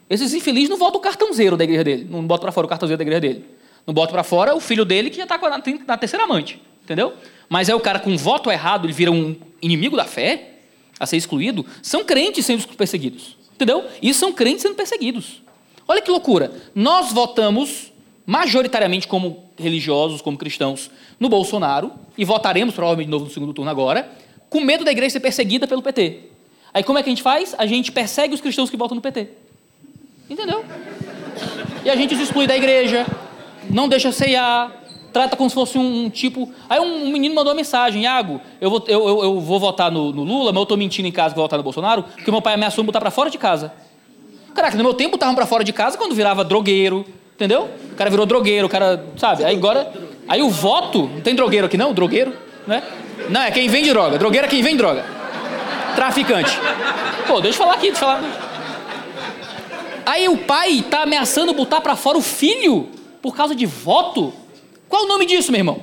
Esses 0.10 0.34
infelizes 0.34 0.70
não 0.70 0.78
votam 0.78 1.00
o 1.00 1.04
cartãozeiro 1.04 1.58
da 1.58 1.64
igreja 1.64 1.84
dele. 1.84 2.08
Não 2.10 2.26
botam 2.26 2.44
para 2.44 2.52
fora 2.52 2.66
o 2.66 2.70
cartãozeiro 2.70 2.98
da 2.98 3.04
igreja 3.04 3.22
dele. 3.22 3.46
Não 3.86 3.94
botam 3.94 4.14
para 4.14 4.24
fora 4.24 4.56
o 4.56 4.60
filho 4.60 4.86
dele 4.86 5.10
que 5.10 5.18
já 5.18 5.24
está 5.24 5.40
na 5.86 5.98
terceira 5.98 6.26
amante. 6.26 6.62
Entendeu? 6.84 7.14
Mas 7.50 7.70
é 7.70 7.76
o 7.76 7.80
cara 7.80 8.00
com 8.00 8.16
voto 8.18 8.52
errado, 8.52 8.86
ele 8.86 8.94
vira 8.94 9.12
um 9.12 9.36
inimigo 9.62 9.98
da 9.98 10.06
fé, 10.06 10.52
a 11.00 11.06
ser 11.06 11.18
excluído. 11.18 11.66
São 11.82 12.04
crentes 12.04 12.46
sendo 12.46 12.66
perseguidos. 12.76 13.38
Entendeu? 13.54 13.86
E 14.02 14.14
são 14.14 14.32
crentes 14.32 14.62
sendo 14.62 14.76
perseguidos. 14.76 15.42
Olha 15.88 16.02
que 16.02 16.12
loucura. 16.12 16.52
Nós 16.76 17.12
votamos 17.12 17.92
majoritariamente 18.26 19.08
como 19.08 19.46
religiosos, 19.58 20.22
como 20.22 20.38
cristãos, 20.38 20.92
no 21.20 21.30
Bolsonaro, 21.30 21.92
e 22.18 22.26
votaremos 22.26 22.76
provavelmente 22.76 23.08
de 23.08 23.12
novo 23.12 23.26
no 23.26 23.32
segundo 23.32 23.54
turno 23.54 23.72
agora, 23.72 24.12
com 24.50 24.60
medo 24.60 24.84
da 24.84 24.92
igreja 24.92 25.14
ser 25.14 25.20
perseguida 25.22 25.66
pelo 25.66 25.82
PT. 25.82 26.24
Aí 26.74 26.84
como 26.84 27.00
é 27.00 27.04
que 27.04 27.10
a 27.10 27.12
gente 27.12 27.24
faz? 27.24 27.56
A 27.58 27.66
gente 27.66 27.92
persegue 27.92 28.34
os 28.34 28.42
cristãos 28.42 28.70
que 28.70 28.78
votam 28.78 28.96
no 28.96 29.02
PT. 29.02 29.30
Entendeu? 30.30 30.64
E 31.86 31.90
a 31.90 31.96
gente 31.96 32.14
os 32.14 32.20
exclui 32.20 32.48
da 32.48 32.56
igreja, 32.56 33.06
não 33.70 33.88
deixa 33.88 34.12
ceiar, 34.12 34.72
trata 35.14 35.36
como 35.36 35.50
se 35.50 35.56
fosse 35.56 35.78
um, 35.78 36.06
um 36.06 36.10
tipo. 36.10 36.52
Aí 36.70 36.80
um, 36.80 37.06
um, 37.06 37.12
menino 37.12 37.34
mandou 37.34 37.52
uma 37.52 37.56
mensagem: 37.56 38.04
Iago, 38.04 38.42
eu 38.60 38.70
vou, 38.70 38.84
eu, 38.88 39.08
eu, 39.08 39.24
eu 39.24 39.40
vou 39.40 39.60
votar 39.60 39.92
no, 39.92 40.12
no, 40.12 40.24
Lula, 40.24 40.52
mas 40.52 40.58
eu 40.58 40.64
estou 40.64 40.78
mentindo 40.78 41.08
em 41.08 41.12
casa 41.12 41.30
que 41.30 41.36
vou 41.36 41.46
votar 41.46 41.58
no 41.58 41.64
Bolsonaro, 41.64 42.04
porque 42.04 42.30
meu 42.30 42.42
pai 42.42 42.54
ameaçou 42.56 42.84
me 42.84 42.88
botar 42.88 43.00
para 43.00 43.12
fora 43.12 43.30
de 43.30 43.38
casa. 43.38 43.74
Caraca, 44.54 44.76
no 44.76 44.84
meu 44.84 44.94
tempo 44.94 45.16
estavam 45.16 45.36
para 45.36 45.46
fora 45.46 45.64
de 45.64 45.72
casa 45.72 45.98
quando 45.98 46.16
virava 46.16 46.44
drogueiro, 46.44 47.06
entendeu? 47.36 47.70
O 47.92 47.96
cara 47.96 48.10
virou 48.10 48.26
drogueiro, 48.26 48.68
o 48.68 48.70
cara, 48.70 49.04
sabe? 49.16 49.44
Aí 49.44 49.56
agora. 49.56 49.92
Aí 50.28 50.42
o 50.42 50.50
voto. 50.50 51.08
Não 51.08 51.22
tem 51.22 51.34
drogueiro 51.34 51.68
aqui 51.68 51.78
não? 51.78 51.94
Drogueiro? 51.94 52.34
Né? 52.66 52.84
Não, 53.30 53.42
é 53.42 53.52
quem 53.52 53.70
vende 53.70 53.90
droga. 53.90 54.18
Drogueiro 54.18 54.46
é 54.46 54.50
quem 54.50 54.62
vende 54.62 54.78
droga. 54.78 55.06
Traficante. 55.96 56.52
Pô, 57.26 57.40
deixa 57.40 57.58
eu 57.58 57.64
falar 57.64 57.74
aqui, 57.76 57.92
deixa 57.92 58.04
eu 58.04 58.10
falar. 58.10 58.47
Aí 60.08 60.30
o 60.30 60.38
pai 60.38 60.86
tá 60.90 61.04
ameaçando 61.04 61.54
botar 61.54 61.82
para 61.82 61.94
fora 61.98 62.18
o 62.18 62.22
filho 62.22 62.88
por 63.22 63.36
causa 63.36 63.54
de 63.54 63.66
voto. 63.66 64.34
Qual 64.88 65.04
o 65.04 65.06
nome 65.06 65.26
disso, 65.26 65.52
meu 65.52 65.60
irmão? 65.60 65.82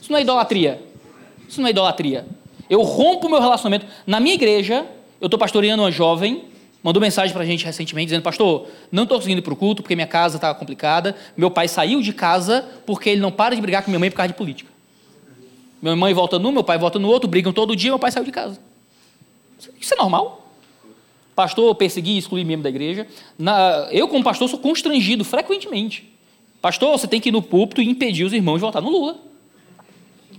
Isso 0.00 0.10
não 0.10 0.18
é 0.18 0.22
idolatria. 0.22 0.82
Isso 1.46 1.60
não 1.60 1.68
é 1.68 1.70
idolatria. 1.70 2.26
Eu 2.70 2.80
rompo 2.80 3.26
o 3.26 3.30
meu 3.30 3.38
relacionamento. 3.38 3.84
Na 4.06 4.18
minha 4.18 4.34
igreja, 4.34 4.86
eu 5.20 5.26
estou 5.26 5.38
pastoreando 5.38 5.82
uma 5.82 5.90
jovem, 5.90 6.44
mandou 6.82 7.02
mensagem 7.02 7.34
para 7.34 7.42
a 7.42 7.44
gente 7.44 7.62
recentemente 7.62 8.06
dizendo: 8.06 8.22
Pastor, 8.22 8.66
não 8.90 9.02
estou 9.02 9.18
conseguindo 9.18 9.40
ir 9.40 9.42
para 9.42 9.52
o 9.52 9.56
culto 9.56 9.82
porque 9.82 9.94
minha 9.94 10.06
casa 10.06 10.38
está 10.38 10.54
complicada. 10.54 11.14
Meu 11.36 11.50
pai 11.50 11.68
saiu 11.68 12.00
de 12.00 12.14
casa 12.14 12.66
porque 12.86 13.10
ele 13.10 13.20
não 13.20 13.30
para 13.30 13.54
de 13.54 13.60
brigar 13.60 13.82
com 13.84 13.90
minha 13.90 14.00
mãe 14.00 14.10
por 14.10 14.16
causa 14.16 14.28
de 14.28 14.38
política. 14.38 14.70
Minha 15.82 15.94
mãe 15.96 16.14
volta 16.14 16.38
num, 16.38 16.50
meu 16.50 16.64
pai 16.64 16.78
volta 16.78 16.98
no 16.98 17.08
outro, 17.08 17.28
brigam 17.28 17.52
todo 17.52 17.76
dia, 17.76 17.90
meu 17.90 17.98
pai 17.98 18.10
saiu 18.10 18.24
de 18.24 18.32
casa. 18.32 18.58
Isso 19.78 19.92
é 19.92 19.98
normal. 19.98 20.39
Pastor, 21.40 21.74
perseguir 21.74 22.16
e 22.16 22.18
excluir 22.18 22.44
membro 22.44 22.64
da 22.64 22.68
igreja. 22.68 23.06
Na, 23.38 23.88
eu, 23.90 24.06
como 24.08 24.22
pastor, 24.22 24.46
sou 24.46 24.58
constrangido 24.58 25.24
frequentemente. 25.24 26.04
Pastor, 26.60 26.98
você 26.98 27.06
tem 27.06 27.18
que 27.18 27.30
ir 27.30 27.32
no 27.32 27.40
púlpito 27.40 27.80
e 27.80 27.88
impedir 27.88 28.24
os 28.24 28.34
irmãos 28.34 28.56
de 28.56 28.60
votar 28.60 28.82
no 28.82 28.90
Lula. 28.90 29.16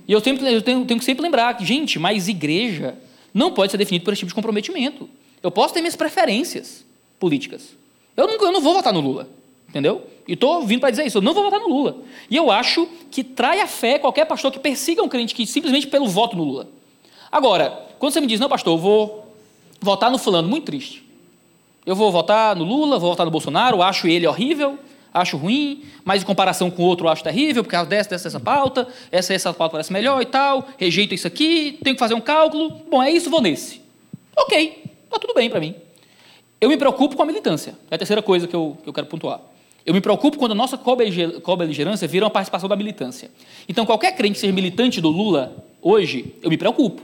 E 0.07 0.13
eu, 0.13 0.21
sempre, 0.21 0.53
eu 0.53 0.61
tenho, 0.61 0.85
tenho 0.85 0.99
que 0.99 1.03
sempre 1.03 1.23
lembrar 1.23 1.57
que, 1.57 1.65
gente, 1.65 1.97
mas 1.97 2.27
igreja 2.27 2.99
não 3.33 3.51
pode 3.51 3.71
ser 3.71 3.79
definido 3.79 4.05
por 4.05 4.13
esse 4.13 4.19
tipo 4.19 4.29
de 4.29 4.35
comprometimento. 4.35 5.09
Eu 5.41 5.49
posso 5.49 5.73
ter 5.73 5.81
minhas 5.81 5.95
preferências 5.95 6.85
políticas. 7.19 7.75
Eu 8.15 8.27
não, 8.27 8.35
eu 8.35 8.51
não 8.51 8.61
vou 8.61 8.75
votar 8.75 8.93
no 8.93 8.99
Lula. 8.99 9.27
Entendeu? 9.67 10.05
E 10.27 10.33
estou 10.33 10.61
vindo 10.67 10.81
para 10.81 10.91
dizer 10.91 11.07
isso, 11.07 11.17
eu 11.17 11.21
não 11.23 11.33
vou 11.33 11.45
votar 11.45 11.59
no 11.59 11.67
Lula. 11.67 11.97
E 12.29 12.35
eu 12.35 12.51
acho 12.51 12.87
que 13.09 13.23
trai 13.23 13.59
a 13.59 13.65
fé 13.65 13.97
qualquer 13.97 14.25
pastor 14.25 14.51
que 14.51 14.59
persiga 14.59 15.01
um 15.01 15.09
crente 15.09 15.33
que 15.33 15.47
simplesmente 15.47 15.87
pelo 15.87 16.07
voto 16.07 16.37
no 16.37 16.43
Lula. 16.43 16.69
Agora, 17.31 17.87
quando 17.97 18.13
você 18.13 18.21
me 18.21 18.27
diz, 18.27 18.39
não, 18.39 18.47
pastor, 18.47 18.75
eu 18.75 18.77
vou 18.77 19.30
votar 19.81 20.11
no 20.11 20.17
fulano, 20.17 20.47
muito 20.47 20.65
triste. 20.65 21.03
Eu 21.85 21.95
vou 21.95 22.11
votar 22.11 22.55
no 22.55 22.63
Lula, 22.63 22.99
vou 22.99 23.09
votar 23.09 23.25
no 23.25 23.31
Bolsonaro, 23.31 23.81
acho 23.81 24.07
ele 24.07 24.27
horrível, 24.27 24.77
acho 25.11 25.35
ruim, 25.35 25.83
mas 26.05 26.21
em 26.21 26.25
comparação 26.25 26.69
com 26.69 26.83
o 26.83 26.85
outro 26.85 27.09
acho 27.09 27.23
terrível, 27.23 27.63
porque 27.63 27.75
dessa, 27.85 28.11
dessa, 28.11 28.27
essa 28.27 28.39
pauta, 28.39 28.87
essa, 29.11 29.33
essa 29.33 29.53
pauta 29.53 29.73
parece 29.73 29.91
melhor 29.91 30.21
e 30.21 30.25
tal, 30.25 30.67
rejeito 30.77 31.15
isso 31.15 31.25
aqui, 31.27 31.79
tenho 31.83 31.95
que 31.95 31.99
fazer 31.99 32.13
um 32.13 32.21
cálculo, 32.21 32.69
bom, 32.89 33.01
é 33.01 33.09
isso, 33.09 33.29
vou 33.29 33.41
nesse. 33.41 33.81
Ok, 34.37 34.83
tá 35.09 35.17
tudo 35.19 35.33
bem 35.33 35.49
para 35.49 35.59
mim. 35.59 35.75
Eu 36.61 36.69
me 36.69 36.77
preocupo 36.77 37.15
com 37.15 37.23
a 37.23 37.25
militância, 37.25 37.75
é 37.89 37.95
a 37.95 37.97
terceira 37.97 38.21
coisa 38.21 38.47
que 38.47 38.55
eu, 38.55 38.77
que 38.83 38.87
eu 38.87 38.93
quero 38.93 39.07
pontuar. 39.07 39.41
Eu 39.83 39.95
me 39.95 40.01
preocupo 40.01 40.37
quando 40.37 40.51
a 40.51 40.55
nossa 40.55 40.77
co-beligerância 40.77 42.07
vira 42.07 42.25
uma 42.25 42.29
participação 42.29 42.69
da 42.69 42.75
militância. 42.75 43.31
Então, 43.67 43.83
qualquer 43.83 44.15
crente 44.15 44.37
seja 44.37 44.53
militante 44.53 45.01
do 45.01 45.09
Lula, 45.09 45.65
hoje, 45.81 46.35
eu 46.43 46.51
me 46.51 46.57
preocupo. 46.57 47.01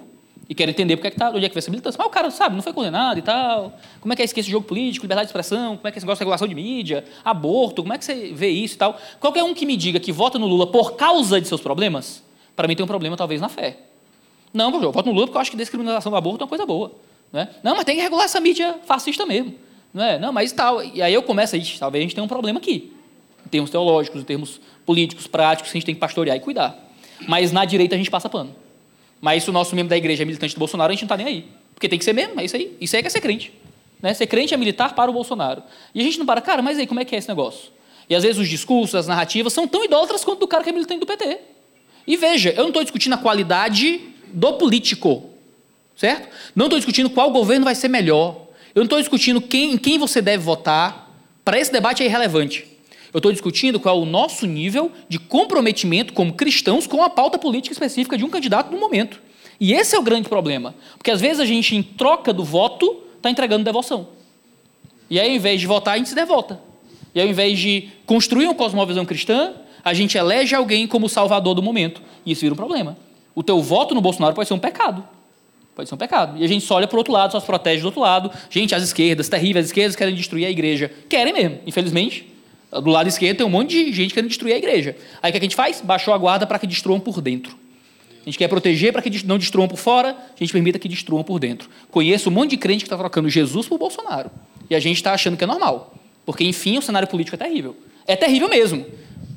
E 0.49 0.55
quero 0.55 0.71
entender 0.71 0.95
porque 0.95 1.07
é 1.07 1.11
que 1.11 1.17
tá, 1.17 1.29
onde 1.29 1.45
é 1.45 1.49
que 1.49 1.55
vai 1.55 1.61
ser 1.61 1.71
militância. 1.71 1.97
Mas 1.97 2.07
o 2.07 2.09
cara, 2.09 2.31
sabe, 2.31 2.55
não 2.55 2.63
foi 2.63 2.71
condenado 2.71 3.19
e 3.19 3.21
tal. 3.21 3.77
Como 3.99 4.13
é 4.13 4.15
que 4.15 4.21
é 4.21 4.25
esse 4.25 4.41
jogo 4.43 4.65
político, 4.65 5.03
liberdade 5.03 5.27
de 5.27 5.29
expressão, 5.29 5.75
como 5.75 5.87
é 5.87 5.91
que 5.91 5.97
é 5.97 5.99
esse 5.99 6.05
negócio 6.05 6.19
de 6.19 6.23
regulação 6.23 6.47
de 6.47 6.55
mídia, 6.55 7.03
aborto, 7.23 7.81
como 7.81 7.93
é 7.93 7.97
que 7.97 8.05
você 8.05 8.31
vê 8.33 8.49
isso 8.49 8.75
e 8.75 8.77
tal. 8.77 8.97
Qualquer 9.19 9.43
um 9.43 9.53
que 9.53 9.65
me 9.65 9.75
diga 9.75 9.99
que 9.99 10.11
vota 10.11 10.39
no 10.39 10.47
Lula 10.47 10.67
por 10.67 10.95
causa 10.95 11.41
de 11.41 11.47
seus 11.47 11.59
problemas, 11.59 12.23
para 12.55 12.67
mim 12.67 12.75
tem 12.75 12.83
um 12.83 12.87
problema 12.87 13.17
talvez 13.17 13.41
na 13.41 13.49
fé. 13.49 13.77
Não, 14.53 14.73
eu 14.81 14.91
voto 14.91 15.07
no 15.07 15.11
Lula 15.11 15.27
porque 15.27 15.37
eu 15.37 15.41
acho 15.41 15.51
que 15.51 15.57
descriminalização 15.57 16.11
do 16.11 16.15
aborto 16.15 16.41
é 16.41 16.45
uma 16.45 16.49
coisa 16.49 16.65
boa. 16.65 16.93
Né? 17.31 17.49
Não, 17.61 17.75
mas 17.75 17.83
tem 17.83 17.97
que 17.97 18.01
regular 18.01 18.23
essa 18.23 18.39
mídia 18.39 18.77
fascista 18.85 19.25
mesmo. 19.25 19.53
Não, 19.93 20.03
é? 20.03 20.17
não 20.17 20.31
mas 20.31 20.53
tal. 20.53 20.81
E 20.81 21.01
aí 21.01 21.13
eu 21.13 21.23
começo 21.23 21.57
a 21.57 21.59
dizer, 21.59 21.77
talvez 21.77 22.01
a 22.01 22.03
gente 22.03 22.15
tenha 22.15 22.23
um 22.23 22.27
problema 22.27 22.57
aqui. 22.59 22.93
Em 23.45 23.49
termos 23.49 23.69
teológicos, 23.69 24.21
em 24.21 24.25
termos 24.25 24.61
políticos, 24.85 25.27
práticos, 25.27 25.71
a 25.71 25.73
gente 25.73 25.85
tem 25.85 25.95
que 25.95 25.99
pastorear 25.99 26.37
e 26.37 26.39
cuidar. 26.39 26.77
Mas 27.27 27.51
na 27.51 27.65
direita 27.65 27.95
a 27.95 27.97
gente 27.97 28.09
passa 28.09 28.29
pano. 28.29 28.55
Mas 29.19 29.43
se 29.43 29.49
o 29.49 29.53
nosso 29.53 29.75
membro 29.75 29.89
da 29.89 29.97
igreja 29.97 30.23
é 30.23 30.25
militante 30.25 30.55
do 30.55 30.59
Bolsonaro, 30.59 30.91
a 30.91 30.93
gente 30.93 31.03
não 31.03 31.07
está 31.07 31.17
nem 31.17 31.27
aí. 31.27 31.45
Porque 31.73 31.89
tem 31.89 31.97
que 31.99 32.05
ser 32.05 32.13
mesmo, 32.13 32.39
é 32.39 32.45
isso 32.45 32.55
aí. 32.55 32.75
Isso 32.79 32.95
aí 32.95 33.01
que 33.01 33.07
é 33.07 33.11
ser 33.11 33.21
crente. 33.21 33.53
Né? 34.01 34.13
Ser 34.13 34.27
crente 34.27 34.53
é 34.53 34.57
militar 34.57 34.93
para 34.95 35.09
o 35.09 35.13
Bolsonaro. 35.13 35.63
E 35.93 36.01
a 36.01 36.03
gente 36.03 36.19
não 36.19 36.25
para, 36.25 36.41
cara, 36.41 36.61
mas 36.61 36.77
aí 36.77 36.87
como 36.87 36.99
é 36.99 37.05
que 37.05 37.15
é 37.15 37.17
esse 37.17 37.27
negócio? 37.27 37.71
E 38.09 38.15
às 38.15 38.23
vezes 38.23 38.37
os 38.37 38.47
discursos, 38.47 38.95
as 38.95 39.07
narrativas 39.07 39.53
são 39.53 39.67
tão 39.67 39.83
idólatras 39.83 40.23
quanto 40.23 40.39
do 40.39 40.47
cara 40.47 40.63
que 40.63 40.69
é 40.69 40.73
militante 40.73 40.99
do 40.99 41.05
PT. 41.05 41.39
E 42.05 42.15
veja, 42.15 42.51
eu 42.51 42.61
não 42.61 42.69
estou 42.69 42.83
discutindo 42.83 43.13
a 43.13 43.17
qualidade 43.17 44.01
do 44.27 44.53
político, 44.53 45.29
certo? 45.95 46.29
Não 46.55 46.67
estou 46.67 46.79
discutindo 46.79 47.09
qual 47.09 47.31
governo 47.31 47.65
vai 47.65 47.75
ser 47.75 47.89
melhor. 47.89 48.47
Eu 48.73 48.79
não 48.81 48.83
estou 48.83 48.99
discutindo 48.99 49.41
quem, 49.41 49.73
em 49.73 49.77
quem 49.77 49.97
você 49.97 50.21
deve 50.21 50.43
votar. 50.43 51.11
Para 51.43 51.59
esse 51.59 51.71
debate 51.71 52.03
é 52.03 52.05
irrelevante. 52.05 52.76
Eu 53.17 53.19
estou 53.19 53.31
discutindo 53.31 53.79
qual 53.79 53.97
é 53.97 53.99
o 53.99 54.05
nosso 54.05 54.45
nível 54.45 54.91
de 55.09 55.17
comprometimento 55.17 56.13
como 56.13 56.33
cristãos 56.33 56.85
com 56.85 57.01
a 57.01 57.09
pauta 57.09 57.39
política 57.39 57.73
específica 57.73 58.15
de 58.15 58.23
um 58.23 58.29
candidato 58.29 58.71
no 58.71 58.79
momento. 58.79 59.19
E 59.59 59.73
esse 59.73 59.95
é 59.95 59.99
o 59.99 60.03
grande 60.03 60.29
problema. 60.29 60.75
Porque 60.99 61.09
às 61.09 61.19
vezes 61.19 61.39
a 61.39 61.45
gente, 61.45 61.75
em 61.75 61.81
troca 61.81 62.31
do 62.31 62.43
voto, 62.43 63.01
está 63.15 63.31
entregando 63.31 63.63
devoção. 63.63 64.09
E 65.09 65.19
aí, 65.19 65.31
ao 65.31 65.35
invés 65.35 65.59
de 65.59 65.65
votar, 65.65 65.95
a 65.95 65.97
gente 65.97 66.09
se 66.09 66.13
devota. 66.13 66.61
E 67.15 67.19
ao 67.19 67.25
invés 67.25 67.57
de 67.57 67.89
construir 68.05 68.45
uma 68.45 68.53
cosmovisão 68.53 69.03
cristã, 69.03 69.51
a 69.83 69.95
gente 69.95 70.15
elege 70.15 70.53
alguém 70.53 70.85
como 70.85 71.09
salvador 71.09 71.55
do 71.55 71.63
momento. 71.63 72.03
E 72.23 72.33
isso 72.33 72.41
vira 72.41 72.53
um 72.53 72.55
problema. 72.55 72.95
O 73.33 73.41
teu 73.41 73.59
voto 73.63 73.95
no 73.95 74.01
Bolsonaro 74.01 74.35
pode 74.35 74.47
ser 74.47 74.53
um 74.53 74.59
pecado. 74.59 75.03
Pode 75.75 75.89
ser 75.89 75.95
um 75.95 75.97
pecado. 75.97 76.37
E 76.37 76.43
a 76.43 76.47
gente 76.47 76.63
só 76.63 76.75
olha 76.75 76.87
para 76.87 76.95
o 76.95 76.99
outro 76.99 77.13
lado, 77.13 77.31
só 77.31 77.39
se 77.39 77.47
protege 77.47 77.81
do 77.81 77.87
outro 77.87 78.01
lado. 78.01 78.29
Gente, 78.47 78.75
as 78.75 78.83
esquerdas, 78.83 79.27
terríveis, 79.27 79.65
as 79.65 79.69
esquerdas 79.69 79.95
querem 79.95 80.13
destruir 80.13 80.45
a 80.45 80.51
igreja. 80.51 80.91
Querem 81.09 81.33
mesmo, 81.33 81.57
infelizmente. 81.65 82.36
Do 82.71 82.89
lado 82.89 83.07
esquerdo 83.07 83.37
tem 83.37 83.45
um 83.45 83.49
monte 83.49 83.69
de 83.69 83.93
gente 83.93 84.13
querendo 84.13 84.29
destruir 84.29 84.53
a 84.53 84.57
igreja. 84.57 84.95
Aí 85.21 85.29
o 85.29 85.31
que 85.31 85.37
a 85.37 85.41
gente 85.41 85.55
faz? 85.55 85.81
Baixou 85.81 86.13
a 86.13 86.17
guarda 86.17 86.45
para 86.45 86.59
que 86.59 86.67
destruam 86.67 86.99
por 86.99 87.21
dentro. 87.21 87.55
A 88.21 88.29
gente 88.29 88.37
quer 88.37 88.49
proteger 88.49 88.91
para 88.91 89.01
que 89.01 89.25
não 89.25 89.37
destruam 89.37 89.69
por 89.69 89.77
fora, 89.77 90.09
a 90.09 90.37
gente 90.37 90.51
permita 90.51 90.77
que 90.77 90.89
destruam 90.89 91.23
por 91.23 91.39
dentro. 91.39 91.69
Conheço 91.89 92.29
um 92.29 92.33
monte 92.33 92.51
de 92.51 92.57
crente 92.57 92.83
que 92.83 92.87
está 92.87 92.97
trocando 92.97 93.29
Jesus 93.29 93.67
por 93.67 93.77
Bolsonaro. 93.77 94.29
E 94.69 94.75
a 94.75 94.79
gente 94.81 94.97
está 94.97 95.13
achando 95.13 95.37
que 95.37 95.45
é 95.45 95.47
normal. 95.47 95.93
Porque, 96.25 96.43
enfim, 96.43 96.77
o 96.77 96.81
cenário 96.81 97.07
político 97.07 97.35
é 97.35 97.37
terrível. 97.37 97.73
É 98.05 98.17
terrível 98.17 98.49
mesmo. 98.49 98.85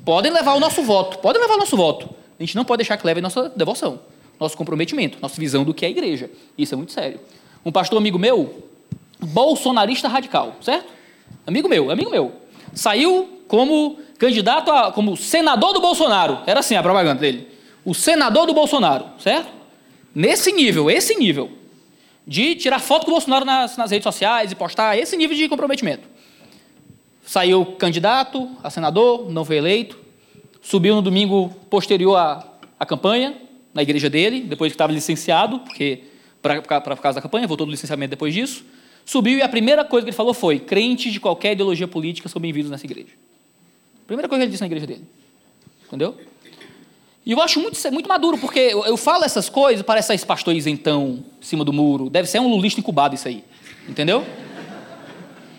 Podem 0.04 0.32
levar 0.32 0.54
o 0.54 0.60
nosso 0.60 0.82
voto, 0.82 1.18
podem 1.18 1.40
levar 1.40 1.54
o 1.54 1.58
nosso 1.58 1.76
voto. 1.76 2.12
A 2.36 2.42
gente 2.42 2.56
não 2.56 2.64
pode 2.64 2.78
deixar 2.78 2.96
que 2.96 3.06
leve 3.06 3.20
a 3.20 3.22
nossa 3.22 3.48
devoção, 3.50 4.00
nosso 4.40 4.56
comprometimento, 4.56 5.18
nossa 5.22 5.40
visão 5.40 5.62
do 5.62 5.72
que 5.72 5.84
é 5.84 5.88
a 5.88 5.90
igreja. 5.90 6.28
Isso 6.58 6.74
é 6.74 6.76
muito 6.76 6.92
sério. 6.92 7.20
Um 7.64 7.70
pastor 7.70 7.96
amigo 7.96 8.18
meu, 8.18 8.68
bolsonarista 9.20 10.08
radical, 10.08 10.56
certo? 10.62 10.90
Amigo 11.46 11.68
meu, 11.68 11.92
amigo 11.92 12.10
meu. 12.10 12.39
Saiu 12.72 13.42
como 13.48 13.98
candidato 14.18 14.70
a, 14.70 14.92
como 14.92 15.16
senador 15.16 15.72
do 15.72 15.80
Bolsonaro. 15.80 16.40
Era 16.46 16.60
assim 16.60 16.76
a 16.76 16.82
propaganda 16.82 17.20
dele. 17.20 17.48
O 17.84 17.94
senador 17.94 18.46
do 18.46 18.54
Bolsonaro, 18.54 19.06
certo? 19.18 19.50
Nesse 20.14 20.52
nível, 20.52 20.90
esse 20.90 21.16
nível. 21.16 21.50
De 22.26 22.54
tirar 22.54 22.78
foto 22.78 23.04
com 23.04 23.10
o 23.10 23.14
Bolsonaro 23.14 23.44
nas, 23.44 23.76
nas 23.76 23.90
redes 23.90 24.04
sociais 24.04 24.52
e 24.52 24.54
postar 24.54 24.96
esse 24.96 25.16
nível 25.16 25.36
de 25.36 25.48
comprometimento. 25.48 26.06
Saiu 27.24 27.64
candidato 27.64 28.48
a 28.62 28.70
senador, 28.70 29.30
não 29.30 29.44
foi 29.44 29.56
eleito. 29.56 29.98
Subiu 30.62 30.94
no 30.94 31.02
domingo 31.02 31.48
posterior 31.70 32.16
à, 32.16 32.46
à 32.78 32.84
campanha, 32.84 33.34
na 33.72 33.82
igreja 33.82 34.10
dele, 34.10 34.40
depois 34.40 34.70
que 34.70 34.74
estava 34.74 34.92
licenciado, 34.92 35.60
porque 35.60 36.04
para 36.42 36.96
causa 36.96 37.16
da 37.16 37.22
campanha, 37.22 37.46
voltou 37.46 37.66
do 37.66 37.70
licenciamento 37.70 38.10
depois 38.10 38.34
disso. 38.34 38.64
Subiu 39.10 39.38
e 39.38 39.42
a 39.42 39.48
primeira 39.48 39.84
coisa 39.84 40.04
que 40.04 40.10
ele 40.10 40.16
falou 40.16 40.32
foi: 40.32 40.60
crentes 40.60 41.12
de 41.12 41.18
qualquer 41.18 41.54
ideologia 41.54 41.88
política 41.88 42.28
são 42.28 42.40
bem-vindos 42.40 42.70
nessa 42.70 42.86
igreja. 42.86 43.08
Primeira 44.06 44.28
coisa 44.28 44.38
que 44.38 44.44
ele 44.44 44.52
disse 44.52 44.62
na 44.62 44.68
igreja 44.68 44.86
dele. 44.86 45.04
Entendeu? 45.84 46.16
E 47.26 47.32
eu 47.32 47.42
acho 47.42 47.58
muito, 47.58 47.76
muito 47.90 48.08
maduro, 48.08 48.38
porque 48.38 48.60
eu, 48.60 48.84
eu 48.84 48.96
falo 48.96 49.24
essas 49.24 49.48
coisas, 49.48 49.84
parece 49.84 50.14
esse 50.14 50.24
pastor 50.24 50.54
isentão 50.54 51.24
em 51.42 51.44
cima 51.44 51.64
do 51.64 51.72
muro. 51.72 52.08
Deve 52.08 52.28
ser 52.28 52.38
um 52.38 52.48
lulista 52.48 52.78
incubado 52.78 53.16
isso 53.16 53.26
aí. 53.26 53.42
Entendeu? 53.88 54.24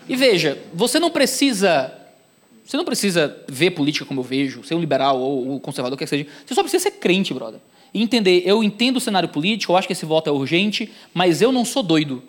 E 0.07 0.15
veja, 0.15 0.57
você 0.73 0.97
não 0.97 1.11
precisa. 1.11 1.93
Você 2.63 2.77
não 2.77 2.85
precisa 2.85 3.37
ver 3.49 3.71
política 3.71 4.05
como 4.05 4.21
eu 4.21 4.23
vejo, 4.23 4.63
ser 4.63 4.75
um 4.75 4.79
liberal 4.79 5.19
ou 5.19 5.55
um 5.55 5.59
conservador, 5.59 5.97
que 5.97 6.07
seja. 6.07 6.25
Você 6.45 6.55
só 6.55 6.61
precisa 6.63 6.83
ser 6.83 6.91
crente, 6.91 7.33
brother. 7.33 7.59
E 7.93 8.01
entender, 8.01 8.43
eu 8.45 8.63
entendo 8.63 8.95
o 8.95 9.01
cenário 9.01 9.27
político, 9.27 9.73
eu 9.73 9.77
acho 9.77 9.87
que 9.87 9.91
esse 9.91 10.05
voto 10.05 10.29
é 10.29 10.31
urgente, 10.31 10.89
mas 11.13 11.41
eu 11.41 11.51
não 11.51 11.65
sou 11.65 11.83
doido 11.83 12.23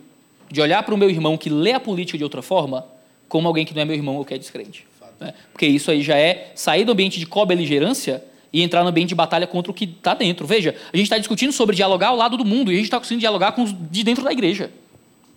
de 0.52 0.60
olhar 0.60 0.82
para 0.82 0.94
o 0.94 0.98
meu 0.98 1.08
irmão 1.08 1.36
que 1.38 1.48
lê 1.48 1.72
a 1.72 1.80
política 1.80 2.18
de 2.18 2.22
outra 2.22 2.42
forma 2.42 2.86
como 3.26 3.48
alguém 3.48 3.64
que 3.64 3.74
não 3.74 3.80
é 3.80 3.84
meu 3.86 3.96
irmão 3.96 4.16
ou 4.16 4.24
que 4.24 4.34
é 4.34 4.38
descrente. 4.38 4.86
Né? 5.18 5.32
Porque 5.50 5.64
isso 5.66 5.90
aí 5.90 6.02
já 6.02 6.16
é 6.16 6.52
sair 6.54 6.84
do 6.84 6.92
ambiente 6.92 7.18
de 7.18 7.24
co-beligerância 7.24 8.22
e 8.52 8.62
entrar 8.62 8.82
no 8.82 8.90
ambiente 8.90 9.08
de 9.08 9.14
batalha 9.14 9.46
contra 9.46 9.72
o 9.72 9.74
que 9.74 9.84
está 9.84 10.12
dentro. 10.12 10.46
Veja, 10.46 10.76
a 10.92 10.96
gente 10.96 11.06
está 11.06 11.16
discutindo 11.16 11.52
sobre 11.52 11.74
dialogar 11.74 12.08
ao 12.08 12.16
lado 12.16 12.36
do 12.36 12.44
mundo 12.44 12.70
e 12.70 12.74
a 12.74 12.76
gente 12.76 12.84
está 12.84 12.98
conseguindo 12.98 13.20
dialogar 13.20 13.52
com 13.52 13.62
os 13.62 13.74
de 13.90 14.04
dentro 14.04 14.22
da 14.22 14.30
igreja. 14.30 14.70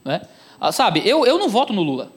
Né? 0.03 0.21
Ah, 0.59 0.73
sabe, 0.73 1.01
eu, 1.05 1.25
eu 1.25 1.39
não 1.39 1.47
voto 1.47 1.71
no 1.71 1.81
Lula. 1.81 2.11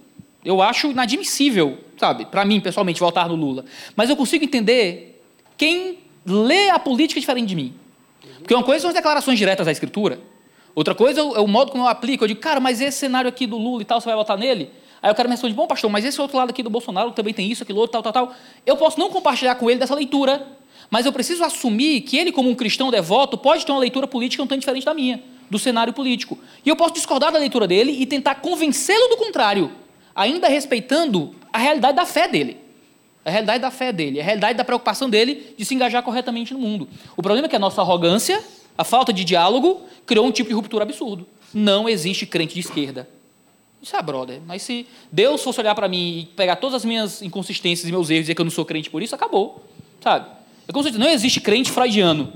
Eu 0.45 0.61
acho 0.61 0.91
inadmissível, 0.91 1.79
sabe, 1.97 2.27
para 2.27 2.45
mim, 2.45 2.61
pessoalmente, 2.61 2.99
votar 2.99 3.29
no 3.29 3.37
Lula. 3.37 3.65
Mas 3.95 4.11
eu 4.11 4.17
consigo 4.17 4.45
entender 4.45 5.23
quem 5.57 5.99
lê 6.27 6.71
a 6.71 6.79
política 6.81 7.21
diferente 7.21 7.47
de 7.47 7.55
mim. 7.55 7.75
Porque 8.39 8.55
uma 8.55 8.65
coisa 8.65 8.81
são 8.81 8.89
as 8.89 8.97
declarações 8.97 9.39
diretas 9.39 9.67
da 9.67 9.73
Escritura, 9.73 10.19
outra 10.79 10.95
coisa 10.95 11.21
é 11.21 11.23
o, 11.23 11.37
é 11.37 11.41
o 11.41 11.47
modo 11.47 11.73
como 11.73 11.85
eu 11.85 11.89
aplico. 11.89 12.25
Eu 12.25 12.29
digo, 12.29 12.41
cara, 12.41 12.61
mas 12.61 12.81
esse 12.81 12.99
cenário 12.99 13.29
aqui 13.29 13.47
do 13.47 13.59
Lula 13.59 13.83
e 13.83 13.85
tal, 13.85 14.01
você 14.01 14.07
vai 14.07 14.15
votar 14.15 14.39
nele? 14.39 14.71
Aí 15.03 15.11
o 15.11 15.15
cara 15.15 15.29
me 15.29 15.35
responde, 15.35 15.55
bom, 15.55 15.67
pastor, 15.67 15.91
mas 15.91 16.05
esse 16.05 16.21
outro 16.21 16.37
lado 16.37 16.51
aqui 16.51 16.63
do 16.63 16.71
Bolsonaro 16.71 17.11
também 17.13 17.33
tem 17.33 17.51
isso, 17.51 17.63
aquilo 17.63 17.79
outro, 17.81 18.01
tal, 18.01 18.13
tal, 18.13 18.27
tal. 18.27 18.37
Eu 18.67 18.77
posso 18.77 18.99
não 18.99 19.11
compartilhar 19.11 19.55
com 19.57 19.71
ele 19.71 19.79
dessa 19.79 19.95
leitura, 19.95 20.47
mas 20.91 21.07
eu 21.07 21.13
preciso 21.13 21.45
assumir 21.45 22.01
que 22.03 22.17
ele, 22.17 22.33
como 22.33 22.49
um 22.49 22.55
cristão 22.55 22.91
devoto, 22.91 23.37
pode 23.37 23.65
ter 23.65 23.73
uma 23.73 23.81
leitura 23.81 24.07
política 24.07 24.43
um 24.43 24.47
tanto 24.47 24.61
diferente 24.61 24.85
da 24.85 24.95
minha, 24.95 25.23
do 25.51 25.59
cenário 25.59 25.93
político. 25.93 26.39
E 26.65 26.69
eu 26.69 26.77
posso 26.77 26.95
discordar 26.95 27.33
da 27.33 27.39
leitura 27.39 27.67
dele 27.67 27.93
e 27.93 28.07
tentar 28.07 28.37
convencê-lo 28.37 29.09
do 29.09 29.17
contrário 29.17 29.71
ainda 30.15 30.49
respeitando 30.49 31.33
a 31.53 31.59
realidade 31.59 31.97
da 31.97 32.05
fé 32.05 32.27
dele. 32.27 32.57
A 33.25 33.31
realidade 33.31 33.61
da 33.61 33.71
fé 33.71 33.93
dele, 33.93 34.21
a 34.21 34.25
realidade 34.25 34.57
da 34.57 34.65
preocupação 34.65 35.09
dele 35.09 35.55
de 35.57 35.65
se 35.65 35.75
engajar 35.75 36.03
corretamente 36.03 36.55
no 36.55 36.61
mundo. 36.61 36.89
O 37.17 37.23
problema 37.23 37.47
é 37.47 37.49
que 37.49 37.57
a 37.57 37.59
nossa 37.59 37.83
arrogância, 37.83 38.43
a 38.79 38.85
falta 38.85 39.13
de 39.13 39.25
diálogo, 39.25 39.83
criou 40.07 40.25
um 40.25 40.31
tipo 40.31 40.49
de 40.49 40.55
ruptura 40.55 40.85
absurdo. 40.85 41.27
Não 41.53 41.89
existe 41.89 42.25
crente 42.25 42.55
de 42.55 42.61
esquerda. 42.61 43.09
Isso 43.83 43.95
é, 43.97 44.01
brother. 44.01 44.41
Mas 44.47 44.63
se 44.63 44.87
Deus 45.13 45.43
fosse 45.43 45.61
olhar 45.61 45.75
para 45.75 45.89
mim 45.89 46.21
e 46.21 46.27
pegar 46.27 46.57
todas 46.57 46.77
as 46.77 46.85
minhas 46.85 47.21
inconsistências 47.21 47.89
e 47.89 47.93
meus 47.93 48.09
erros 48.09 48.21
e 48.21 48.23
dizer 48.23 48.35
que 48.35 48.41
eu 48.41 48.45
não 48.45 48.51
sou 48.51 48.65
crente 48.65 48.89
por 48.89 49.03
isso, 49.03 49.15
acabou. 49.15 49.65
Sabe? 50.01 50.27
Eu 50.67 50.73
consigo, 50.73 50.97
não 50.97 51.09
existe 51.09 51.41
crente 51.41 51.71
freudiano. 51.71 52.33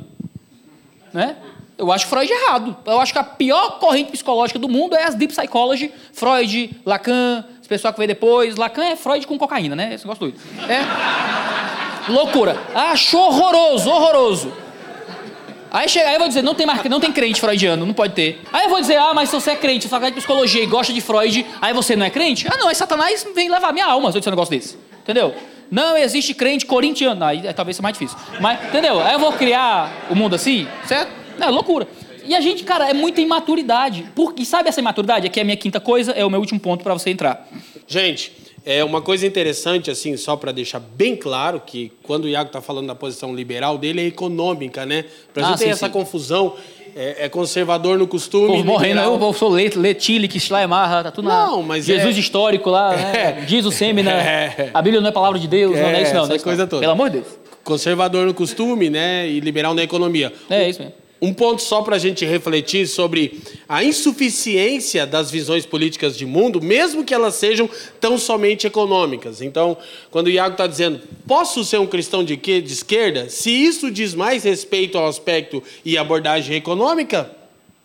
Né? 1.13 1.37
Eu 1.79 1.91
acho 1.91 2.07
Freud 2.07 2.31
errado. 2.31 2.77
Eu 2.85 3.01
acho 3.01 3.13
que 3.13 3.19
a 3.19 3.25
pior 3.25 3.79
corrente 3.79 4.11
psicológica 4.11 4.59
do 4.59 4.69
mundo 4.69 4.95
é 4.95 5.05
as 5.05 5.15
deep 5.15 5.33
psychology, 5.33 5.93
Freud, 6.13 6.77
Lacan, 6.85 7.45
pessoal 7.73 7.95
que 7.95 7.99
veio 7.99 8.09
depois. 8.09 8.57
Lacan 8.57 8.85
é 8.85 8.97
Freud 8.97 9.27
com 9.27 9.39
cocaína, 9.39 9.75
né? 9.75 9.95
Esse 9.95 10.05
negócio 10.05 10.21
doido. 10.21 10.39
É. 10.69 12.11
Loucura. 12.13 12.61
Achou 12.75 13.29
horroroso, 13.29 13.89
horroroso. 13.89 14.53
Aí, 15.73 15.89
chega, 15.89 16.09
aí 16.09 16.15
eu 16.17 16.19
vou 16.19 16.29
dizer, 16.29 16.43
não 16.43 16.55
tem, 16.55 16.67
marca, 16.67 16.87
não 16.87 17.01
tem 17.01 17.11
crente 17.11 17.41
freudiano, 17.41 17.87
não 17.87 17.95
pode 17.95 18.13
ter. 18.13 18.43
Aí 18.53 18.65
eu 18.65 18.69
vou 18.69 18.79
dizer, 18.79 18.99
ah, 18.99 19.15
mas 19.15 19.31
se 19.31 19.35
você 19.35 19.53
é 19.53 19.57
crente, 19.57 19.89
você 19.89 19.99
de 19.99 20.13
psicologia 20.13 20.63
e 20.63 20.67
gosta 20.67 20.93
de 20.93 21.01
Freud, 21.01 21.47
aí 21.63 21.73
você 21.73 21.97
não 21.97 22.05
é 22.05 22.11
crente? 22.11 22.47
Ah, 22.47 22.59
não, 22.59 22.69
aí 22.69 22.75
Satanás 22.75 23.27
vem 23.35 23.51
levar 23.51 23.73
minha 23.73 23.87
alma 23.87 24.13
se 24.13 24.19
eu 24.19 24.21
disser 24.21 24.31
um 24.31 24.37
negócio 24.37 24.55
desse. 24.55 24.77
Entendeu? 25.03 25.35
Não 25.71 25.97
existe 25.97 26.35
crente 26.35 26.67
corintiano. 26.67 27.25
Aí 27.25 27.41
talvez 27.55 27.77
seja 27.77 27.83
mais 27.83 27.97
difícil. 27.97 28.19
Mas, 28.39 28.63
entendeu? 28.67 29.01
Aí 29.01 29.15
eu 29.15 29.19
vou 29.19 29.33
criar 29.33 29.91
o 30.11 30.15
mundo 30.15 30.35
assim, 30.35 30.69
certo? 30.85 31.11
Não, 31.39 31.47
é 31.47 31.51
loucura. 31.51 31.89
E 32.27 32.35
a 32.35 32.41
gente, 32.43 32.65
cara, 32.65 32.91
é 32.91 32.93
muita 32.93 33.23
imaturidade. 33.23 34.07
Por, 34.15 34.35
e 34.37 34.45
sabe 34.45 34.69
essa 34.69 34.79
imaturidade? 34.79 35.27
Aqui 35.27 35.41
é 35.41 35.43
a 35.43 35.45
minha 35.47 35.57
quinta 35.57 35.81
coisa, 35.81 36.13
é 36.13 36.23
o 36.23 36.29
meu 36.29 36.39
último 36.39 36.61
ponto 36.61 36.85
para 36.85 36.93
você 36.93 37.09
entrar. 37.09 37.49
Gente, 37.89 38.31
é 38.65 38.85
uma 38.85 39.03
coisa 39.03 39.27
interessante, 39.27 39.91
assim, 39.91 40.17
só 40.17 40.37
para 40.37 40.53
deixar 40.53 40.79
bem 40.79 41.17
claro 41.17 41.61
que 41.65 41.91
quando 42.03 42.25
o 42.25 42.29
Iago 42.29 42.47
está 42.49 42.61
falando 42.61 42.87
da 42.87 42.95
posição 42.95 43.35
liberal 43.35 43.77
dele 43.77 44.01
é 44.03 44.07
econômica, 44.07 44.87
né? 44.87 45.05
Para 45.35 45.47
ah, 45.47 45.51
não 45.51 45.57
ter 45.57 45.69
essa 45.69 45.87
sim. 45.87 45.93
confusão. 45.93 46.55
É, 46.95 47.25
é, 47.25 47.29
conservador 47.31 47.97
no 47.97 48.07
costume. 48.07 48.63
Morrendo, 48.63 49.01
eu, 49.01 49.19
eu 49.19 49.33
sou 49.33 49.49
Let, 49.49 49.77
Letilic, 49.77 50.39
Schleiermacher, 50.39 51.05
tá 51.05 51.11
tudo 51.11 51.27
não, 51.27 51.63
na. 51.63 51.69
Mas 51.69 51.87
Jesus 51.87 52.15
é... 52.15 52.21
histórico 52.21 52.69
lá, 52.69 52.95
né? 52.95 53.45
Jesus 53.49 53.77
Semi, 53.77 54.03
né? 54.03 54.13
É... 54.59 54.71
A 54.75 54.83
Bíblia 54.83 55.01
não 55.01 55.09
é 55.09 55.11
palavra 55.13 55.39
de 55.39 55.49
Deus, 55.49 55.75
é, 55.75 55.81
não, 55.81 55.91
não 55.91 55.97
é 55.97 56.03
isso 56.03 56.13
não. 56.13 56.21
Essa 56.25 56.29
não 56.29 56.37
é 56.37 56.39
coisa 56.39 56.63
não. 56.65 56.69
toda. 56.69 56.81
Pelo 56.81 56.93
amor 56.93 57.09
de 57.09 57.21
Deus. 57.21 57.39
Conservador 57.65 58.27
no 58.27 58.35
costume, 58.35 58.91
né? 58.91 59.27
E 59.27 59.41
liberal 59.41 59.73
na 59.73 59.83
economia. 59.83 60.35
É 60.51 60.69
isso 60.69 60.81
mesmo. 60.81 61.02
Um 61.23 61.33
ponto 61.33 61.63
só 61.63 61.83
para 61.83 61.95
a 61.95 61.99
gente 62.01 62.25
refletir 62.25 62.89
sobre 62.89 63.41
a 63.69 63.85
insuficiência 63.85 65.07
das 65.07 65.31
visões 65.31 65.65
políticas 65.65 66.19
de 66.19 66.27
mundo, 66.27 66.61
mesmo 66.61 67.05
que 67.05 67.15
elas 67.15 67.37
sejam 67.37 67.71
tão 68.01 68.19
somente 68.19 68.67
econômicas. 68.67 69.41
Então, 69.41 69.77
quando 70.11 70.27
o 70.27 70.31
Iago 70.31 70.55
está 70.55 70.67
dizendo, 70.67 71.01
posso 71.25 71.63
ser 71.65 71.79
um 71.79 71.87
cristão 71.87 72.25
de, 72.25 72.37
quê? 72.37 72.61
de 72.61 72.73
esquerda? 72.73 73.29
Se 73.29 73.53
isso 73.53 73.89
diz 73.89 74.15
mais 74.15 74.43
respeito 74.43 74.99
ao 74.99 75.07
aspecto 75.07 75.63
e 75.85 75.97
abordagem 75.97 76.57
econômica, 76.57 77.31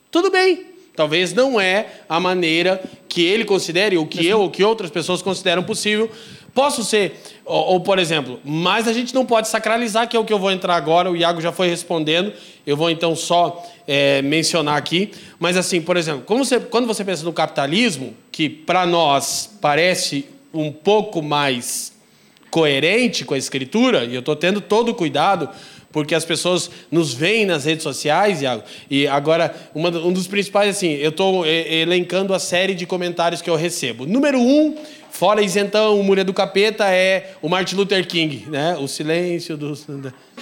tudo 0.09 0.31
bem. 0.31 0.65
Talvez 0.95 1.31
não 1.31 1.61
é 1.61 2.01
a 2.09 2.19
maneira 2.19 2.83
que 3.07 3.23
ele 3.23 3.45
considere, 3.45 3.95
ou 3.97 4.07
que 4.07 4.25
eu, 4.25 4.41
ou 4.41 4.49
que 4.49 4.63
outras 4.63 4.89
pessoas 4.89 5.21
consideram 5.21 5.61
possível. 5.61 6.09
Posso 6.57 6.83
ser, 6.83 7.21
ou, 7.45 7.73
ou, 7.73 7.79
por 7.81 7.99
exemplo, 7.99 8.39
mas 8.43 8.87
a 8.87 8.91
gente 8.91 9.13
não 9.13 9.23
pode 9.23 9.47
sacralizar, 9.47 10.09
que 10.09 10.17
é 10.17 10.19
o 10.19 10.25
que 10.25 10.33
eu 10.33 10.39
vou 10.39 10.49
entrar 10.49 10.75
agora, 10.75 11.11
o 11.11 11.15
Iago 11.15 11.39
já 11.39 11.51
foi 11.51 11.67
respondendo, 11.67 12.33
eu 12.65 12.75
vou 12.75 12.89
então 12.89 13.15
só 13.15 13.63
é, 13.87 14.23
mencionar 14.23 14.75
aqui. 14.75 15.11
Mas 15.37 15.55
assim, 15.55 15.79
por 15.79 15.95
exemplo, 15.95 16.23
você, 16.27 16.59
quando 16.59 16.87
você 16.87 17.05
pensa 17.05 17.23
no 17.23 17.31
capitalismo, 17.31 18.15
que 18.31 18.49
para 18.49 18.87
nós 18.87 19.51
parece 19.61 20.25
um 20.51 20.71
pouco 20.71 21.21
mais 21.21 21.93
coerente 22.49 23.23
com 23.23 23.35
a 23.35 23.37
escritura, 23.37 24.05
e 24.05 24.15
eu 24.15 24.21
estou 24.21 24.35
tendo 24.35 24.59
todo 24.59 24.89
o 24.89 24.95
cuidado, 24.95 25.47
porque 25.91 26.15
as 26.15 26.25
pessoas 26.25 26.71
nos 26.91 27.13
veem 27.13 27.45
nas 27.45 27.65
redes 27.65 27.83
sociais, 27.83 28.41
Iago, 28.41 28.63
e 28.89 29.07
agora, 29.07 29.55
uma, 29.75 29.89
um 29.89 30.11
dos 30.11 30.25
principais, 30.25 30.75
assim, 30.75 30.93
eu 30.93 31.09
estou 31.09 31.45
elencando 31.45 32.33
a 32.33 32.39
série 32.39 32.73
de 32.73 32.87
comentários 32.87 33.43
que 33.43 33.49
eu 33.49 33.55
recebo. 33.55 34.07
Número 34.07 34.39
um, 34.39 34.75
fora 35.17 35.41
isentão, 35.41 35.99
o 35.99 36.03
mulher 36.03 36.23
do 36.23 36.31
capeta 36.31 36.85
é 36.85 37.31
o 37.41 37.49
Martin 37.49 37.75
Luther 37.75 38.05
King, 38.07 38.45
né? 38.49 38.77
O 38.79 38.87
silêncio 38.87 39.57
do... 39.57 39.73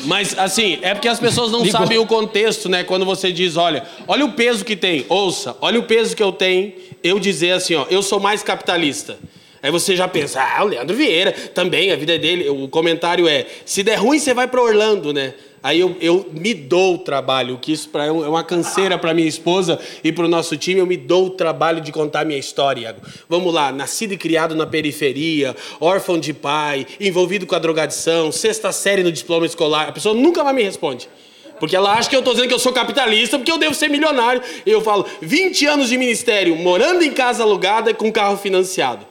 Mas, 0.03 0.37
assim, 0.37 0.79
é 0.81 0.93
porque 0.93 1.07
as 1.07 1.17
pessoas 1.17 1.49
não 1.49 1.63
sabem 1.65 1.97
o 1.97 2.05
contexto, 2.05 2.67
né? 2.67 2.83
Quando 2.83 3.05
você 3.05 3.31
diz, 3.31 3.55
olha, 3.55 3.85
olha 4.05 4.25
o 4.25 4.33
peso 4.33 4.65
que 4.65 4.75
tem, 4.75 5.05
ouça, 5.07 5.55
olha 5.61 5.79
o 5.79 5.83
peso 5.83 6.13
que 6.13 6.21
eu 6.21 6.33
tenho, 6.33 6.73
eu 7.01 7.17
dizer 7.19 7.51
assim, 7.51 7.73
ó, 7.75 7.85
eu 7.89 8.03
sou 8.03 8.19
mais 8.19 8.43
capitalista. 8.43 9.17
Aí 9.63 9.71
você 9.71 9.95
já 9.95 10.09
pensa, 10.09 10.43
ah, 10.43 10.65
o 10.65 10.67
Leandro 10.67 10.93
Vieira 10.93 11.31
também, 11.31 11.93
a 11.93 11.95
vida 11.95 12.13
é 12.13 12.17
dele. 12.17 12.49
O 12.49 12.67
comentário 12.67 13.27
é: 13.27 13.47
se 13.65 13.81
der 13.81 13.95
ruim, 13.95 14.19
você 14.19 14.33
vai 14.33 14.47
para 14.47 14.61
Orlando, 14.61 15.11
né? 15.11 15.33
Aí 15.65 15.79
eu, 15.79 15.97
eu 15.99 16.29
me 16.31 16.53
dou 16.53 16.93
o 16.93 16.97
trabalho, 16.99 17.57
que 17.57 17.71
isso 17.71 17.89
pra, 17.89 18.05
é 18.05 18.11
uma 18.11 18.43
canseira 18.43 18.99
para 18.99 19.15
minha 19.15 19.27
esposa 19.27 19.79
e 20.03 20.11
para 20.11 20.25
o 20.25 20.27
nosso 20.27 20.55
time, 20.55 20.79
eu 20.79 20.85
me 20.85 20.95
dou 20.95 21.25
o 21.25 21.29
trabalho 21.31 21.81
de 21.81 21.91
contar 21.91 22.23
minha 22.23 22.37
história. 22.37 22.95
Vamos 23.27 23.51
lá, 23.51 23.71
nascido 23.71 24.11
e 24.11 24.17
criado 24.17 24.53
na 24.53 24.67
periferia, 24.67 25.55
órfão 25.79 26.19
de 26.19 26.35
pai, 26.35 26.85
envolvido 27.01 27.47
com 27.47 27.55
a 27.55 27.57
drogadição, 27.57 28.31
sexta 28.31 28.71
série 28.71 29.01
no 29.01 29.11
diploma 29.11 29.47
escolar. 29.47 29.89
A 29.89 29.91
pessoa 29.91 30.13
nunca 30.13 30.43
mais 30.43 30.55
me 30.55 30.61
responde. 30.61 31.09
Porque 31.59 31.75
ela 31.75 31.93
acha 31.93 32.07
que 32.07 32.15
eu 32.15 32.19
estou 32.19 32.35
dizendo 32.35 32.49
que 32.49 32.53
eu 32.53 32.59
sou 32.59 32.71
capitalista 32.71 33.39
porque 33.39 33.51
eu 33.51 33.57
devo 33.57 33.73
ser 33.73 33.89
milionário. 33.89 34.43
E 34.67 34.69
eu 34.69 34.81
falo, 34.81 35.03
20 35.19 35.65
anos 35.65 35.89
de 35.89 35.97
ministério, 35.97 36.55
morando 36.55 37.01
em 37.01 37.11
casa 37.11 37.41
alugada 37.41 37.91
com 37.91 38.11
carro 38.11 38.37
financiado. 38.37 39.03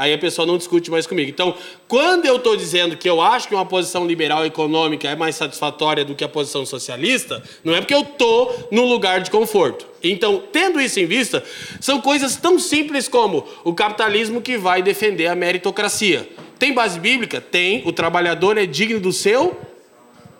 Aí 0.00 0.14
a 0.14 0.18
pessoa 0.18 0.46
não 0.46 0.56
discute 0.56 0.90
mais 0.90 1.06
comigo. 1.06 1.28
Então, 1.28 1.54
quando 1.86 2.24
eu 2.24 2.36
estou 2.36 2.56
dizendo 2.56 2.96
que 2.96 3.06
eu 3.06 3.20
acho 3.20 3.46
que 3.46 3.54
uma 3.54 3.66
posição 3.66 4.06
liberal 4.06 4.46
econômica 4.46 5.06
é 5.06 5.14
mais 5.14 5.36
satisfatória 5.36 6.06
do 6.06 6.14
que 6.14 6.24
a 6.24 6.28
posição 6.28 6.64
socialista, 6.64 7.42
não 7.62 7.74
é 7.74 7.82
porque 7.82 7.92
eu 7.92 8.00
estou 8.00 8.68
no 8.72 8.86
lugar 8.86 9.20
de 9.20 9.30
conforto. 9.30 9.86
Então, 10.02 10.42
tendo 10.50 10.80
isso 10.80 10.98
em 10.98 11.04
vista, 11.04 11.44
são 11.82 12.00
coisas 12.00 12.34
tão 12.34 12.58
simples 12.58 13.08
como 13.08 13.46
o 13.62 13.74
capitalismo 13.74 14.40
que 14.40 14.56
vai 14.56 14.80
defender 14.80 15.26
a 15.26 15.34
meritocracia. 15.34 16.26
Tem 16.58 16.72
base 16.72 16.98
bíblica? 16.98 17.38
Tem. 17.38 17.82
O 17.84 17.92
trabalhador 17.92 18.56
é 18.56 18.64
digno 18.64 19.00
do 19.00 19.12
seu 19.12 19.60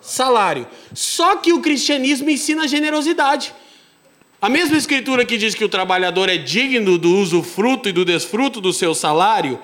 salário. 0.01 0.65
Só 0.91 1.35
que 1.35 1.53
o 1.53 1.61
cristianismo 1.61 2.31
ensina 2.31 2.67
generosidade. 2.67 3.53
A 4.41 4.49
mesma 4.49 4.75
escritura 4.75 5.23
que 5.23 5.37
diz 5.37 5.53
que 5.53 5.63
o 5.63 5.69
trabalhador 5.69 6.27
é 6.27 6.35
digno 6.35 6.97
do 6.97 7.15
usufruto 7.15 7.87
e 7.87 7.91
do 7.91 8.03
desfruto 8.03 8.59
do 8.59 8.73
seu 8.73 8.95
salário, 8.95 9.59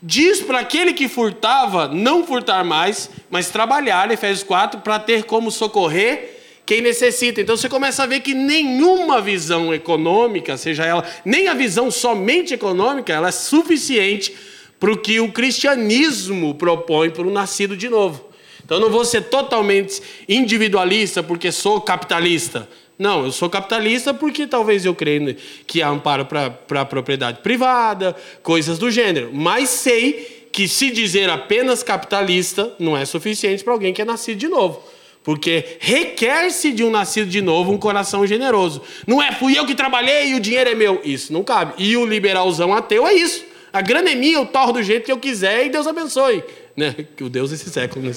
diz 0.00 0.40
para 0.40 0.60
aquele 0.60 0.92
que 0.92 1.08
furtava 1.08 1.88
não 1.88 2.24
furtar 2.24 2.64
mais, 2.64 3.10
mas 3.28 3.50
trabalhar, 3.50 4.08
Efésios 4.08 4.44
4, 4.44 4.82
para 4.82 5.00
ter 5.00 5.24
como 5.24 5.50
socorrer 5.50 6.38
quem 6.64 6.80
necessita. 6.80 7.40
Então 7.40 7.56
você 7.56 7.68
começa 7.68 8.04
a 8.04 8.06
ver 8.06 8.20
que 8.20 8.32
nenhuma 8.32 9.20
visão 9.20 9.74
econômica, 9.74 10.56
seja 10.56 10.86
ela, 10.86 11.04
nem 11.24 11.48
a 11.48 11.54
visão 11.54 11.90
somente 11.90 12.54
econômica, 12.54 13.12
ela 13.12 13.30
é 13.30 13.32
suficiente 13.32 14.32
para 14.78 14.92
o 14.92 14.96
que 14.96 15.18
o 15.18 15.32
cristianismo 15.32 16.54
propõe 16.54 17.10
para 17.10 17.26
o 17.26 17.32
nascido 17.32 17.76
de 17.76 17.88
novo. 17.88 18.29
Então 18.70 18.78
eu 18.78 18.82
não 18.82 18.90
vou 18.92 19.04
ser 19.04 19.22
totalmente 19.22 20.00
individualista 20.28 21.24
porque 21.24 21.50
sou 21.50 21.80
capitalista. 21.80 22.68
Não, 22.96 23.24
eu 23.24 23.32
sou 23.32 23.50
capitalista 23.50 24.14
porque 24.14 24.46
talvez 24.46 24.84
eu 24.84 24.94
creio 24.94 25.34
que 25.66 25.82
há 25.82 25.88
amparo 25.88 26.24
para 26.24 26.54
a 26.80 26.84
propriedade 26.84 27.40
privada, 27.40 28.14
coisas 28.44 28.78
do 28.78 28.88
gênero. 28.88 29.30
Mas 29.32 29.70
sei 29.70 30.46
que 30.52 30.68
se 30.68 30.88
dizer 30.92 31.28
apenas 31.28 31.82
capitalista 31.82 32.72
não 32.78 32.96
é 32.96 33.04
suficiente 33.04 33.64
para 33.64 33.72
alguém 33.72 33.92
que 33.92 34.02
é 34.02 34.04
nascido 34.04 34.38
de 34.38 34.46
novo. 34.46 34.80
Porque 35.24 35.78
requer-se 35.80 36.70
de 36.70 36.84
um 36.84 36.90
nascido 36.90 37.28
de 37.28 37.42
novo 37.42 37.72
um 37.72 37.76
coração 37.76 38.24
generoso. 38.24 38.82
Não 39.04 39.20
é 39.20 39.32
fui 39.32 39.58
eu 39.58 39.66
que 39.66 39.74
trabalhei 39.74 40.28
e 40.28 40.34
o 40.34 40.40
dinheiro 40.40 40.70
é 40.70 40.76
meu. 40.76 41.00
Isso 41.02 41.32
não 41.32 41.42
cabe. 41.42 41.74
E 41.76 41.96
o 41.96 42.06
liberalzão 42.06 42.72
ateu 42.72 43.04
é 43.04 43.14
isso. 43.14 43.44
A 43.72 43.80
grana 43.80 44.10
é 44.10 44.14
minha, 44.14 44.34
eu 44.34 44.46
torro 44.46 44.72
do 44.72 44.82
jeito 44.82 45.04
que 45.04 45.12
eu 45.12 45.18
quiser 45.18 45.66
e 45.66 45.70
Deus 45.70 45.88
abençoe. 45.88 46.44
Né? 46.80 46.96
Que 47.14 47.22
o 47.22 47.28
Deus 47.28 47.50
desse 47.50 47.68
século. 47.68 48.06
Né? 48.06 48.14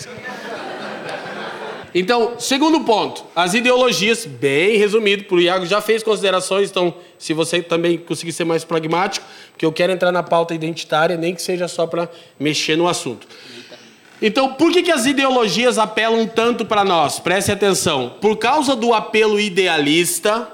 Então, 1.94 2.40
segundo 2.40 2.80
ponto, 2.80 3.26
as 3.36 3.54
ideologias, 3.54 4.26
bem 4.26 4.78
resumido, 4.78 5.26
o 5.30 5.40
Iago 5.40 5.66
já 5.66 5.82
fez 5.82 6.02
considerações, 6.02 6.70
então, 6.72 6.94
se 7.20 7.34
você 7.34 7.62
também 7.62 7.98
conseguir 7.98 8.32
ser 8.32 8.46
mais 8.46 8.64
pragmático, 8.64 9.26
porque 9.52 9.66
eu 9.66 9.72
quero 9.72 9.92
entrar 9.92 10.14
na 10.14 10.24
pauta 10.24 10.56
identitária, 10.56 11.18
nem 11.18 11.36
que 11.36 11.42
seja 11.42 11.68
só 11.68 11.86
para 11.86 12.10
mexer 12.40 12.78
no 12.78 12.88
assunto. 12.88 13.28
Então, 14.22 14.54
por 14.54 14.72
que, 14.72 14.82
que 14.82 14.92
as 14.92 15.06
ideologias 15.06 15.78
apelam 15.78 16.26
tanto 16.26 16.66
para 16.66 16.86
nós? 16.86 17.20
Preste 17.20 17.52
atenção. 17.52 18.14
Por 18.22 18.38
causa 18.38 18.76
do 18.76 18.94
apelo 18.94 19.40
idealista, 19.40 20.48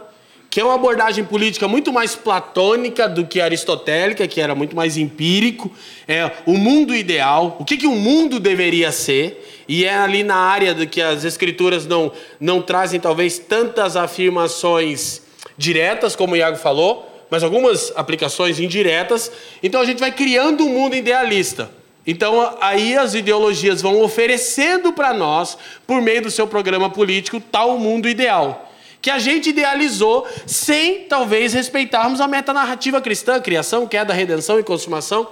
que 0.50 0.60
é 0.60 0.64
uma 0.64 0.74
abordagem 0.74 1.24
política 1.24 1.68
muito 1.68 1.94
mais 1.94 2.16
platônica 2.16 3.08
do 3.08 3.26
que 3.26 3.40
aristotélica, 3.40 4.28
que 4.28 4.42
era 4.42 4.56
muito 4.56 4.76
mais 4.76 4.98
empírico, 4.98 5.72
é 6.08 6.32
o 6.46 6.54
mundo 6.58 6.96
ideal, 6.96 7.58
o 7.60 7.66
que, 7.66 7.78
que 7.78 7.86
o 7.86 7.96
mundo 7.96 8.40
deveria 8.40 8.92
ser. 8.92 9.66
E 9.68 9.86
é 9.86 9.96
ali 9.96 10.24
na 10.24 10.36
área 10.36 10.74
do 10.74 10.88
que 10.88 11.00
as 11.00 11.24
escrituras 11.24 11.86
não, 11.86 12.12
não 12.40 12.62
trazem 12.62 13.00
talvez 13.00 13.38
tantas 13.38 13.96
afirmações 13.96 15.22
diretas, 15.56 16.16
como 16.16 16.34
o 16.34 16.38
Iago 16.38 16.58
falou, 16.58 17.08
mas 17.30 17.44
algumas 17.44 17.94
aplicações 17.96 18.60
indiretas. 18.60 19.32
Então 19.62 19.80
a 19.80 19.86
gente 19.86 20.00
vai 20.00 20.12
criando 20.12 20.66
um 20.66 20.70
mundo 20.70 20.96
idealista. 20.96 21.70
Então 22.08 22.58
aí 22.60 22.98
as 22.98 23.14
ideologias 23.14 23.84
vão 23.84 24.02
oferecendo 24.02 24.92
para 24.92 25.14
nós, 25.14 25.56
por 25.86 26.02
meio 26.02 26.24
do 26.24 26.32
seu 26.32 26.48
programa 26.48 26.90
político, 26.90 27.40
tal 27.40 27.78
mundo 27.78 28.10
ideal. 28.10 28.69
Que 29.02 29.10
a 29.10 29.20
gente 29.20 29.50
idealizou 29.50 30.28
sem 30.46 31.06
talvez 31.06 31.54
respeitarmos 31.54 32.20
a 32.20 32.28
metanarrativa 32.28 33.00
cristã, 33.00 33.40
criação, 33.40 33.88
queda, 33.88 34.14
redenção 34.14 34.60
e 34.60 34.64
consumação. 34.64 35.28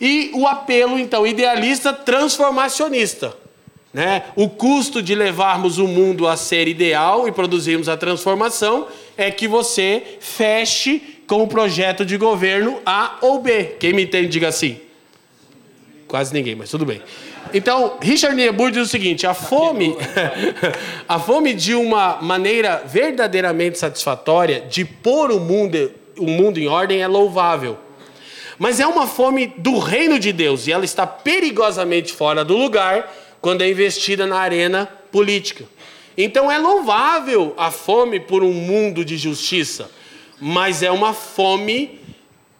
E 0.00 0.30
o 0.34 0.46
apelo, 0.46 0.98
então, 0.98 1.26
idealista 1.26 1.92
transformacionista. 1.92 3.36
Né? 3.92 4.24
O 4.34 4.48
custo 4.48 5.02
de 5.02 5.14
levarmos 5.14 5.78
o 5.78 5.86
mundo 5.86 6.26
a 6.26 6.36
ser 6.36 6.66
ideal 6.66 7.28
e 7.28 7.32
produzirmos 7.32 7.88
a 7.88 7.96
transformação 7.96 8.88
é 9.16 9.30
que 9.30 9.46
você 9.46 10.02
feche 10.18 11.20
com 11.26 11.42
o 11.42 11.46
projeto 11.46 12.04
de 12.04 12.16
governo 12.16 12.80
A 12.86 13.18
ou 13.20 13.40
B. 13.40 13.76
Quem 13.78 13.92
me 13.92 14.04
entende, 14.04 14.28
diga 14.28 14.48
assim. 14.48 14.80
Quase 16.08 16.32
ninguém, 16.32 16.54
mas 16.54 16.70
tudo 16.70 16.86
bem. 16.86 17.02
Então, 17.54 17.98
Richard 18.00 18.34
Niebuhr 18.34 18.70
diz 18.70 18.86
o 18.86 18.90
seguinte: 18.90 19.26
a 19.26 19.34
fome, 19.34 19.96
a 21.08 21.18
fome 21.18 21.54
de 21.54 21.74
uma 21.74 22.18
maneira 22.22 22.82
verdadeiramente 22.86 23.78
satisfatória 23.78 24.60
de 24.60 24.84
pôr 24.84 25.30
o 25.30 25.38
mundo, 25.38 25.92
o 26.18 26.26
mundo 26.26 26.58
em 26.58 26.66
ordem 26.66 27.02
é 27.02 27.06
louvável. 27.06 27.78
Mas 28.58 28.80
é 28.80 28.86
uma 28.86 29.06
fome 29.06 29.52
do 29.56 29.78
reino 29.78 30.18
de 30.18 30.32
Deus 30.32 30.66
e 30.66 30.72
ela 30.72 30.84
está 30.84 31.06
perigosamente 31.06 32.12
fora 32.12 32.44
do 32.44 32.56
lugar 32.56 33.12
quando 33.40 33.62
é 33.62 33.68
investida 33.68 34.26
na 34.26 34.38
arena 34.38 34.88
política. 35.10 35.64
Então 36.16 36.50
é 36.50 36.58
louvável 36.58 37.54
a 37.56 37.70
fome 37.70 38.20
por 38.20 38.42
um 38.42 38.52
mundo 38.52 39.04
de 39.04 39.16
justiça, 39.16 39.90
mas 40.40 40.82
é 40.82 40.90
uma 40.90 41.12
fome 41.12 41.98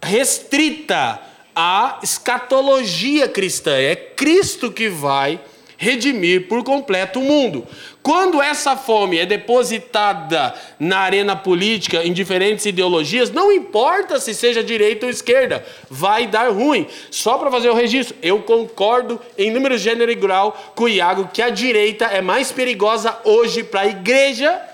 restrita 0.02 1.20
à 1.54 1.98
escatologia 2.02 3.28
cristã. 3.28 3.72
É 3.72 3.94
Cristo 3.94 4.70
que 4.70 4.88
vai 4.88 5.40
redimir 5.82 6.46
por 6.46 6.62
completo 6.62 7.18
o 7.18 7.24
mundo. 7.24 7.66
Quando 8.04 8.40
essa 8.40 8.76
fome 8.76 9.18
é 9.18 9.26
depositada 9.26 10.54
na 10.78 10.98
arena 10.98 11.34
política 11.34 12.04
em 12.04 12.12
diferentes 12.12 12.64
ideologias, 12.66 13.32
não 13.32 13.50
importa 13.50 14.20
se 14.20 14.32
seja 14.32 14.62
direita 14.62 15.06
ou 15.06 15.10
esquerda, 15.10 15.64
vai 15.90 16.28
dar 16.28 16.52
ruim. 16.52 16.86
Só 17.10 17.36
para 17.36 17.50
fazer 17.50 17.68
o 17.68 17.74
registro, 17.74 18.16
eu 18.22 18.40
concordo 18.42 19.20
em 19.36 19.50
número, 19.50 19.76
gênero 19.76 20.12
e 20.12 20.14
grau 20.14 20.56
com 20.76 20.84
o 20.84 20.88
Iago 20.88 21.30
que 21.32 21.42
a 21.42 21.50
direita 21.50 22.04
é 22.04 22.20
mais 22.20 22.52
perigosa 22.52 23.18
hoje 23.24 23.64
para 23.64 23.80
a 23.80 23.88
igreja 23.88 24.71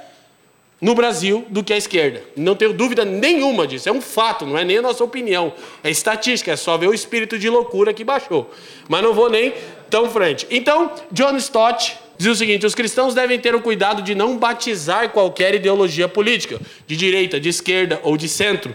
no 0.80 0.94
Brasil 0.94 1.44
do 1.48 1.62
que 1.62 1.72
a 1.72 1.76
esquerda. 1.76 2.22
Não 2.36 2.54
tenho 2.54 2.72
dúvida 2.72 3.04
nenhuma 3.04 3.66
disso. 3.66 3.88
É 3.88 3.92
um 3.92 4.00
fato, 4.00 4.46
não 4.46 4.56
é 4.56 4.64
nem 4.64 4.78
a 4.78 4.82
nossa 4.82 5.02
opinião. 5.02 5.52
É 5.82 5.90
estatística, 5.90 6.52
é 6.52 6.56
só 6.56 6.76
ver 6.76 6.88
o 6.88 6.94
espírito 6.94 7.38
de 7.38 7.48
loucura 7.48 7.92
que 7.92 8.04
baixou. 8.04 8.50
Mas 8.88 9.02
não 9.02 9.12
vou 9.12 9.28
nem 9.28 9.52
tão 9.90 10.08
frente. 10.08 10.46
Então, 10.50 10.92
John 11.10 11.36
Stott 11.36 11.96
diz 12.16 12.28
o 12.28 12.34
seguinte: 12.34 12.64
os 12.64 12.74
cristãos 12.74 13.14
devem 13.14 13.38
ter 13.38 13.54
o 13.54 13.60
cuidado 13.60 14.02
de 14.02 14.14
não 14.14 14.36
batizar 14.36 15.10
qualquer 15.10 15.54
ideologia 15.54 16.08
política, 16.08 16.60
de 16.86 16.96
direita, 16.96 17.40
de 17.40 17.48
esquerda 17.48 18.00
ou 18.02 18.16
de 18.16 18.28
centro, 18.28 18.74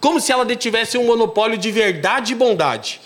como 0.00 0.20
se 0.20 0.30
ela 0.30 0.44
detivesse 0.44 0.96
um 0.96 1.06
monopólio 1.06 1.58
de 1.58 1.70
verdade 1.70 2.32
e 2.32 2.36
bondade. 2.36 3.00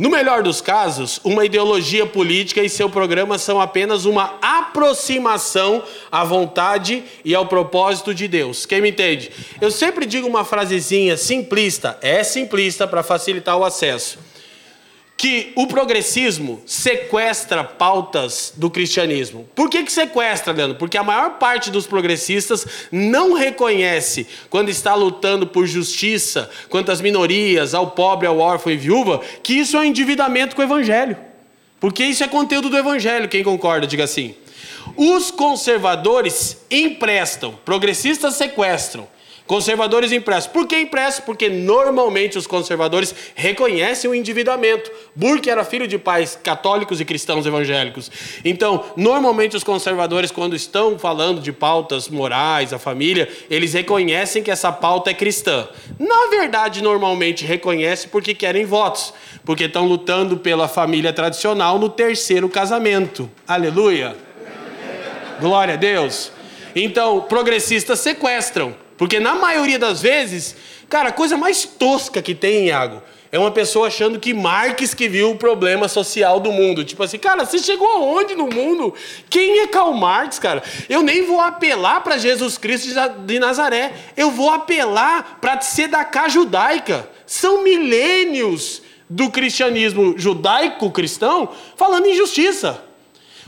No 0.00 0.08
melhor 0.08 0.42
dos 0.42 0.62
casos, 0.62 1.20
uma 1.22 1.44
ideologia 1.44 2.06
política 2.06 2.62
e 2.62 2.70
seu 2.70 2.88
programa 2.88 3.36
são 3.36 3.60
apenas 3.60 4.06
uma 4.06 4.38
aproximação 4.40 5.84
à 6.10 6.24
vontade 6.24 7.04
e 7.22 7.34
ao 7.34 7.44
propósito 7.44 8.14
de 8.14 8.26
Deus. 8.26 8.64
Quem 8.64 8.80
me 8.80 8.88
entende? 8.88 9.30
Eu 9.60 9.70
sempre 9.70 10.06
digo 10.06 10.26
uma 10.26 10.42
frasezinha 10.42 11.18
simplista, 11.18 11.98
é 12.00 12.24
simplista 12.24 12.88
para 12.88 13.02
facilitar 13.02 13.58
o 13.58 13.62
acesso 13.62 14.29
que 15.20 15.52
o 15.54 15.66
progressismo 15.66 16.62
sequestra 16.64 17.62
pautas 17.62 18.54
do 18.56 18.70
cristianismo. 18.70 19.46
Por 19.54 19.68
que, 19.68 19.84
que 19.84 19.92
sequestra, 19.92 20.50
Leandro? 20.50 20.78
Porque 20.78 20.96
a 20.96 21.04
maior 21.04 21.32
parte 21.32 21.70
dos 21.70 21.86
progressistas 21.86 22.66
não 22.90 23.34
reconhece, 23.34 24.26
quando 24.48 24.70
está 24.70 24.94
lutando 24.94 25.46
por 25.46 25.66
justiça, 25.66 26.48
quanto 26.70 26.90
às 26.90 27.02
minorias, 27.02 27.74
ao 27.74 27.90
pobre, 27.90 28.26
ao 28.26 28.38
órfão 28.38 28.72
e 28.72 28.78
viúva, 28.78 29.20
que 29.42 29.52
isso 29.52 29.76
é 29.76 29.80
um 29.80 29.84
endividamento 29.84 30.56
com 30.56 30.62
o 30.62 30.64
evangelho. 30.64 31.18
Porque 31.78 32.02
isso 32.02 32.24
é 32.24 32.26
conteúdo 32.26 32.70
do 32.70 32.78
evangelho, 32.78 33.28
quem 33.28 33.44
concorda, 33.44 33.86
diga 33.86 34.04
assim. 34.04 34.34
Os 34.96 35.30
conservadores 35.30 36.56
emprestam, 36.70 37.58
progressistas 37.62 38.36
sequestram. 38.36 39.06
Conservadores 39.50 40.12
emprestam. 40.12 40.52
Por 40.52 40.64
que 40.64 40.78
emprestam? 40.78 41.24
Porque 41.24 41.48
normalmente 41.48 42.38
os 42.38 42.46
conservadores 42.46 43.12
reconhecem 43.34 44.08
o 44.08 44.14
endividamento. 44.14 44.88
Burke 45.12 45.50
era 45.50 45.64
filho 45.64 45.88
de 45.88 45.98
pais 45.98 46.38
católicos 46.40 47.00
e 47.00 47.04
cristãos 47.04 47.44
evangélicos. 47.44 48.12
Então, 48.44 48.84
normalmente 48.96 49.56
os 49.56 49.64
conservadores, 49.64 50.30
quando 50.30 50.54
estão 50.54 50.96
falando 50.96 51.40
de 51.40 51.50
pautas 51.50 52.08
morais, 52.08 52.72
a 52.72 52.78
família, 52.78 53.28
eles 53.50 53.72
reconhecem 53.72 54.40
que 54.40 54.52
essa 54.52 54.70
pauta 54.70 55.10
é 55.10 55.14
cristã. 55.14 55.68
Na 55.98 56.28
verdade, 56.30 56.80
normalmente 56.80 57.44
reconhecem 57.44 58.08
porque 58.08 58.36
querem 58.36 58.64
votos, 58.64 59.12
porque 59.44 59.64
estão 59.64 59.84
lutando 59.84 60.36
pela 60.36 60.68
família 60.68 61.12
tradicional 61.12 61.76
no 61.76 61.88
terceiro 61.88 62.48
casamento. 62.48 63.28
Aleluia! 63.48 64.16
Glória 65.40 65.74
a 65.74 65.76
Deus. 65.76 66.30
Então, 66.72 67.22
progressistas 67.22 67.98
sequestram. 67.98 68.88
Porque 69.00 69.18
na 69.18 69.34
maioria 69.34 69.78
das 69.78 70.02
vezes, 70.02 70.54
cara, 70.86 71.08
a 71.08 71.12
coisa 71.12 71.34
mais 71.34 71.64
tosca 71.64 72.20
que 72.20 72.34
tem, 72.34 72.66
Iago, 72.66 73.02
é 73.32 73.38
uma 73.38 73.50
pessoa 73.50 73.86
achando 73.86 74.20
que 74.20 74.34
Marx 74.34 74.92
que 74.92 75.08
viu 75.08 75.30
o 75.30 75.38
problema 75.38 75.88
social 75.88 76.38
do 76.38 76.52
mundo. 76.52 76.84
Tipo 76.84 77.02
assim, 77.02 77.16
cara, 77.16 77.46
você 77.46 77.58
chegou 77.58 77.88
aonde 77.88 78.34
no 78.34 78.46
mundo? 78.46 78.92
Quem 79.30 79.60
é 79.60 79.66
Karl 79.68 79.94
Marx, 79.94 80.38
cara? 80.38 80.62
Eu 80.86 81.02
nem 81.02 81.24
vou 81.24 81.40
apelar 81.40 82.02
para 82.02 82.18
Jesus 82.18 82.58
Cristo 82.58 82.90
de 83.24 83.38
Nazaré. 83.38 83.90
Eu 84.18 84.30
vou 84.32 84.50
apelar 84.50 85.38
para 85.40 85.58
a 86.22 86.28
judaica. 86.28 87.08
São 87.24 87.64
milênios 87.64 88.82
do 89.08 89.30
cristianismo 89.30 90.12
judaico-cristão 90.18 91.48
falando 91.74 92.04
em 92.04 92.14
justiça. 92.14 92.84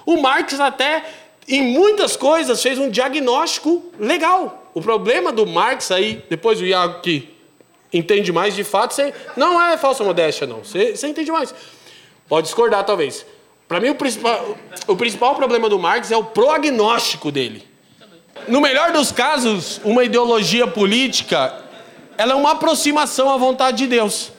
O 0.06 0.16
Marx 0.16 0.58
até, 0.58 1.04
em 1.46 1.60
muitas 1.60 2.16
coisas, 2.16 2.62
fez 2.62 2.78
um 2.78 2.88
diagnóstico 2.88 3.92
legal. 4.00 4.61
O 4.74 4.80
problema 4.80 5.30
do 5.30 5.46
Marx 5.46 5.90
aí, 5.90 6.24
depois 6.30 6.60
o 6.60 6.64
Iago 6.64 7.00
que 7.00 7.28
entende 7.92 8.32
mais, 8.32 8.54
de 8.54 8.64
fato, 8.64 8.94
você 8.94 9.12
não 9.36 9.60
é 9.60 9.76
falsa 9.76 10.02
modéstia, 10.02 10.46
não. 10.46 10.64
Você, 10.64 10.96
você 10.96 11.06
entende 11.08 11.30
mais. 11.30 11.54
Pode 12.28 12.46
discordar, 12.46 12.84
talvez. 12.84 13.26
Para 13.68 13.80
mim, 13.80 13.90
o 13.90 13.94
principal, 13.94 14.56
o 14.86 14.96
principal 14.96 15.34
problema 15.34 15.68
do 15.68 15.78
Marx 15.78 16.10
é 16.10 16.16
o 16.16 16.24
prognóstico 16.24 17.30
dele. 17.30 17.66
No 18.48 18.60
melhor 18.60 18.92
dos 18.92 19.12
casos, 19.12 19.80
uma 19.84 20.04
ideologia 20.04 20.66
política, 20.66 21.62
ela 22.16 22.32
é 22.32 22.34
uma 22.34 22.52
aproximação 22.52 23.30
à 23.30 23.36
vontade 23.36 23.78
de 23.78 23.86
Deus. 23.86 24.32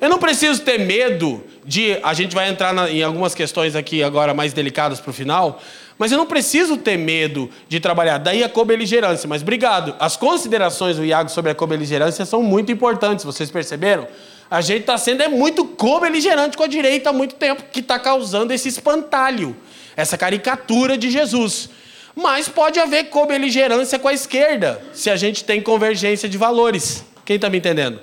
Eu 0.00 0.08
não 0.08 0.18
preciso 0.18 0.62
ter 0.62 0.78
medo 0.78 1.42
de. 1.64 1.98
A 2.02 2.14
gente 2.14 2.34
vai 2.34 2.48
entrar 2.48 2.72
na, 2.72 2.90
em 2.90 3.02
algumas 3.02 3.34
questões 3.34 3.76
aqui 3.76 4.02
agora 4.02 4.32
mais 4.32 4.52
delicadas 4.52 5.00
para 5.00 5.10
o 5.10 5.12
final, 5.12 5.60
mas 6.00 6.10
eu 6.10 6.16
não 6.16 6.24
preciso 6.24 6.78
ter 6.78 6.96
medo 6.96 7.50
de 7.68 7.78
trabalhar. 7.78 8.16
Daí 8.16 8.42
a 8.42 8.48
cobeligerância. 8.48 9.28
Mas 9.28 9.42
obrigado. 9.42 9.94
As 10.00 10.16
considerações 10.16 10.96
do 10.96 11.04
Iago 11.04 11.28
sobre 11.28 11.50
a 11.50 11.54
cobeligerância 11.54 12.24
são 12.24 12.42
muito 12.42 12.72
importantes, 12.72 13.22
vocês 13.22 13.50
perceberam? 13.50 14.08
A 14.50 14.62
gente 14.62 14.80
está 14.80 14.96
sendo 14.96 15.22
é 15.22 15.28
muito 15.28 15.62
cobeligerante 15.66 16.56
com 16.56 16.62
a 16.62 16.66
direita 16.66 17.10
há 17.10 17.12
muito 17.12 17.34
tempo, 17.34 17.64
que 17.70 17.80
está 17.80 17.98
causando 17.98 18.50
esse 18.50 18.66
espantalho, 18.66 19.54
essa 19.94 20.16
caricatura 20.16 20.96
de 20.96 21.10
Jesus. 21.10 21.68
Mas 22.16 22.48
pode 22.48 22.80
haver 22.80 23.10
cobeligerância 23.10 23.98
com 23.98 24.08
a 24.08 24.14
esquerda, 24.14 24.82
se 24.94 25.10
a 25.10 25.16
gente 25.16 25.44
tem 25.44 25.60
convergência 25.60 26.30
de 26.30 26.38
valores. 26.38 27.04
Quem 27.26 27.36
está 27.36 27.50
me 27.50 27.58
entendendo? 27.58 28.00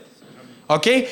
Ok? 0.69 1.09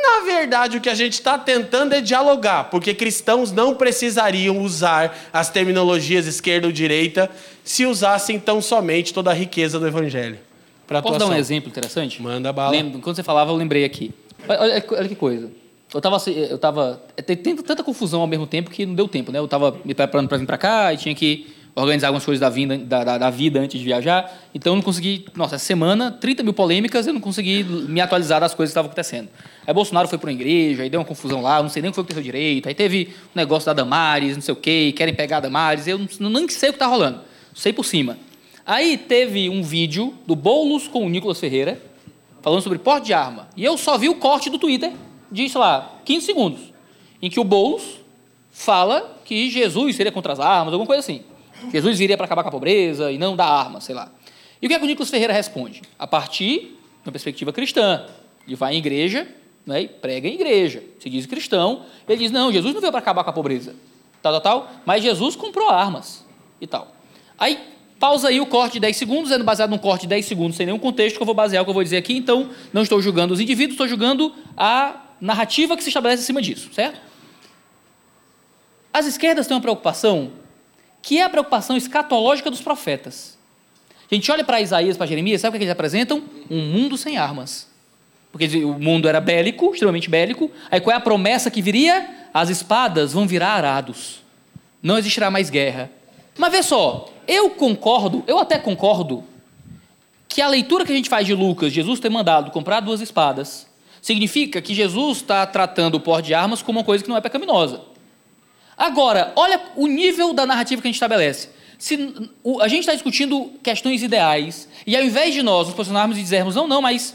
Na 0.00 0.24
verdade, 0.24 0.78
o 0.78 0.80
que 0.80 0.88
a 0.88 0.94
gente 0.94 1.14
está 1.14 1.36
tentando 1.36 1.94
é 1.94 2.00
dialogar, 2.00 2.64
porque 2.64 2.94
cristãos 2.94 3.52
não 3.52 3.74
precisariam 3.74 4.58
usar 4.60 5.28
as 5.32 5.50
terminologias 5.50 6.26
esquerda 6.26 6.66
ou 6.66 6.72
direita 6.72 7.30
se 7.62 7.84
usassem 7.84 8.38
tão 8.38 8.62
somente 8.62 9.12
toda 9.12 9.30
a 9.30 9.34
riqueza 9.34 9.78
do 9.78 9.86
evangelho. 9.86 10.38
Posso 11.02 11.18
dar 11.18 11.26
um 11.26 11.34
exemplo 11.34 11.70
interessante? 11.70 12.20
Manda 12.20 12.52
bala. 12.52 12.70
Lembro, 12.70 13.00
quando 13.00 13.16
você 13.16 13.22
falava, 13.22 13.50
eu 13.50 13.56
lembrei 13.56 13.84
aqui. 13.84 14.12
Olha, 14.48 14.84
olha 14.90 15.08
que 15.08 15.14
coisa. 15.14 15.50
Eu 15.92 15.98
estava 15.98 16.16
eu 16.30 16.58
tava, 16.58 17.02
tem 17.26 17.36
tanta 17.56 17.84
confusão 17.84 18.22
ao 18.22 18.26
mesmo 18.26 18.46
tempo 18.46 18.70
que 18.70 18.86
não 18.86 18.94
deu 18.94 19.06
tempo, 19.06 19.30
né? 19.30 19.38
Eu 19.38 19.44
estava 19.44 19.76
me 19.84 19.94
preparando 19.94 20.28
para 20.28 20.38
vir 20.38 20.46
para 20.46 20.58
cá 20.58 20.92
e 20.92 20.96
tinha 20.96 21.14
que 21.14 21.54
organizar 21.74 22.08
algumas 22.08 22.24
coisas 22.24 22.40
da, 22.40 22.50
vinda, 22.50 22.76
da, 22.76 23.02
da, 23.02 23.18
da, 23.18 23.30
vida 23.30 23.58
antes 23.58 23.78
de 23.78 23.84
viajar. 23.84 24.30
Então 24.54 24.72
eu 24.72 24.76
não 24.76 24.82
consegui, 24.82 25.24
nossa, 25.34 25.54
essa 25.54 25.64
semana, 25.64 26.10
30 26.10 26.42
mil 26.42 26.52
polêmicas, 26.52 27.06
eu 27.06 27.14
não 27.14 27.20
consegui 27.20 27.64
me 27.64 28.00
atualizar 28.00 28.40
das 28.40 28.54
coisas 28.54 28.70
que 28.70 28.72
estavam 28.72 28.88
acontecendo. 28.88 29.28
Aí 29.66 29.72
Bolsonaro 29.72 30.06
foi 30.06 30.18
para 30.18 30.28
uma 30.28 30.34
igreja, 30.34 30.82
aí 30.82 30.90
deu 30.90 31.00
uma 31.00 31.06
confusão 31.06 31.40
lá, 31.40 31.62
não 31.62 31.70
sei 31.70 31.80
nem 31.80 31.88
o 31.88 31.92
que 31.92 31.94
foi 31.94 32.04
que 32.04 32.12
aconteceu 32.12 32.32
direito. 32.32 32.68
Aí 32.68 32.74
teve 32.74 33.14
um 33.34 33.36
negócio 33.38 33.66
da 33.66 33.72
Damares, 33.72 34.36
não 34.36 34.42
sei 34.42 34.52
o 34.52 34.56
quê, 34.56 34.92
querem 34.94 35.14
pegar 35.14 35.38
a 35.38 35.40
Damares, 35.40 35.86
eu 35.86 35.98
não, 36.20 36.30
nem 36.30 36.48
sei 36.48 36.68
o 36.68 36.72
que 36.72 36.76
está 36.76 36.86
rolando, 36.86 37.20
sei 37.54 37.72
por 37.72 37.84
cima. 37.84 38.18
Aí 38.66 38.98
teve 38.98 39.48
um 39.48 39.62
vídeo 39.62 40.14
do 40.26 40.36
Boulos 40.36 40.86
com 40.86 41.06
o 41.06 41.08
Nicolas 41.08 41.40
Ferreira, 41.40 41.80
falando 42.42 42.60
sobre 42.60 42.78
porte 42.78 43.06
de 43.06 43.14
arma. 43.14 43.48
E 43.56 43.64
eu 43.64 43.78
só 43.78 43.96
vi 43.96 44.08
o 44.08 44.16
corte 44.16 44.50
do 44.50 44.58
Twitter 44.58 44.92
de, 45.30 45.48
sei 45.48 45.60
lá, 45.60 46.00
15 46.04 46.26
segundos, 46.26 46.60
em 47.20 47.30
que 47.30 47.40
o 47.40 47.44
Boulos 47.44 48.02
fala 48.50 49.18
que 49.24 49.48
Jesus 49.48 49.96
seria 49.96 50.12
contra 50.12 50.34
as 50.34 50.40
armas, 50.40 50.74
alguma 50.74 50.86
coisa 50.86 51.00
assim. 51.00 51.22
Jesus 51.70 51.98
viria 51.98 52.16
para 52.16 52.26
acabar 52.26 52.42
com 52.42 52.48
a 52.48 52.52
pobreza 52.52 53.12
e 53.12 53.18
não 53.18 53.36
dar 53.36 53.46
arma, 53.46 53.80
sei 53.80 53.94
lá. 53.94 54.10
E 54.60 54.66
o 54.66 54.68
que 54.68 54.74
é 54.74 54.78
que 54.78 54.84
o 54.84 54.88
Nicolas 54.88 55.10
Ferreira 55.10 55.32
responde? 55.32 55.82
A 55.98 56.06
partir 56.06 56.78
de 57.02 57.08
uma 57.08 57.12
perspectiva 57.12 57.52
cristã. 57.52 58.06
Ele 58.46 58.56
vai 58.56 58.74
em 58.74 58.78
igreja 58.78 59.26
né, 59.66 59.82
e 59.82 59.88
prega 59.88 60.28
em 60.28 60.34
igreja. 60.34 60.82
Se 60.98 61.10
diz 61.10 61.26
cristão, 61.26 61.84
ele 62.08 62.18
diz: 62.18 62.30
não, 62.30 62.52
Jesus 62.52 62.72
não 62.74 62.80
veio 62.80 62.92
para 62.92 63.00
acabar 63.00 63.24
com 63.24 63.30
a 63.30 63.32
pobreza, 63.32 63.74
tal, 64.20 64.32
tal, 64.32 64.40
tal, 64.40 64.72
mas 64.84 65.02
Jesus 65.02 65.36
comprou 65.36 65.68
armas 65.68 66.24
e 66.60 66.66
tal. 66.66 66.94
Aí 67.38 67.58
pausa 67.98 68.28
aí 68.28 68.40
o 68.40 68.46
corte 68.46 68.74
de 68.74 68.80
10 68.80 68.96
segundos, 68.96 69.30
sendo 69.30 69.44
baseado 69.44 69.70
num 69.70 69.78
corte 69.78 70.02
de 70.02 70.08
10 70.08 70.26
segundos, 70.26 70.56
sem 70.56 70.66
nenhum 70.66 70.78
contexto 70.78 71.16
que 71.16 71.22
eu 71.22 71.26
vou 71.26 71.34
basear 71.34 71.62
o 71.62 71.64
que 71.64 71.70
eu 71.70 71.74
vou 71.74 71.84
dizer 71.84 71.98
aqui, 71.98 72.16
então 72.16 72.50
não 72.72 72.82
estou 72.82 73.00
julgando 73.00 73.32
os 73.32 73.40
indivíduos, 73.40 73.74
estou 73.74 73.86
julgando 73.86 74.34
a 74.56 75.00
narrativa 75.20 75.76
que 75.76 75.84
se 75.84 75.88
estabelece 75.88 76.22
acima 76.22 76.42
disso, 76.42 76.68
certo? 76.72 77.00
As 78.92 79.06
esquerdas 79.06 79.46
têm 79.46 79.56
uma 79.56 79.60
preocupação 79.60 80.32
que 81.02 81.18
é 81.18 81.24
a 81.24 81.28
preocupação 81.28 81.76
escatológica 81.76 82.50
dos 82.50 82.62
profetas. 82.62 83.36
A 84.10 84.14
gente 84.14 84.30
olha 84.30 84.44
para 84.44 84.60
Isaías, 84.60 84.96
para 84.96 85.06
Jeremias, 85.06 85.40
sabe 85.40 85.56
o 85.56 85.58
que 85.58 85.64
eles 85.64 85.72
apresentam? 85.72 86.22
Um 86.48 86.60
mundo 86.60 86.96
sem 86.96 87.18
armas. 87.18 87.66
Porque 88.30 88.64
o 88.64 88.78
mundo 88.78 89.08
era 89.08 89.20
bélico, 89.20 89.72
extremamente 89.72 90.08
bélico. 90.08 90.50
Aí 90.70 90.80
qual 90.80 90.94
é 90.94 90.96
a 90.96 91.00
promessa 91.00 91.50
que 91.50 91.60
viria? 91.60 92.28
As 92.32 92.48
espadas 92.48 93.12
vão 93.12 93.26
virar 93.26 93.50
arados. 93.50 94.22
Não 94.82 94.96
existirá 94.96 95.30
mais 95.30 95.50
guerra. 95.50 95.90
Mas 96.38 96.52
vê 96.52 96.62
só, 96.62 97.10
eu 97.26 97.50
concordo, 97.50 98.24
eu 98.26 98.38
até 98.38 98.58
concordo, 98.58 99.24
que 100.28 100.40
a 100.40 100.48
leitura 100.48 100.84
que 100.84 100.92
a 100.92 100.96
gente 100.96 101.10
faz 101.10 101.26
de 101.26 101.34
Lucas, 101.34 101.72
Jesus 101.72 102.00
ter 102.00 102.08
mandado 102.08 102.50
comprar 102.50 102.80
duas 102.80 103.00
espadas, 103.00 103.66
significa 104.00 104.62
que 104.62 104.74
Jesus 104.74 105.18
está 105.18 105.46
tratando 105.46 105.96
o 105.96 106.00
porte 106.00 106.26
de 106.26 106.34
armas 106.34 106.62
como 106.62 106.78
uma 106.78 106.84
coisa 106.84 107.04
que 107.04 107.10
não 107.10 107.16
é 107.16 107.20
pecaminosa. 107.20 107.82
Agora, 108.82 109.32
olha 109.36 109.60
o 109.76 109.86
nível 109.86 110.32
da 110.32 110.44
narrativa 110.44 110.82
que 110.82 110.88
a 110.88 110.90
gente 110.90 110.96
estabelece. 110.96 111.50
Se 111.78 111.94
a 112.60 112.66
gente 112.66 112.80
está 112.80 112.92
discutindo 112.92 113.52
questões 113.62 114.02
ideais, 114.02 114.68
e 114.84 114.96
ao 114.96 115.04
invés 115.04 115.32
de 115.32 115.40
nós 115.40 115.68
nos 115.68 115.76
posicionarmos 115.76 116.18
e 116.18 116.20
dizermos, 116.20 116.56
não, 116.56 116.66
não, 116.66 116.82
mas 116.82 117.14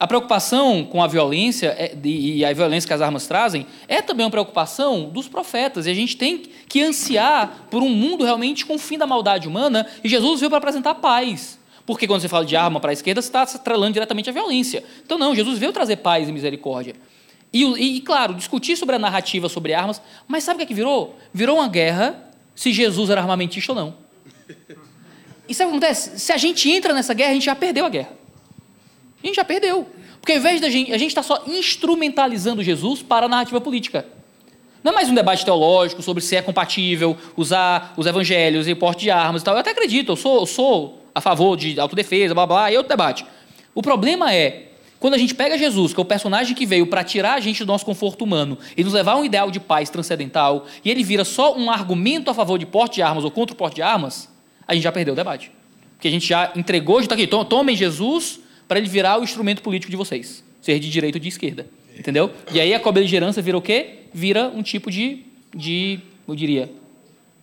a 0.00 0.06
preocupação 0.06 0.86
com 0.86 1.02
a 1.02 1.06
violência 1.06 1.76
é, 1.78 1.94
e 2.02 2.42
a 2.42 2.54
violência 2.54 2.88
que 2.88 2.94
as 2.94 3.02
armas 3.02 3.26
trazem 3.26 3.66
é 3.86 4.00
também 4.00 4.24
uma 4.24 4.30
preocupação 4.30 5.10
dos 5.10 5.28
profetas. 5.28 5.84
E 5.84 5.90
a 5.90 5.94
gente 5.94 6.16
tem 6.16 6.44
que 6.66 6.82
ansiar 6.82 7.66
por 7.70 7.82
um 7.82 7.90
mundo 7.90 8.24
realmente 8.24 8.64
com 8.64 8.76
o 8.76 8.78
fim 8.78 8.96
da 8.96 9.06
maldade 9.06 9.46
humana. 9.46 9.86
E 10.02 10.08
Jesus 10.08 10.40
veio 10.40 10.48
para 10.48 10.60
apresentar 10.60 10.94
paz. 10.94 11.58
Porque 11.84 12.06
quando 12.06 12.22
você 12.22 12.28
fala 12.28 12.46
de 12.46 12.56
arma 12.56 12.80
para 12.80 12.88
a 12.88 12.94
esquerda, 12.94 13.20
você 13.20 13.28
está 13.28 13.42
atrelando 13.42 13.92
diretamente 13.92 14.30
à 14.30 14.32
violência. 14.32 14.82
Então, 15.04 15.18
não, 15.18 15.34
Jesus 15.34 15.58
veio 15.58 15.72
trazer 15.72 15.96
paz 15.96 16.26
e 16.26 16.32
misericórdia. 16.32 16.94
E, 17.52 17.64
e, 17.64 18.00
claro, 18.00 18.34
discutir 18.34 18.76
sobre 18.76 18.96
a 18.96 18.98
narrativa 18.98 19.48
sobre 19.48 19.74
armas, 19.74 20.00
mas 20.26 20.42
sabe 20.42 20.56
o 20.56 20.58
que, 20.58 20.64
é 20.64 20.66
que 20.66 20.74
virou? 20.74 21.18
Virou 21.34 21.58
uma 21.58 21.68
guerra 21.68 22.30
se 22.54 22.72
Jesus 22.72 23.10
era 23.10 23.20
armamentista 23.20 23.72
ou 23.72 23.76
não. 23.76 23.94
E 25.48 25.54
sabe 25.54 25.68
o 25.68 25.72
que 25.72 25.84
acontece? 25.84 26.18
Se 26.18 26.32
a 26.32 26.36
gente 26.36 26.70
entra 26.70 26.94
nessa 26.94 27.12
guerra, 27.12 27.30
a 27.30 27.34
gente 27.34 27.44
já 27.44 27.54
perdeu 27.54 27.84
a 27.84 27.88
guerra. 27.88 28.12
A 29.22 29.26
gente 29.26 29.36
já 29.36 29.44
perdeu. 29.44 29.86
Porque 30.20 30.32
ao 30.32 30.38
invés 30.38 30.60
da 30.60 30.70
gente, 30.70 30.92
a 30.92 30.98
gente 30.98 31.10
está 31.10 31.22
só 31.22 31.42
instrumentalizando 31.46 32.62
Jesus 32.62 33.02
para 33.02 33.26
a 33.26 33.28
narrativa 33.28 33.60
política. 33.60 34.06
Não 34.82 34.92
é 34.92 34.94
mais 34.94 35.08
um 35.08 35.14
debate 35.14 35.44
teológico 35.44 36.02
sobre 36.02 36.22
se 36.22 36.34
é 36.36 36.42
compatível 36.42 37.16
usar 37.36 37.92
os 37.96 38.06
evangelhos 38.06 38.66
e 38.66 38.74
porte 38.74 39.02
de 39.02 39.10
armas 39.10 39.42
e 39.42 39.44
tal. 39.44 39.54
Eu 39.54 39.60
até 39.60 39.70
acredito, 39.70 40.12
eu 40.12 40.16
sou, 40.16 40.40
eu 40.40 40.46
sou 40.46 41.02
a 41.14 41.20
favor 41.20 41.56
de 41.56 41.78
autodefesa, 41.78 42.34
blá 42.34 42.46
blá, 42.46 42.72
e 42.72 42.76
outro 42.76 42.88
debate. 42.88 43.26
O 43.74 43.82
problema 43.82 44.32
é 44.32 44.71
Quando 45.02 45.14
a 45.14 45.18
gente 45.18 45.34
pega 45.34 45.58
Jesus, 45.58 45.92
que 45.92 45.98
é 45.98 46.00
o 46.00 46.04
personagem 46.04 46.54
que 46.54 46.64
veio 46.64 46.86
para 46.86 47.02
tirar 47.02 47.34
a 47.34 47.40
gente 47.40 47.64
do 47.64 47.66
nosso 47.66 47.84
conforto 47.84 48.22
humano 48.22 48.56
e 48.76 48.84
nos 48.84 48.92
levar 48.92 49.14
a 49.14 49.16
um 49.16 49.24
ideal 49.24 49.50
de 49.50 49.58
paz 49.58 49.90
transcendental, 49.90 50.64
e 50.84 50.88
ele 50.88 51.02
vira 51.02 51.24
só 51.24 51.58
um 51.58 51.72
argumento 51.72 52.30
a 52.30 52.34
favor 52.34 52.56
de 52.56 52.64
porte 52.64 52.94
de 52.94 53.02
armas 53.02 53.24
ou 53.24 53.30
contra 53.32 53.52
o 53.52 53.56
porte 53.56 53.74
de 53.74 53.82
armas, 53.82 54.28
a 54.64 54.74
gente 54.74 54.84
já 54.84 54.92
perdeu 54.92 55.12
o 55.12 55.16
debate. 55.16 55.50
Porque 55.96 56.06
a 56.06 56.10
gente 56.12 56.24
já 56.24 56.52
entregou, 56.54 57.00
já 57.00 57.06
está 57.06 57.16
aqui, 57.16 57.26
tomem 57.26 57.74
Jesus 57.74 58.38
para 58.68 58.78
ele 58.78 58.88
virar 58.88 59.18
o 59.18 59.24
instrumento 59.24 59.60
político 59.60 59.90
de 59.90 59.96
vocês, 59.96 60.44
ser 60.60 60.78
de 60.78 60.88
direita 60.88 61.18
ou 61.18 61.20
de 61.20 61.30
esquerda. 61.30 61.66
Entendeu? 61.98 62.30
E 62.52 62.60
aí 62.60 62.72
a 62.72 62.78
cobeligerância 62.78 63.42
vira 63.42 63.58
o 63.58 63.60
quê? 63.60 64.04
Vira 64.14 64.52
um 64.54 64.62
tipo 64.62 64.88
de, 64.88 65.24
de 65.52 65.98
eu 66.28 66.36
diria, 66.36 66.70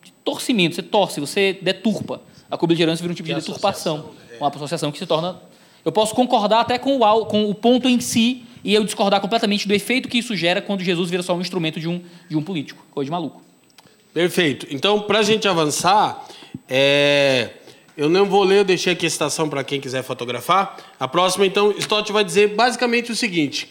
de 0.01 0.13
torcimento. 0.23 0.75
Você 0.75 0.81
torce, 0.81 1.19
você 1.19 1.59
deturpa. 1.61 2.21
A 2.49 2.57
cobeligerância 2.57 3.03
vira 3.03 3.11
um 3.11 3.15
tipo 3.15 3.27
que 3.27 3.35
de 3.35 3.41
deturpação. 3.41 4.11
É. 4.31 4.37
Uma 4.37 4.47
associação 4.47 4.93
que 4.93 4.97
se 4.97 5.05
torna 5.05 5.48
eu 5.83 5.91
posso 5.91 6.13
concordar 6.13 6.61
até 6.61 6.77
com 6.77 6.99
o, 6.99 7.25
com 7.25 7.49
o 7.49 7.55
ponto 7.55 7.87
em 7.87 7.99
si 7.99 8.43
e 8.63 8.73
eu 8.73 8.83
discordar 8.83 9.21
completamente 9.21 9.67
do 9.67 9.73
efeito 9.73 10.09
que 10.09 10.17
isso 10.17 10.35
gera 10.35 10.61
quando 10.61 10.83
Jesus 10.83 11.09
vira 11.09 11.23
só 11.23 11.35
um 11.35 11.41
instrumento 11.41 11.79
de 11.79 11.87
um, 11.87 12.01
de 12.27 12.35
um 12.35 12.41
político. 12.41 12.85
Coisa 12.91 13.05
de 13.05 13.11
maluco. 13.11 13.41
Perfeito. 14.13 14.67
Então, 14.69 15.01
para 15.01 15.19
a 15.19 15.23
gente 15.23 15.47
avançar, 15.47 16.27
é... 16.67 17.51
eu 17.95 18.09
não 18.09 18.25
vou 18.25 18.43
ler, 18.43 18.59
eu 18.59 18.63
deixei 18.65 18.93
aqui 18.93 19.05
a 19.05 19.09
citação 19.09 19.47
para 19.47 19.63
quem 19.63 19.79
quiser 19.79 20.03
fotografar. 20.03 20.77
A 20.99 21.07
próxima, 21.07 21.45
então, 21.45 21.71
Stott 21.77 22.11
vai 22.11 22.23
dizer 22.23 22.55
basicamente 22.55 23.11
o 23.11 23.15
seguinte: 23.15 23.69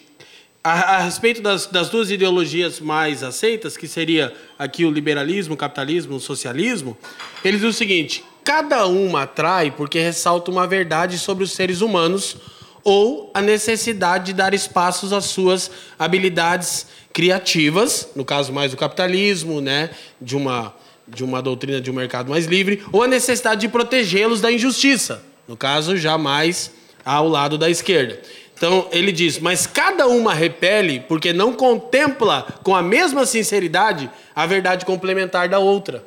a, 0.63 0.97
a 0.97 0.99
respeito 1.01 1.43
das, 1.43 1.67
das, 1.67 1.91
duas 1.91 2.11
ideologias 2.11 2.81
mais 2.81 3.23
aceitas, 3.23 3.77
que 3.77 3.89
seria 3.89 4.33
aqui 4.59 4.85
o 4.85 4.91
liberalismo, 4.91 5.55
o 5.55 5.57
capitalismo, 5.57 6.17
o 6.17 6.21
socialismo, 6.21 6.97
ele 7.45 7.59
diz 7.59 7.67
o 7.67 7.73
seguinte: 7.73 8.25
Cada 8.49 8.87
uma 8.87 9.25
atrai 9.25 9.71
porque 9.71 10.01
ressalta 10.01 10.51
uma 10.51 10.67
verdade 10.67 11.19
sobre 11.19 11.45
os 11.45 11.53
seres 11.53 11.83
humanos 11.83 12.35
ou 12.83 13.31
a 13.35 13.43
necessidade 13.43 14.25
de 14.25 14.33
dar 14.33 14.55
espaços 14.55 15.13
às 15.13 15.27
suas 15.27 15.71
habilidades 15.99 16.87
criativas, 17.13 18.09
no 18.17 18.25
caso 18.25 18.51
mais 18.51 18.71
do 18.71 18.77
capitalismo, 18.79 19.61
né, 19.61 19.91
de 20.19 20.35
uma 20.35 20.75
de 21.07 21.23
uma 21.23 21.43
doutrina 21.43 21.79
de 21.79 21.91
um 21.91 21.95
mercado 21.95 22.31
mais 22.31 22.47
livre, 22.47 22.83
ou 22.91 23.03
a 23.03 23.07
necessidade 23.07 23.61
de 23.61 23.69
protegê-los 23.69 24.41
da 24.41 24.51
injustiça, 24.51 25.23
no 25.47 25.55
caso 25.55 25.95
já 25.99 26.17
mais 26.17 26.71
ao 27.05 27.29
lado 27.29 27.59
da 27.59 27.69
esquerda. 27.69 28.19
Então 28.57 28.89
ele 28.91 29.13
diz: 29.13 29.39
mas 29.39 29.67
cada 29.67 30.07
uma 30.07 30.33
repele 30.33 31.01
porque 31.01 31.35
não 31.35 31.53
contempla 31.53 32.47
com 32.63 32.75
a 32.75 32.81
mesma 32.83 33.27
sinceridade 33.27 34.11
a 34.35 34.47
verdade 34.47 34.87
complementar 34.87 35.51
da 35.51 35.59
outra. 35.59 36.03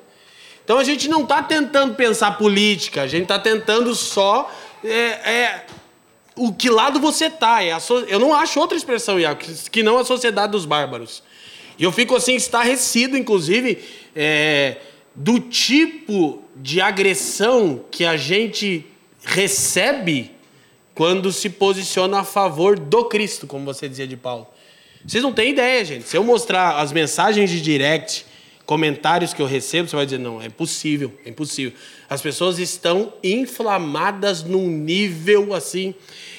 Então 0.71 0.79
a 0.79 0.85
gente 0.85 1.09
não 1.09 1.23
está 1.23 1.43
tentando 1.43 1.95
pensar 1.95 2.37
política, 2.37 3.01
a 3.01 3.07
gente 3.07 3.23
está 3.23 3.37
tentando 3.37 3.93
só 3.93 4.49
é, 4.81 4.89
é, 4.89 5.65
o 6.33 6.53
que 6.53 6.69
lado 6.69 6.97
você 6.97 7.25
está. 7.25 7.61
É 7.61 7.77
so... 7.77 7.95
Eu 8.07 8.17
não 8.17 8.33
acho 8.33 8.57
outra 8.57 8.77
expressão, 8.77 9.19
Iago, 9.19 9.41
que 9.69 9.83
não 9.83 9.97
a 9.97 10.05
sociedade 10.05 10.53
dos 10.53 10.63
bárbaros. 10.63 11.21
E 11.77 11.83
eu 11.83 11.91
fico 11.91 12.15
assim, 12.15 12.35
estarrecido, 12.35 13.17
inclusive, 13.17 13.83
é, 14.15 14.77
do 15.13 15.41
tipo 15.41 16.41
de 16.55 16.79
agressão 16.79 17.83
que 17.91 18.05
a 18.05 18.15
gente 18.15 18.85
recebe 19.25 20.31
quando 20.95 21.33
se 21.33 21.49
posiciona 21.49 22.21
a 22.21 22.23
favor 22.23 22.79
do 22.79 23.03
Cristo, 23.09 23.45
como 23.45 23.65
você 23.65 23.89
dizia 23.89 24.07
de 24.07 24.15
Paulo. 24.15 24.47
Vocês 25.05 25.21
não 25.21 25.33
têm 25.33 25.49
ideia, 25.51 25.83
gente. 25.83 26.07
Se 26.07 26.15
eu 26.15 26.23
mostrar 26.23 26.77
as 26.79 26.93
mensagens 26.93 27.49
de 27.49 27.59
direct 27.59 28.30
comentários 28.71 29.33
que 29.33 29.41
eu 29.41 29.45
recebo, 29.45 29.89
você 29.89 29.97
vai 29.97 30.05
dizer: 30.05 30.17
não, 30.17 30.41
é 30.41 30.45
impossível, 30.45 31.11
é 31.25 31.29
impossível. 31.29 31.73
As 32.09 32.21
pessoas 32.21 32.57
estão 32.57 33.11
inflamadas 33.21 34.43
num 34.43 34.65
nível 34.65 35.53
assim. 35.53 35.93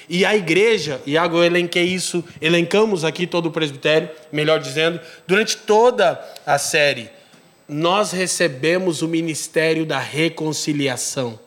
E 0.09 0.25
a 0.25 0.35
igreja, 0.35 0.99
Iago, 1.07 1.37
eu 1.37 1.45
elenquei 1.45 1.85
isso, 1.85 2.25
elencamos 2.41 3.05
aqui 3.05 3.27
todo 3.27 3.51
o 3.51 3.51
presbitério, 3.51 4.09
melhor 4.33 4.61
dizendo, 4.61 4.99
durante 5.27 5.59
toda 5.59 6.19
a 6.47 6.57
série, 6.57 7.11
nós 7.69 8.13
recebemos 8.13 9.03
o 9.03 9.09
ministério 9.09 9.85
da 9.85 9.99
reconciliação. 9.99 11.39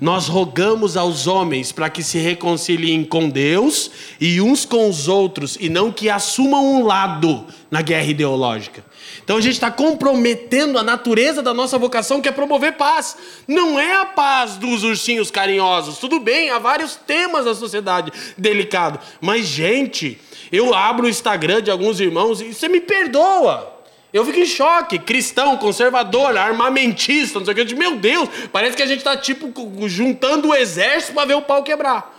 Nós 0.00 0.26
rogamos 0.26 0.96
aos 0.96 1.26
homens 1.26 1.70
para 1.70 1.88
que 1.88 2.02
se 2.02 2.18
reconciliem 2.18 3.04
com 3.04 3.28
Deus 3.28 3.90
e 4.20 4.40
uns 4.40 4.64
com 4.64 4.88
os 4.88 5.08
outros, 5.08 5.56
e 5.60 5.68
não 5.68 5.92
que 5.92 6.10
assumam 6.10 6.64
um 6.64 6.84
lado 6.84 7.46
na 7.70 7.82
guerra 7.82 8.06
ideológica. 8.06 8.84
Então 9.24 9.36
a 9.36 9.40
gente 9.40 9.54
está 9.54 9.70
comprometendo 9.70 10.78
a 10.78 10.82
natureza 10.82 11.42
da 11.42 11.54
nossa 11.54 11.78
vocação, 11.78 12.20
que 12.20 12.28
é 12.28 12.32
promover 12.32 12.72
paz. 12.72 13.16
Não 13.46 13.78
é 13.78 13.96
a 13.96 14.04
paz 14.04 14.56
dos 14.56 14.82
ursinhos 14.82 15.30
carinhosos. 15.30 15.98
Tudo 15.98 16.18
bem, 16.18 16.50
há 16.50 16.58
vários 16.58 16.96
temas 16.96 17.44
da 17.44 17.54
sociedade 17.54 18.12
delicado. 18.36 18.98
Mas, 19.20 19.46
gente, 19.46 20.20
eu 20.50 20.74
abro 20.74 21.06
o 21.06 21.08
Instagram 21.08 21.62
de 21.62 21.70
alguns 21.70 22.00
irmãos 22.00 22.40
e 22.40 22.52
você 22.52 22.68
me 22.68 22.80
perdoa. 22.80 23.71
Eu 24.12 24.24
fico 24.24 24.38
em 24.38 24.46
choque. 24.46 24.98
Cristão, 24.98 25.56
conservador, 25.56 26.36
armamentista, 26.36 27.38
não 27.38 27.46
sei 27.46 27.54
o 27.54 27.66
que. 27.66 27.74
Meu 27.74 27.96
Deus, 27.96 28.28
parece 28.52 28.76
que 28.76 28.82
a 28.82 28.86
gente 28.86 28.98
está 28.98 29.16
tipo 29.16 29.52
juntando 29.88 30.48
o 30.48 30.54
exército 30.54 31.14
para 31.14 31.26
ver 31.26 31.34
o 31.34 31.42
pau 31.42 31.62
quebrar. 31.62 32.14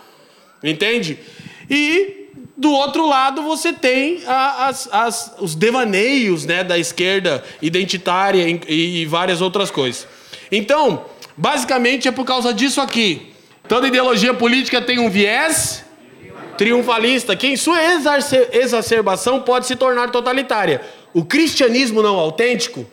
Entende? 0.62 1.18
E 1.70 2.24
do 2.56 2.70
outro 2.70 3.06
lado, 3.06 3.42
você 3.42 3.72
tem 3.72 4.22
as, 4.26 4.88
as, 4.92 5.34
os 5.38 5.54
devaneios 5.54 6.44
né, 6.44 6.62
da 6.64 6.78
esquerda 6.78 7.44
identitária 7.60 8.48
e, 8.48 9.02
e 9.02 9.06
várias 9.06 9.40
outras 9.40 9.70
coisas. 9.70 10.06
Então, 10.50 11.04
basicamente 11.36 12.08
é 12.08 12.12
por 12.12 12.24
causa 12.24 12.52
disso 12.52 12.80
aqui. 12.80 13.32
Toda 13.68 13.88
ideologia 13.88 14.34
política 14.34 14.80
tem 14.80 14.98
um 14.98 15.10
viés 15.10 15.84
triunfalista, 16.56 17.34
que 17.34 17.48
em 17.48 17.56
sua 17.56 17.78
exacerbação 18.52 19.40
pode 19.40 19.66
se 19.66 19.74
tornar 19.74 20.10
totalitária. 20.10 20.80
O 21.14 21.24
cristianismo 21.24 22.02
não 22.02 22.16
autêntico 22.18 22.84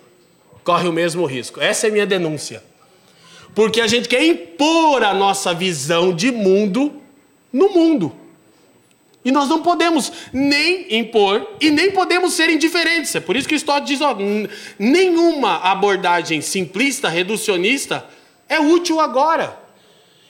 corre 0.64 0.88
o 0.88 0.94
mesmo 0.94 1.26
risco. 1.26 1.60
Essa 1.60 1.88
é 1.88 1.90
minha 1.90 2.06
denúncia. 2.06 2.64
Porque 3.56 3.82
a 3.82 3.88
gente 3.88 4.08
quer 4.08 4.24
impor 4.24 5.04
a 5.04 5.14
nossa 5.14 5.54
visão 5.54 6.14
de 6.14 6.32
mundo 6.32 6.94
no 7.52 7.70
mundo. 7.70 8.16
E 9.26 9.32
nós 9.32 9.50
não 9.50 9.62
podemos 9.62 10.12
nem 10.32 10.98
impor 10.98 11.48
e 11.60 11.70
nem 11.70 11.92
podemos 11.92 12.34
ser 12.34 12.50
indiferentes. 12.50 13.14
É 13.16 13.20
por 13.20 13.36
isso 13.36 13.48
que 13.48 13.56
Stott 13.56 13.86
diz: 13.86 14.02
ó, 14.02 14.16
nenhuma 14.80 15.58
abordagem 15.58 16.42
simplista, 16.42 17.10
reducionista 17.10 18.06
é 18.48 18.60
útil 18.60 19.00
agora. 19.00 19.60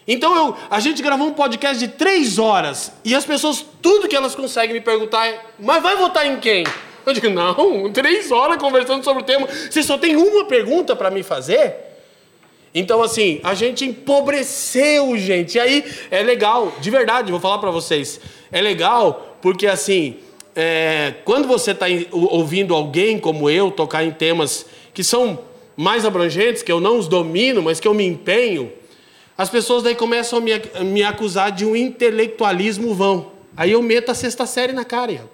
Então 0.07 0.35
eu, 0.35 0.57
a 0.69 0.79
gente 0.79 1.01
gravou 1.01 1.27
um 1.27 1.33
podcast 1.33 1.77
de 1.77 1.87
três 1.87 2.37
horas 2.37 2.91
e 3.05 3.15
as 3.15 3.23
pessoas, 3.23 3.65
tudo 3.81 4.07
que 4.07 4.15
elas 4.15 4.35
conseguem 4.35 4.73
me 4.73 4.81
perguntar 4.81 5.27
é: 5.27 5.41
mas 5.59 5.81
vai 5.81 5.95
votar 5.95 6.25
em 6.25 6.37
quem? 6.39 6.65
Eu 7.05 7.13
digo: 7.13 7.29
não, 7.29 7.91
três 7.91 8.31
horas 8.31 8.57
conversando 8.57 9.03
sobre 9.03 9.23
o 9.23 9.25
tema, 9.25 9.47
você 9.47 9.81
só 9.83 9.97
tem 9.97 10.15
uma 10.15 10.45
pergunta 10.45 10.95
para 10.95 11.09
me 11.09 11.23
fazer? 11.23 11.75
Então, 12.73 13.03
assim, 13.03 13.39
a 13.43 13.53
gente 13.53 13.83
empobreceu, 13.83 15.17
gente. 15.17 15.55
E 15.55 15.59
aí 15.59 15.85
é 16.09 16.23
legal, 16.23 16.73
de 16.79 16.89
verdade, 16.89 17.31
vou 17.31 17.41
falar 17.41 17.57
para 17.57 17.69
vocês. 17.69 18.19
É 18.51 18.61
legal 18.61 19.37
porque, 19.41 19.67
assim, 19.67 20.17
é, 20.55 21.15
quando 21.25 21.47
você 21.47 21.71
está 21.71 21.87
ouvindo 22.11 22.73
alguém 22.73 23.19
como 23.19 23.49
eu 23.49 23.71
tocar 23.71 24.03
em 24.03 24.11
temas 24.11 24.65
que 24.93 25.03
são 25.03 25.39
mais 25.75 26.05
abrangentes, 26.05 26.63
que 26.63 26.71
eu 26.71 26.79
não 26.79 26.97
os 26.97 27.07
domino, 27.07 27.61
mas 27.61 27.79
que 27.79 27.87
eu 27.87 27.93
me 27.93 28.05
empenho, 28.05 28.71
as 29.37 29.49
pessoas 29.49 29.83
daí 29.83 29.95
começam 29.95 30.39
a 30.39 30.41
me, 30.41 30.53
a 30.53 30.83
me 30.83 31.03
acusar 31.03 31.51
de 31.51 31.65
um 31.65 31.75
intelectualismo 31.75 32.93
vão. 32.93 33.31
Aí 33.57 33.71
eu 33.71 33.81
meto 33.81 34.11
a 34.11 34.13
sexta 34.13 34.45
série 34.45 34.71
na 34.71 34.85
cara. 34.85 35.29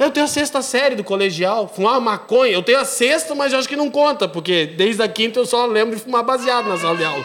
Eu 0.00 0.10
tenho 0.10 0.24
a 0.24 0.28
sexta 0.28 0.62
série 0.62 0.94
do 0.94 1.04
colegial, 1.04 1.68
fumar 1.68 2.00
maconha. 2.00 2.54
Eu 2.54 2.62
tenho 2.62 2.78
a 2.78 2.86
sexta, 2.86 3.34
mas 3.34 3.52
eu 3.52 3.58
acho 3.58 3.68
que 3.68 3.76
não 3.76 3.90
conta, 3.90 4.26
porque 4.26 4.64
desde 4.64 5.02
a 5.02 5.08
quinta 5.08 5.38
eu 5.38 5.44
só 5.44 5.66
lembro 5.66 5.94
de 5.94 6.00
fumar 6.00 6.22
baseado 6.22 6.66
na 6.70 6.78
sala 6.78 6.96
de 6.96 7.04
aula. 7.04 7.22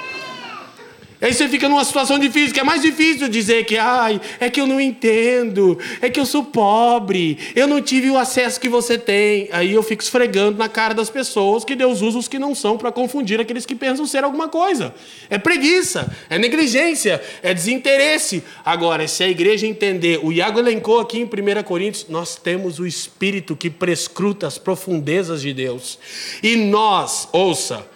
Aí 1.22 1.34
você 1.34 1.47
fica 1.47 1.70
numa 1.70 1.84
situação 1.84 2.20
difícil, 2.20 2.53
que 2.53 2.59
é 2.59 2.63
mais 2.63 2.82
difícil 2.82 3.30
dizer 3.30 3.66
que, 3.66 3.78
ai, 3.78 4.20
é 4.39 4.49
que 4.49 4.59
eu 4.59 4.68
não 4.68 4.82
entendo, 4.82 5.80
é 6.01 6.09
que 6.09 6.20
eu 6.20 6.26
sou 6.26 6.43
pobre, 6.43 7.38
eu 7.55 7.68
não 7.68 7.82
tive 7.82 8.09
o 8.09 8.18
acesso 8.18 8.59
que 8.59 8.68
você 8.68 8.97
tem. 8.97 9.47
Aí 9.51 9.72
eu 9.72 9.82
fico 9.82 10.03
esfregando 10.03 10.57
na 10.57 10.68
cara 10.68 10.93
das 10.93 11.09
pessoas 11.09 11.63
que 11.63 11.74
Deus 11.74 12.01
usa 12.01 12.18
os 12.18 12.28
que 12.28 12.38
não 12.38 12.53
são 12.53 12.78
para 12.78 12.91
confundir 12.91 13.39
aqueles 13.39 13.66
que 13.66 13.76
pensam 13.76 14.05
ser 14.05 14.24
alguma 14.26 14.49
coisa. 14.49 14.93
É 15.30 15.38
preguiça, 15.38 16.13
é 16.30 16.38
negligência, 16.38 17.22
é 17.41 17.53
desinteresse. 17.53 18.43
Agora, 18.63 19.07
se 19.07 19.24
a 19.24 19.30
igreja 19.30 19.66
entender, 19.66 20.20
o 20.22 20.34
Iago 20.34 20.59
elencou 20.59 20.99
aqui 20.99 21.20
em 21.20 21.24
1 21.24 21.63
Coríntios, 21.63 22.07
nós 22.09 22.36
temos 22.36 22.78
o 22.78 22.86
Espírito 22.86 23.55
que 23.55 23.70
prescruta 23.70 24.47
as 24.47 24.57
profundezas 24.57 25.41
de 25.41 25.53
Deus. 25.53 25.97
E 26.43 26.57
nós, 26.57 27.30
ouça, 27.32 27.88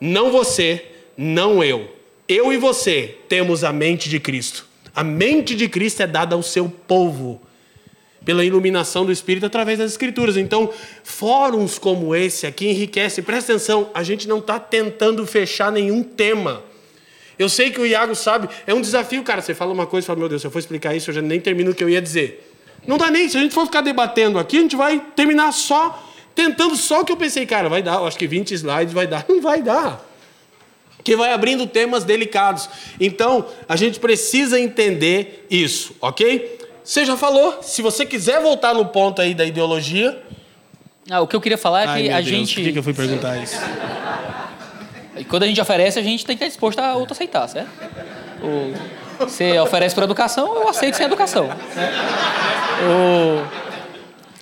não 0.00 0.32
você, 0.32 0.84
não 1.16 1.62
eu 1.62 1.93
eu 2.28 2.52
e 2.52 2.56
você 2.56 3.18
temos 3.28 3.64
a 3.64 3.72
mente 3.72 4.08
de 4.08 4.18
Cristo. 4.18 4.66
A 4.94 5.02
mente 5.02 5.54
de 5.54 5.68
Cristo 5.68 6.02
é 6.02 6.06
dada 6.06 6.34
ao 6.34 6.42
seu 6.42 6.68
povo 6.68 7.40
pela 8.24 8.44
iluminação 8.44 9.04
do 9.04 9.12
Espírito 9.12 9.44
através 9.44 9.78
das 9.78 9.90
Escrituras. 9.90 10.36
Então, 10.36 10.72
fóruns 11.02 11.78
como 11.78 12.14
esse 12.14 12.46
aqui 12.46 12.68
enriquecem. 12.68 13.22
Presta 13.22 13.52
atenção, 13.52 13.90
a 13.92 14.02
gente 14.02 14.26
não 14.26 14.38
está 14.38 14.58
tentando 14.58 15.26
fechar 15.26 15.70
nenhum 15.70 16.02
tema. 16.02 16.62
Eu 17.38 17.48
sei 17.48 17.70
que 17.70 17.80
o 17.80 17.86
Iago 17.86 18.14
sabe, 18.14 18.48
é 18.66 18.72
um 18.72 18.80
desafio, 18.80 19.22
cara. 19.22 19.42
Você 19.42 19.54
fala 19.54 19.72
uma 19.72 19.86
coisa 19.86 20.04
e 20.04 20.08
fala, 20.08 20.18
meu 20.18 20.28
Deus, 20.28 20.40
se 20.40 20.46
eu 20.46 20.50
for 20.50 20.58
explicar 20.58 20.94
isso, 20.94 21.10
eu 21.10 21.14
já 21.14 21.22
nem 21.22 21.40
termino 21.40 21.72
o 21.72 21.74
que 21.74 21.82
eu 21.82 21.90
ia 21.90 22.00
dizer. 22.00 22.50
Não 22.86 22.96
dá 22.96 23.10
nem, 23.10 23.28
se 23.28 23.36
a 23.36 23.40
gente 23.40 23.54
for 23.54 23.66
ficar 23.66 23.80
debatendo 23.80 24.38
aqui, 24.38 24.58
a 24.58 24.60
gente 24.60 24.76
vai 24.76 25.00
terminar 25.16 25.52
só, 25.52 26.12
tentando 26.34 26.76
só 26.76 27.00
o 27.00 27.04
que 27.04 27.10
eu 27.10 27.16
pensei, 27.16 27.44
cara, 27.46 27.68
vai 27.68 27.82
dar, 27.82 27.94
eu 27.94 28.06
acho 28.06 28.16
que 28.16 28.26
20 28.26 28.52
slides 28.52 28.94
vai 28.94 29.06
dar. 29.06 29.24
Não 29.28 29.40
vai 29.40 29.60
dar. 29.60 30.13
Que 31.04 31.16
vai 31.16 31.32
abrindo 31.32 31.66
temas 31.66 32.02
delicados. 32.02 32.68
Então, 32.98 33.46
a 33.68 33.76
gente 33.76 34.00
precisa 34.00 34.58
entender 34.58 35.46
isso, 35.50 35.94
ok? 36.00 36.58
Você 36.82 37.04
já 37.04 37.16
falou, 37.16 37.58
se 37.62 37.80
você 37.82 38.04
quiser 38.04 38.40
voltar 38.40 38.74
no 38.74 38.86
ponto 38.86 39.22
aí 39.22 39.34
da 39.34 39.44
ideologia. 39.44 40.20
Ah, 41.10 41.20
o 41.20 41.26
que 41.26 41.36
eu 41.36 41.40
queria 41.40 41.58
falar 41.58 41.82
é 41.82 41.86
Ai, 41.86 42.02
que 42.02 42.08
meu 42.08 42.16
a 42.16 42.20
Deus, 42.20 42.28
gente. 42.28 42.54
Por 42.54 42.64
que, 42.64 42.72
que 42.72 42.78
eu 42.78 42.82
fui 42.82 42.94
perguntar 42.94 43.36
isso? 43.42 43.60
E 45.16 45.24
quando 45.24 45.44
a 45.44 45.46
gente 45.46 45.60
oferece, 45.60 45.98
a 45.98 46.02
gente 46.02 46.26
tem 46.26 46.36
que 46.36 46.42
estar 46.42 46.50
disposto 46.50 46.78
a 46.80 46.94
outro 46.94 47.12
aceitar, 47.12 47.46
certo? 47.48 47.70
O, 48.42 48.74
você 49.18 49.58
oferece 49.58 49.94
por 49.94 50.04
educação, 50.04 50.54
eu 50.56 50.68
aceito 50.68 50.96
sem 50.96 51.06
educação. 51.06 51.46
Né? 51.46 51.92
O, 52.82 53.64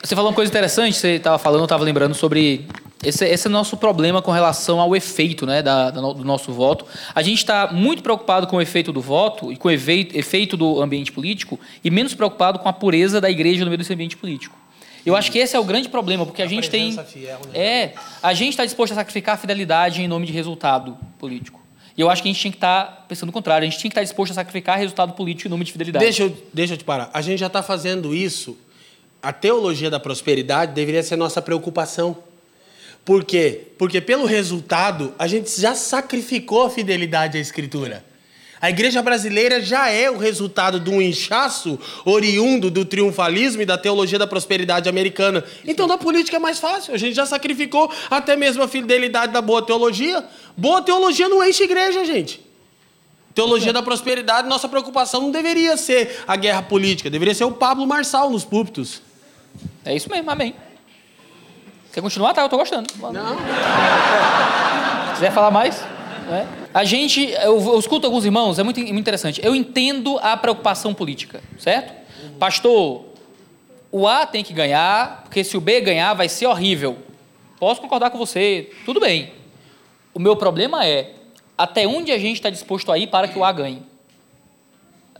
você 0.02 0.16
falou 0.16 0.30
uma 0.30 0.34
coisa 0.34 0.50
interessante, 0.50 0.96
você 0.96 1.16
estava 1.16 1.38
falando, 1.38 1.60
eu 1.60 1.66
estava 1.66 1.84
lembrando 1.84 2.14
sobre 2.14 2.66
esse, 3.02 3.24
esse 3.26 3.46
é 3.46 3.50
o 3.50 3.52
nosso 3.52 3.76
problema 3.76 4.22
com 4.22 4.30
relação 4.30 4.80
ao 4.80 4.94
efeito 4.94 5.44
né, 5.44 5.62
da, 5.62 5.90
do 5.90 6.24
nosso 6.24 6.52
voto. 6.52 6.86
A 7.14 7.22
gente 7.22 7.38
está 7.38 7.72
muito 7.72 8.02
preocupado 8.02 8.46
com 8.46 8.56
o 8.56 8.60
efeito 8.60 8.92
do 8.92 9.00
voto 9.00 9.52
e 9.52 9.56
com 9.56 9.68
o 9.68 9.70
efeito, 9.70 10.56
do 10.56 10.80
ambiente 10.80 11.10
político 11.10 11.58
e 11.82 11.90
menos 11.90 12.14
preocupado 12.14 12.58
com 12.58 12.68
a 12.68 12.72
pureza 12.72 13.20
da 13.20 13.30
igreja 13.30 13.64
no 13.64 13.70
meio 13.70 13.78
desse 13.78 13.92
ambiente 13.92 14.16
político. 14.16 14.56
Eu 15.04 15.16
acho 15.16 15.32
que 15.32 15.38
esse 15.38 15.56
é 15.56 15.58
o 15.58 15.64
grande 15.64 15.88
problema, 15.88 16.24
porque 16.24 16.42
a, 16.42 16.44
a 16.44 16.48
gente 16.48 16.70
tem. 16.70 16.96
Fiel, 17.04 17.40
né? 17.52 17.58
É, 17.58 17.94
a 18.22 18.32
gente 18.34 18.50
está 18.50 18.64
disposto 18.64 18.92
a 18.92 18.94
sacrificar 18.94 19.34
a 19.34 19.38
fidelidade 19.38 20.00
em 20.00 20.06
nome 20.06 20.26
de 20.26 20.32
resultado 20.32 20.96
político. 21.18 21.60
E 21.96 22.00
eu 22.00 22.08
acho 22.08 22.22
que 22.22 22.28
a 22.28 22.32
gente 22.32 22.40
tinha 22.40 22.52
que 22.52 22.56
estar 22.56 22.84
tá 22.84 23.04
pensando 23.08 23.28
o 23.30 23.32
contrário, 23.32 23.66
a 23.66 23.68
gente 23.68 23.78
tinha 23.78 23.90
que 23.90 23.94
estar 23.94 24.00
tá 24.00 24.04
disposto 24.04 24.30
a 24.30 24.34
sacrificar 24.34 24.78
resultado 24.78 25.12
político 25.12 25.48
em 25.48 25.50
nome 25.50 25.64
de 25.64 25.72
fidelidade. 25.72 26.04
Deixa 26.04 26.22
eu, 26.22 26.36
deixa 26.52 26.74
eu 26.74 26.78
te 26.78 26.84
parar. 26.84 27.10
A 27.12 27.20
gente 27.20 27.40
já 27.40 27.48
está 27.48 27.62
fazendo 27.62 28.14
isso. 28.14 28.56
A 29.20 29.32
teologia 29.32 29.90
da 29.90 30.00
prosperidade 30.00 30.72
deveria 30.72 31.02
ser 31.02 31.16
nossa 31.16 31.42
preocupação. 31.42 32.16
Por 33.04 33.24
quê? 33.24 33.68
Porque 33.78 34.00
pelo 34.00 34.24
resultado, 34.24 35.14
a 35.18 35.26
gente 35.26 35.60
já 35.60 35.74
sacrificou 35.74 36.64
a 36.64 36.70
fidelidade 36.70 37.36
à 37.36 37.40
Escritura. 37.40 38.04
A 38.60 38.70
igreja 38.70 39.02
brasileira 39.02 39.60
já 39.60 39.88
é 39.88 40.08
o 40.08 40.16
resultado 40.16 40.78
de 40.78 40.88
um 40.88 41.02
inchaço 41.02 41.76
oriundo 42.04 42.70
do 42.70 42.84
triunfalismo 42.84 43.60
e 43.60 43.66
da 43.66 43.76
teologia 43.76 44.20
da 44.20 44.26
prosperidade 44.26 44.88
americana. 44.88 45.42
Então, 45.66 45.88
na 45.88 45.98
política 45.98 46.36
é 46.36 46.38
mais 46.38 46.60
fácil. 46.60 46.94
A 46.94 46.96
gente 46.96 47.14
já 47.14 47.26
sacrificou 47.26 47.92
até 48.08 48.36
mesmo 48.36 48.62
a 48.62 48.68
fidelidade 48.68 49.32
da 49.32 49.42
boa 49.42 49.62
teologia. 49.62 50.24
Boa 50.56 50.80
teologia 50.80 51.28
não 51.28 51.44
enche 51.44 51.64
igreja, 51.64 52.04
gente. 52.04 52.40
Teologia 53.34 53.72
da 53.72 53.82
prosperidade, 53.82 54.46
nossa 54.46 54.68
preocupação 54.68 55.22
não 55.22 55.32
deveria 55.32 55.76
ser 55.76 56.22
a 56.28 56.36
guerra 56.36 56.62
política, 56.62 57.10
deveria 57.10 57.34
ser 57.34 57.44
o 57.44 57.50
Pablo 57.50 57.84
Marçal 57.84 58.30
nos 58.30 58.44
púlpitos. 58.44 59.02
É 59.84 59.96
isso 59.96 60.08
mesmo, 60.08 60.30
amém. 60.30 60.54
Quer 61.92 62.00
continuar? 62.00 62.32
Tá, 62.32 62.42
eu 62.42 62.48
tô 62.48 62.56
gostando. 62.56 62.88
Não. 62.98 63.36
Se 65.08 65.14
quiser 65.14 65.32
falar 65.32 65.50
mais, 65.50 65.84
né? 66.28 66.48
A 66.72 66.84
gente, 66.84 67.30
eu, 67.42 67.60
eu, 67.60 67.78
escuto 67.78 68.06
alguns 68.06 68.24
irmãos, 68.24 68.58
é 68.58 68.62
muito, 68.62 68.80
muito 68.80 68.98
interessante. 68.98 69.44
Eu 69.44 69.54
entendo 69.54 70.18
a 70.22 70.34
preocupação 70.36 70.94
política, 70.94 71.42
certo? 71.58 71.92
Pastor, 72.38 73.04
o 73.90 74.08
A 74.08 74.24
tem 74.24 74.42
que 74.42 74.54
ganhar, 74.54 75.22
porque 75.24 75.44
se 75.44 75.54
o 75.54 75.60
B 75.60 75.82
ganhar 75.82 76.14
vai 76.14 76.30
ser 76.30 76.46
horrível. 76.46 76.96
Posso 77.60 77.80
concordar 77.80 78.10
com 78.10 78.16
você, 78.16 78.70
tudo 78.86 78.98
bem. 78.98 79.32
O 80.14 80.18
meu 80.18 80.34
problema 80.34 80.86
é 80.86 81.12
até 81.58 81.86
onde 81.86 82.10
a 82.10 82.18
gente 82.18 82.36
está 82.36 82.48
disposto 82.48 82.90
a 82.90 82.96
ir 82.96 83.08
para 83.08 83.28
que 83.28 83.38
o 83.38 83.44
A 83.44 83.52
ganhe. 83.52 83.82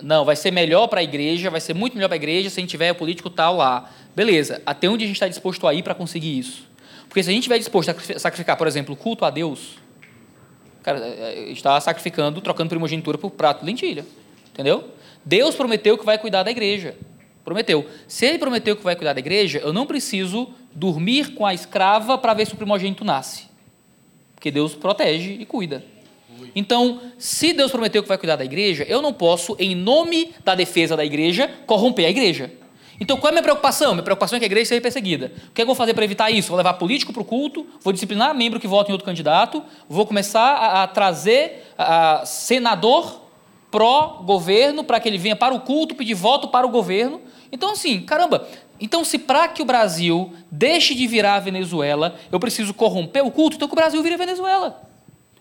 Não, 0.02 0.24
vai 0.24 0.34
ser 0.34 0.50
melhor 0.50 0.88
para 0.88 1.00
a 1.00 1.02
igreja, 1.04 1.50
vai 1.50 1.60
ser 1.60 1.74
muito 1.74 1.94
melhor 1.94 2.08
para 2.08 2.16
a 2.16 2.16
igreja 2.16 2.48
se 2.48 2.58
a 2.58 2.62
gente 2.62 2.70
tiver 2.70 2.90
o 2.92 2.94
político 2.94 3.28
tal 3.28 3.56
lá. 3.56 3.90
Beleza, 4.14 4.60
até 4.66 4.88
onde 4.88 5.04
a 5.04 5.06
gente 5.06 5.16
está 5.16 5.28
disposto 5.28 5.66
a 5.66 5.74
ir 5.74 5.82
para 5.82 5.94
conseguir 5.94 6.38
isso? 6.38 6.68
Porque 7.08 7.22
se 7.22 7.30
a 7.30 7.32
gente 7.32 7.42
estiver 7.42 7.58
disposto 7.58 7.90
a 7.90 8.18
sacrificar, 8.18 8.56
por 8.56 8.66
exemplo, 8.66 8.94
o 8.94 8.96
culto 8.96 9.24
a 9.24 9.30
Deus, 9.30 9.78
cara, 10.82 10.98
é, 10.98 11.10
é, 11.10 11.50
está 11.50 11.80
sacrificando, 11.80 12.40
trocando 12.40 12.70
primogenitura 12.70 13.18
por 13.18 13.30
prato 13.30 13.60
de 13.60 13.66
lentilha. 13.66 14.04
Entendeu? 14.50 14.84
Deus 15.24 15.54
prometeu 15.54 15.96
que 15.96 16.04
vai 16.04 16.18
cuidar 16.18 16.42
da 16.42 16.50
igreja. 16.50 16.96
Prometeu. 17.44 17.86
Se 18.06 18.26
ele 18.26 18.38
prometeu 18.38 18.76
que 18.76 18.84
vai 18.84 18.94
cuidar 18.94 19.14
da 19.14 19.20
igreja, 19.20 19.58
eu 19.58 19.72
não 19.72 19.86
preciso 19.86 20.48
dormir 20.74 21.34
com 21.34 21.44
a 21.44 21.54
escrava 21.54 22.16
para 22.16 22.34
ver 22.34 22.46
se 22.46 22.54
o 22.54 22.56
primogênito 22.56 23.04
nasce. 23.04 23.44
Porque 24.34 24.50
Deus 24.50 24.74
protege 24.74 25.32
e 25.32 25.46
cuida. 25.46 25.84
Então, 26.54 27.00
se 27.18 27.52
Deus 27.52 27.70
prometeu 27.70 28.02
que 28.02 28.08
vai 28.08 28.18
cuidar 28.18 28.36
da 28.36 28.44
igreja, 28.44 28.84
eu 28.88 29.00
não 29.00 29.12
posso, 29.12 29.56
em 29.58 29.74
nome 29.74 30.34
da 30.44 30.54
defesa 30.54 30.96
da 30.96 31.04
igreja, 31.04 31.48
corromper 31.66 32.06
a 32.06 32.10
igreja. 32.10 32.50
Então, 33.00 33.16
qual 33.16 33.28
é 33.28 33.30
a 33.30 33.32
minha 33.32 33.42
preocupação? 33.42 33.92
Minha 33.92 34.02
preocupação 34.02 34.36
é 34.36 34.38
que 34.38 34.44
a 34.44 34.46
igreja 34.46 34.68
seja 34.68 34.80
perseguida. 34.80 35.32
O 35.48 35.52
que, 35.52 35.52
é 35.52 35.54
que 35.54 35.62
eu 35.62 35.66
vou 35.66 35.74
fazer 35.74 35.94
para 35.94 36.04
evitar 36.04 36.30
isso? 36.30 36.48
Vou 36.48 36.56
levar 36.56 36.74
político 36.74 37.12
para 37.12 37.22
o 37.22 37.24
culto, 37.24 37.66
vou 37.80 37.92
disciplinar 37.92 38.34
membro 38.34 38.60
que 38.60 38.68
vota 38.68 38.90
em 38.90 38.92
outro 38.92 39.04
candidato, 39.04 39.62
vou 39.88 40.06
começar 40.06 40.54
a, 40.54 40.82
a 40.82 40.86
trazer 40.86 41.72
a, 41.76 42.20
a 42.20 42.26
senador 42.26 43.22
pró-governo 43.70 44.84
para 44.84 45.00
que 45.00 45.08
ele 45.08 45.18
venha 45.18 45.34
para 45.34 45.54
o 45.54 45.60
culto 45.60 45.94
pedir 45.94 46.14
voto 46.14 46.48
para 46.48 46.66
o 46.66 46.70
governo. 46.70 47.20
Então, 47.50 47.72
assim, 47.72 48.02
caramba, 48.02 48.46
então 48.78 49.04
se 49.04 49.18
para 49.18 49.48
que 49.48 49.62
o 49.62 49.64
Brasil 49.64 50.32
deixe 50.50 50.94
de 50.94 51.06
virar 51.06 51.36
a 51.36 51.40
Venezuela, 51.40 52.16
eu 52.30 52.38
preciso 52.38 52.74
corromper 52.74 53.24
o 53.24 53.30
culto, 53.30 53.56
então 53.56 53.66
que 53.66 53.74
o 53.74 53.76
Brasil 53.76 54.02
vire 54.02 54.14
a 54.14 54.18
Venezuela. 54.18 54.82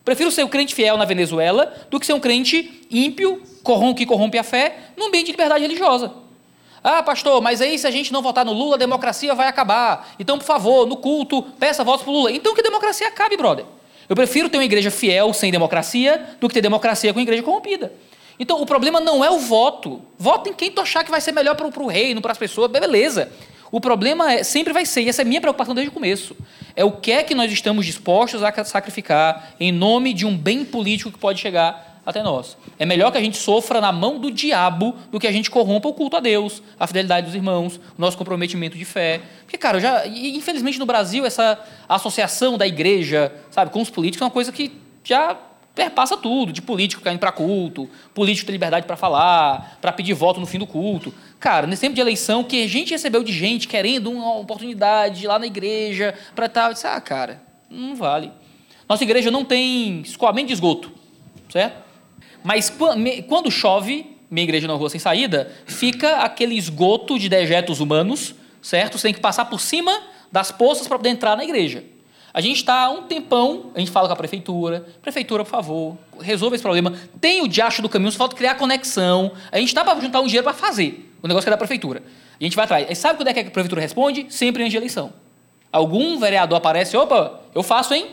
Prefiro 0.04 0.32
ser 0.32 0.44
um 0.44 0.48
crente 0.48 0.74
fiel 0.74 0.98
na 0.98 1.06
Venezuela 1.06 1.74
do 1.90 2.00
que 2.00 2.06
ser 2.06 2.14
um 2.14 2.20
crente 2.20 2.88
ímpio, 2.90 3.44
que 3.96 4.06
corrompe 4.06 4.38
a 4.38 4.44
fé, 4.44 4.78
num 4.98 5.08
ambiente 5.08 5.28
de 5.28 5.32
liberdade 5.32 5.62
religiosa. 5.62 6.21
Ah, 6.84 7.04
pastor, 7.04 7.42
mas 7.42 7.62
aí 7.62 7.78
se 7.78 7.86
a 7.86 7.92
gente 7.92 8.12
não 8.12 8.22
votar 8.22 8.44
no 8.44 8.54
Lula, 8.54 8.76
a 8.76 8.80
democracia 8.80 9.36
vai 9.36 9.48
acabar. 9.48 10.14
Então, 10.20 10.38
por 10.38 10.46
favor, 10.46 10.88
no 10.88 10.98
culto, 10.98 11.44
peça 11.60 11.84
votos 11.84 12.04
para 12.04 12.12
Lula. 12.12 12.32
Então 12.32 12.56
que 12.56 12.64
democracia 12.64 13.08
acabe, 13.08 13.38
brother. 13.38 13.66
Eu 14.10 14.16
prefiro 14.16 14.50
ter 14.50 14.58
uma 14.58 14.66
igreja 14.66 14.90
fiel 14.90 15.34
sem 15.34 15.52
democracia 15.52 16.36
do 16.40 16.48
que 16.48 16.54
ter 16.56 16.62
democracia 16.62 17.14
com 17.14 17.20
igreja 17.20 17.44
corrompida. 17.44 17.94
Então, 18.40 18.60
o 18.60 18.66
problema 18.66 19.00
não 19.00 19.24
é 19.24 19.30
o 19.30 19.38
voto. 19.38 20.02
Vota 20.18 20.50
em 20.50 20.54
quem 20.54 20.72
tu 20.72 20.82
achar 20.82 21.04
que 21.04 21.12
vai 21.12 21.22
ser 21.22 21.32
melhor 21.32 21.56
para 21.56 21.68
o 21.68 21.88
reino, 21.88 22.22
para 22.22 22.32
as 22.32 22.38
pessoas, 22.38 22.72
beleza. 22.72 23.32
O 23.72 23.80
problema 23.80 24.34
é, 24.34 24.44
sempre 24.44 24.74
vai 24.74 24.86
ser, 24.86 25.04
e 25.04 25.10
essa 25.10 25.22
é 25.22 25.24
a 25.24 25.28
minha 25.28 25.40
preocupação 25.40 25.74
desde 25.74 25.90
o 25.90 25.94
começo, 25.94 26.36
é 26.76 26.84
o 26.84 26.92
que 26.92 27.12
é 27.12 27.24
que 27.24 27.34
nós 27.34 27.50
estamos 27.52 27.86
dispostos 27.86 28.44
a 28.44 28.64
sacrificar 28.66 29.54
em 29.60 29.72
nome 29.72 30.12
de 30.12 30.26
um 30.26 30.36
bem 30.36 30.66
político 30.66 31.12
que 31.12 31.18
pode 31.18 31.40
chegar 31.40 31.91
até 32.06 32.24
nós. 32.24 32.58
É 32.80 32.86
melhor 32.86 33.12
que 33.12 33.18
a 33.18 33.22
gente 33.22 33.38
sofra 33.38 33.80
na 33.80 33.92
mão 33.92 34.20
do 34.20 34.32
diabo 34.32 34.96
do 35.12 35.20
que 35.20 35.28
a 35.28 35.32
gente 35.32 35.50
corrompa 35.50 35.88
o 35.88 35.94
culto 35.94 36.18
a 36.18 36.20
Deus, 36.20 36.62
a 36.80 36.88
fidelidade 36.88 37.28
dos 37.28 37.36
irmãos, 37.36 37.78
o 37.78 37.82
nosso 38.02 38.18
comprometimento 38.18 38.78
de 38.78 38.86
fé. 38.86 39.22
Porque, 39.42 39.58
cara, 39.58 39.80
já, 39.80 40.08
infelizmente 40.08 40.80
no 40.80 40.86
Brasil, 40.86 41.26
essa 41.26 41.60
associação 41.88 42.58
da 42.58 42.68
igreja, 42.68 43.32
sabe, 43.50 43.72
com 43.72 43.82
os 43.82 43.90
políticos 43.90 44.22
é 44.22 44.26
uma 44.26 44.32
coisa 44.32 44.52
que 44.52 44.72
já 45.04 45.38
perpassa 45.74 46.18
tudo, 46.18 46.52
de 46.52 46.62
político 46.62 47.02
caindo 47.02 47.20
para 47.20 47.32
culto, 47.32 47.90
político 48.14 48.46
ter 48.46 48.52
liberdade 48.52 48.86
para 48.86 48.98
falar, 48.98 49.78
para 49.80 49.92
pedir 49.92 50.14
voto 50.14 50.40
no 50.40 50.46
fim 50.46 50.60
do 50.60 50.68
culto. 50.68 51.14
Cara, 51.40 51.66
nesse 51.66 51.82
tempo 51.82 51.96
de 51.96 52.02
eleição, 52.02 52.44
que 52.44 52.64
a 52.64 52.68
gente 52.68 52.92
recebeu 52.92 53.24
de 53.24 53.32
gente 53.32 53.68
querendo 53.68 54.12
uma 54.12 54.38
oportunidade 54.38 55.26
lá 55.26 55.40
na 55.40 55.46
igreja 55.48 56.14
para 56.36 56.50
tal, 56.50 56.74
disse, 56.74 56.88
ah, 56.88 57.00
cara, 57.00 57.42
não 57.70 57.96
vale. 57.96 58.32
Nossa 58.88 59.04
igreja 59.04 59.32
não 59.32 59.46
tem 59.46 60.02
escoamento 60.02 60.48
de 60.48 60.54
esgoto, 60.54 60.92
certo? 61.50 61.91
Mas 62.44 62.72
quando 63.28 63.52
chove, 63.52 64.18
minha 64.30 64.44
igreja 64.44 64.68
na 64.68 64.74
rua 64.74 64.90
sem 64.90 65.00
saída, 65.00 65.52
fica 65.66 66.18
aquele 66.18 66.56
esgoto 66.56 67.20
de 67.20 67.30
dejetos 67.30 67.80
humanos, 67.80 68.34
certo? 68.62 68.98
Você 68.98 69.08
tem 69.08 69.14
que 69.14 69.20
passar 69.20 69.46
por 69.46 69.60
cima 69.60 69.92
das 70.32 70.52
poças 70.52 70.88
para 70.88 70.98
poder 70.98 71.10
entrar 71.10 71.36
na 71.36 71.44
igreja. 71.44 71.84
A 72.34 72.40
gente 72.40 72.58
está 72.58 72.86
há 72.86 72.90
um 72.90 73.04
tempão, 73.04 73.72
a 73.76 73.80
gente 73.80 73.92
fala 73.92 74.08
com 74.08 74.14
a 74.14 74.16
prefeitura, 74.16 74.86
prefeitura, 75.02 75.44
por 75.44 75.50
favor, 75.50 75.98
resolva 76.22 76.56
esse 76.56 76.62
problema. 76.62 76.94
Tem 77.20 77.42
o 77.42 77.48
diacho 77.48 77.82
do 77.82 77.90
caminho, 77.90 78.10
só 78.12 78.20
falta 78.20 78.38
criar 78.38 78.56
conexão. 78.56 79.34
A 79.52 79.58
gente 79.58 79.68
está 79.68 79.84
para 79.84 80.00
juntar 80.00 80.22
um 80.22 80.26
dinheiro 80.26 80.46
para 80.46 80.54
fazer 80.54 81.14
o 81.22 81.28
negócio 81.28 81.46
que 81.46 81.50
é 81.50 81.52
da 81.52 81.58
prefeitura. 81.58 82.02
A 82.40 82.44
gente 82.44 82.56
vai 82.56 82.64
atrás. 82.64 82.88
E 82.90 82.96
sabe 82.96 83.18
quando 83.18 83.28
é 83.28 83.34
que 83.34 83.42
a 83.42 83.52
prefeitura 83.52 83.82
responde? 83.82 84.28
Sempre 84.30 84.64
antes 84.64 84.72
de 84.72 84.78
eleição. 84.78 85.12
Algum 85.72 86.18
vereador 86.18 86.58
aparece, 86.58 86.96
opa, 86.96 87.42
eu 87.54 87.64
faço, 87.64 87.94
hein? 87.94 88.08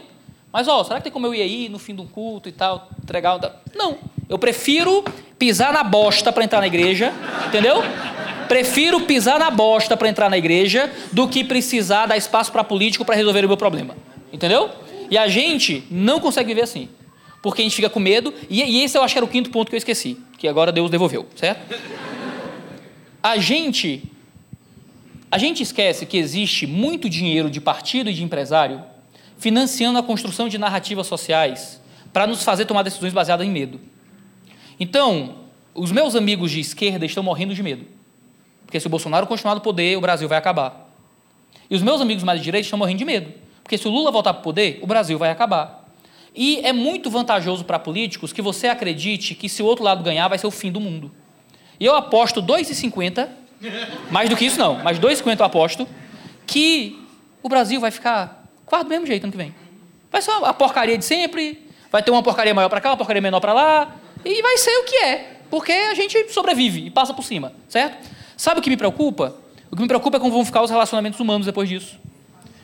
Mas, 0.59 0.67
ó, 0.67 0.83
será 0.83 0.97
que 0.97 1.05
tem 1.05 1.13
como 1.13 1.25
eu 1.25 1.33
ir 1.33 1.41
aí 1.41 1.69
no 1.69 1.79
fim 1.79 1.95
de 1.95 2.01
um 2.01 2.07
culto 2.09 2.49
e 2.49 2.53
tal, 2.53 2.91
entregar... 3.01 3.39
Não. 3.77 3.97
Eu 4.29 4.41
prefiro 4.41 5.05
pisar 5.39 5.73
na 5.73 5.85
bosta 5.85 6.33
para 6.33 6.43
entrar 6.43 6.59
na 6.59 6.67
igreja, 6.67 7.13
entendeu? 7.47 7.77
Prefiro 8.49 9.03
pisar 9.03 9.39
na 9.39 9.53
bosta 9.53 9.97
para 9.97 10.09
entrar 10.09 10.29
na 10.29 10.37
igreja 10.37 10.93
do 11.13 11.29
que 11.29 11.45
precisar 11.45 12.07
dar 12.07 12.17
espaço 12.17 12.51
para 12.51 12.65
político 12.65 13.05
para 13.05 13.15
resolver 13.15 13.45
o 13.45 13.47
meu 13.47 13.57
problema. 13.57 13.97
Entendeu? 14.33 14.69
E 15.09 15.17
a 15.17 15.29
gente 15.29 15.85
não 15.89 16.19
consegue 16.19 16.49
viver 16.49 16.63
assim. 16.63 16.89
Porque 17.41 17.63
a 17.63 17.65
gente 17.65 17.77
fica 17.77 17.89
com 17.89 18.01
medo. 18.01 18.35
E, 18.51 18.61
e 18.61 18.83
esse 18.83 18.99
eu 18.99 19.03
acho 19.05 19.15
que 19.15 19.19
era 19.21 19.25
o 19.25 19.29
quinto 19.29 19.51
ponto 19.51 19.69
que 19.69 19.77
eu 19.77 19.79
esqueci. 19.79 20.19
Que 20.39 20.49
agora 20.49 20.73
Deus 20.73 20.91
devolveu, 20.91 21.25
certo? 21.37 21.73
A 23.23 23.39
gente. 23.39 24.03
A 25.31 25.39
gente 25.39 25.63
esquece 25.63 26.05
que 26.05 26.17
existe 26.17 26.67
muito 26.67 27.09
dinheiro 27.09 27.49
de 27.49 27.61
partido 27.61 28.11
e 28.11 28.13
de 28.13 28.25
empresário 28.25 28.83
financiando 29.39 29.99
a 29.99 30.03
construção 30.03 30.49
de 30.49 30.59
narrativas 30.59 31.07
sociais 31.07 31.81
para 32.13 32.27
nos 32.27 32.43
fazer 32.43 32.65
tomar 32.65 32.83
decisões 32.83 33.13
baseadas 33.13 33.47
em 33.47 33.51
medo. 33.51 33.81
Então, 34.79 35.37
os 35.75 35.93
meus 35.93 36.15
amigos 36.15 36.51
de 36.51 36.61
esquerda 36.61 37.07
estão 37.07 37.23
morrendo 37.23 37.55
de 37.55 37.63
medo. 37.63 37.87
Porque 38.67 38.79
se 38.79 38.87
o 38.87 38.91
Bolsonaro 38.91 39.27
continuar 39.27 39.55
no 39.55 39.61
poder, 39.61 39.97
o 39.97 40.01
Brasil 40.01 40.29
vai 40.29 40.37
acabar. 40.37 40.91
E 41.71 41.75
os 41.75 41.83
meus 41.83 42.01
amigos 42.01 42.25
mais 42.25 42.41
de 42.41 42.45
direita 42.45 42.67
estão 42.67 42.79
morrendo 42.79 42.99
de 42.99 43.05
medo. 43.05 43.33
Porque 43.63 43.79
se 43.79 43.87
o 43.87 43.91
Lula 43.91 44.11
voltar 44.11 44.35
para 44.35 44.41
o 44.41 44.45
poder, 44.45 44.79
o 44.83 44.87
Brasil 44.87 45.19
vai 45.19 45.31
acabar. 45.31 45.89
E 46.35 46.61
é 46.61 46.73
muito 46.73 47.11
vantajoso 47.11 47.65
para 47.65 47.79
políticos 47.79 48.33
que 48.33 48.43
você 48.43 48.69
acredite 48.69 49.35
que 49.35 49.49
se 49.49 49.63
o 49.63 49.67
outro 49.67 49.85
lado 49.85 50.03
ganhar, 50.03 50.29
vai 50.29 50.39
ser 50.39 50.47
o 50.47 50.51
fim 50.51 50.71
do 50.71 50.81
mundo. 50.81 51.11
E 51.79 51.85
eu 51.85 51.95
aposto 51.95 52.43
2,50, 52.43 53.29
mais 54.11 54.29
do 54.29 54.37
que 54.37 54.45
isso 54.45 54.59
não, 54.59 54.83
mas 54.83 54.99
2,50 54.99 55.41
eu 55.41 55.47
aposto, 55.47 55.89
que 56.47 56.99
o 57.43 57.49
Brasil 57.49 57.81
vai 57.81 57.91
ficar 57.91 58.38
quase 58.69 58.85
do 58.85 58.91
mesmo 58.91 59.07
jeito 59.07 59.25
ano 59.25 59.33
que 59.33 59.39
vem. 59.39 59.55
Vai 60.11 60.23
ser 60.23 60.31
a 60.31 60.55
porcaria 60.55 60.97
de 60.97 61.05
sempre, 61.05 61.69
vai 61.91 62.03
ter 62.03 62.11
uma 62.11 62.23
porcaria 62.23 62.55
maior 62.55 62.69
para 62.69 62.81
cá, 62.81 62.91
uma 62.91 62.97
porcaria 62.97 63.21
menor 63.21 63.41
para 63.41 63.53
lá, 63.53 63.97
e 64.25 64.43
vai 64.43 64.57
ser 64.59 64.77
o 64.79 64.85
que 64.85 64.97
é, 64.97 65.37
porque 65.51 65.73
a 65.73 65.95
gente 65.95 66.33
sobrevive 66.33 66.87
e 66.87 66.91
passa 66.91 67.13
por 67.15 67.25
cima, 67.25 67.53
certo? 67.69 68.09
Sabe 68.37 68.61
o 68.61 68.63
que 68.63 68.71
me 68.71 68.77
preocupa? 68.77 69.35
O 69.71 69.77
que 69.77 69.83
me 69.83 69.89
preocupa 69.89 70.17
é 70.17 70.21
como 70.21 70.33
vão 70.33 70.45
ficar 70.45 70.63
os 70.63 70.71
relacionamentos 70.71 71.21
humanos 71.21 71.47
depois 71.47 71.69
disso. 71.69 71.99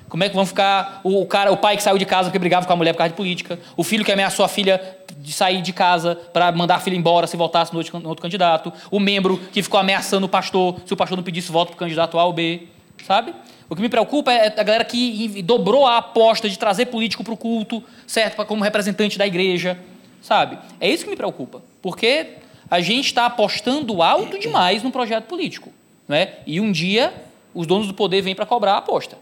Como 0.09 0.23
é 0.23 0.29
que 0.29 0.35
vão 0.35 0.47
ficar 0.47 1.01
o, 1.03 1.27
cara, 1.27 1.51
o 1.51 1.57
pai 1.57 1.77
que 1.77 1.83
saiu 1.83 1.99
de 1.99 2.05
casa 2.05 2.29
porque 2.29 2.39
brigava 2.39 2.67
com 2.67 2.73
a 2.73 2.77
mulher 2.77 2.93
por 2.93 2.99
causa 2.99 3.11
de 3.11 3.17
política, 3.17 3.59
o 3.77 3.83
filho 3.83 4.05
que 4.05 4.13
ameaçou 4.13 4.45
a 4.45 4.49
filha 4.49 4.81
de 5.19 5.33
sair 5.33 5.61
de 5.61 5.73
casa 5.73 6.15
para 6.33 6.53
mandar 6.53 6.77
a 6.77 6.79
filha 6.79 6.95
embora 6.95 7.27
se 7.27 7.37
voltasse 7.37 7.73
no 7.73 7.79
outro, 7.79 7.99
no 7.99 8.09
outro, 8.09 8.23
candidato, 8.23 8.73
o 8.91 9.01
membro 9.01 9.39
que 9.53 9.63
ficou 9.63 9.81
ameaçando 9.81 10.27
o 10.27 10.29
pastor 10.29 10.77
se 10.87 10.93
o 10.93 10.97
pastor 10.97 11.17
não 11.17 11.25
pedisse 11.25 11.51
voto 11.51 11.69
para 11.69 11.75
o 11.75 11.79
candidato 11.79 12.19
A 12.19 12.25
ou 12.25 12.33
B, 12.33 12.69
sabe? 13.05 13.35
O 13.69 13.75
que 13.75 13.81
me 13.81 13.89
preocupa 13.89 14.33
é 14.33 14.47
a 14.47 14.63
galera 14.63 14.85
que 14.85 15.43
dobrou 15.43 15.87
a 15.87 15.99
aposta 15.99 16.49
de 16.49 16.59
trazer 16.59 16.87
político 16.87 17.25
para 17.25 17.33
o 17.33 17.37
culto, 17.37 17.83
certo? 18.07 18.45
Como 18.45 18.63
representante 18.63 19.17
da 19.17 19.27
igreja, 19.27 19.79
sabe? 20.21 20.59
É 20.81 20.89
isso 20.89 21.05
que 21.05 21.11
me 21.11 21.17
preocupa, 21.17 21.63
porque 21.81 22.35
a 22.71 22.81
gente 22.81 23.07
está 23.07 23.27
apostando 23.27 24.03
alto 24.03 24.39
demais 24.39 24.83
no 24.83 24.91
projeto 24.91 25.25
político, 25.25 25.73
né? 26.07 26.35
E 26.47 26.61
um 26.61 26.71
dia 26.71 27.13
os 27.55 27.67
donos 27.67 27.87
do 27.87 27.95
poder 27.95 28.21
vêm 28.21 28.35
para 28.35 28.45
cobrar 28.45 28.75
a 28.75 28.79
aposta. 28.79 29.17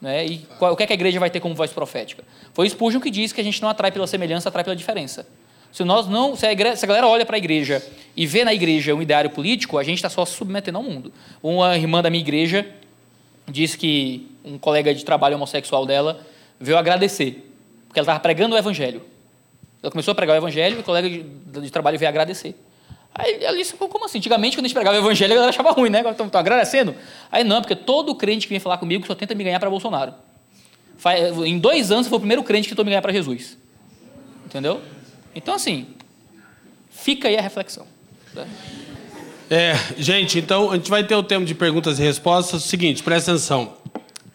Né? 0.00 0.26
E 0.26 0.38
qual, 0.58 0.72
o 0.72 0.76
que, 0.76 0.82
é 0.82 0.86
que 0.86 0.92
a 0.92 0.94
igreja 0.94 1.20
vai 1.20 1.30
ter 1.30 1.40
como 1.40 1.54
voz 1.54 1.72
profética? 1.72 2.24
Foi 2.52 2.68
Spurgeon 2.68 3.00
que 3.00 3.10
disse 3.10 3.34
que 3.34 3.40
a 3.40 3.44
gente 3.44 3.60
não 3.62 3.68
atrai 3.68 3.92
pela 3.92 4.06
semelhança, 4.06 4.48
atrai 4.48 4.64
pela 4.64 4.74
diferença. 4.74 5.26
Se 5.70 5.82
nós 5.82 6.06
não, 6.06 6.36
se 6.36 6.46
a, 6.46 6.52
igreja, 6.52 6.76
se 6.76 6.84
a 6.84 6.88
galera 6.88 7.06
olha 7.06 7.26
para 7.26 7.36
a 7.36 7.38
igreja 7.38 7.84
e 8.16 8.26
vê 8.26 8.44
na 8.44 8.54
igreja 8.54 8.94
um 8.94 9.02
ideário 9.02 9.30
político, 9.30 9.76
a 9.76 9.82
gente 9.82 9.96
está 9.96 10.08
só 10.08 10.24
se 10.24 10.32
submetendo 10.32 10.78
ao 10.78 10.84
mundo. 10.84 11.12
Uma 11.42 11.76
irmã 11.76 12.00
da 12.00 12.10
minha 12.10 12.20
igreja 12.20 12.66
disse 13.48 13.76
que 13.76 14.28
um 14.44 14.58
colega 14.58 14.94
de 14.94 15.04
trabalho 15.04 15.36
homossexual 15.36 15.86
dela 15.86 16.20
veio 16.58 16.76
agradecer, 16.76 17.50
porque 17.86 17.98
ela 17.98 18.04
estava 18.04 18.20
pregando 18.20 18.54
o 18.54 18.58
evangelho. 18.58 19.02
Ela 19.82 19.90
começou 19.90 20.12
a 20.12 20.14
pregar 20.14 20.34
o 20.34 20.38
evangelho 20.38 20.78
e 20.78 20.80
o 20.80 20.82
colega 20.82 21.08
de, 21.08 21.22
de 21.60 21.70
trabalho 21.70 21.98
veio 21.98 22.08
agradecer. 22.08 22.56
Aí 23.14 23.44
ela 23.44 23.56
disse, 23.56 23.74
como 23.74 24.04
assim? 24.04 24.18
Antigamente, 24.18 24.56
quando 24.56 24.64
a 24.64 24.68
gente 24.68 24.74
pregava 24.74 24.96
o 24.96 25.00
evangelho, 25.00 25.32
a 25.32 25.36
galera 25.36 25.50
achava 25.50 25.70
ruim, 25.70 25.88
né? 25.88 26.00
Agora 26.00 26.16
estão 26.20 26.40
agradecendo. 26.40 26.96
Aí 27.30 27.44
não, 27.44 27.60
porque 27.60 27.76
todo 27.76 28.14
crente 28.14 28.46
que 28.46 28.52
vem 28.52 28.58
falar 28.58 28.78
comigo 28.78 29.06
só 29.06 29.14
tenta 29.14 29.34
me 29.34 29.44
ganhar 29.44 29.60
para 29.60 29.70
Bolsonaro. 29.70 30.14
Em 31.44 31.58
dois 31.58 31.92
anos, 31.92 32.08
foi 32.08 32.16
o 32.16 32.20
primeiro 32.20 32.42
crente 32.42 32.62
que 32.62 32.70
tentou 32.70 32.84
me 32.84 32.90
ganhar 32.90 33.02
para 33.02 33.12
Jesus. 33.12 33.56
Entendeu? 34.46 34.80
Então, 35.34 35.54
assim, 35.54 35.86
fica 36.90 37.28
aí 37.28 37.36
a 37.36 37.42
reflexão. 37.42 37.86
Né? 38.32 38.46
É, 39.50 39.78
gente, 39.98 40.38
então 40.38 40.70
a 40.70 40.76
gente 40.76 40.90
vai 40.90 41.04
ter 41.04 41.14
o 41.14 41.22
tempo 41.22 41.44
de 41.44 41.54
perguntas 41.54 41.98
e 41.98 42.02
respostas. 42.02 42.62
Seguinte, 42.62 43.02
presta 43.02 43.32
atenção. 43.32 43.74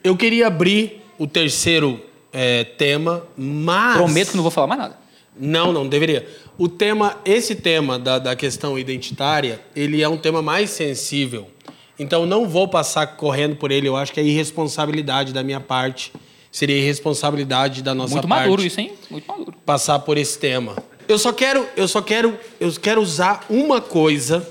Eu 0.03 0.16
queria 0.16 0.47
abrir 0.47 1.01
o 1.18 1.28
terceiro 1.28 2.01
é, 2.32 2.64
tema, 2.64 3.24
mas. 3.38 3.97
Prometo 3.97 4.32
que 4.32 4.36
não 4.36 4.43
vou 4.43 4.51
falar 4.51 4.68
mais 4.68 4.80
nada. 4.82 4.97
Não, 5.39 5.72
não 5.72 5.88
deveria. 5.88 6.28
O 6.57 6.68
tema, 6.68 7.18
esse 7.24 7.55
tema 7.55 7.97
da, 7.97 8.20
da 8.20 8.36
questão 8.36 8.78
identitária, 8.78 9.62
ele 9.76 10.01
é 10.01 10.10
um 10.10 10.18
tema 10.18 10.41
mais 10.41 10.70
sensível. 10.70 11.49
Então 11.97 12.26
não 12.26 12.47
vou 12.47 12.68
passar 12.68 13.07
correndo 13.07 13.55
por 13.55 13.72
ele. 13.72 13.88
Eu 13.88 13.95
acho 13.95 14.14
que 14.14 14.20
é 14.20 14.24
irresponsabilidade 14.24 15.34
da 15.34 15.43
minha 15.43 15.60
parte. 15.60 16.14
Seria 16.51 16.78
irresponsabilidade 16.78 17.82
da 17.82 17.93
nossa 17.93 18.16
Muito 18.16 18.28
parte. 18.28 18.47
Muito 18.47 18.51
maduro 18.51 18.68
isso, 18.68 18.80
hein? 18.80 18.93
Muito 19.10 19.28
maduro. 19.28 19.53
Passar 19.66 19.99
por 19.99 20.18
esse 20.18 20.38
tema. 20.39 20.76
Eu 21.07 21.18
só 21.18 21.34
quero, 21.34 21.68
eu 21.76 21.88
só 21.88 22.01
quero, 22.01 22.38
eu 22.60 22.72
quero 22.74 23.01
usar 23.01 23.45
uma 23.49 23.82
coisa, 23.82 24.47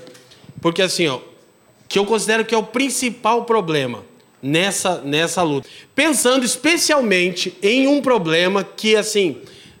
porque 0.61 0.81
assim, 0.81 1.07
ó, 1.07 1.19
que 1.87 1.97
eu 1.97 2.05
considero 2.05 2.45
que 2.45 2.53
é 2.53 2.57
o 2.57 2.63
principal 2.63 3.45
problema 3.45 4.03
nessa 4.41 5.01
nessa 5.01 5.41
luta. 5.43 5.67
Pensando 5.95 6.45
especialmente 6.45 7.57
em 7.61 7.87
um 7.87 8.01
problema 8.01 8.63
que 8.63 8.95
assim, 8.95 9.37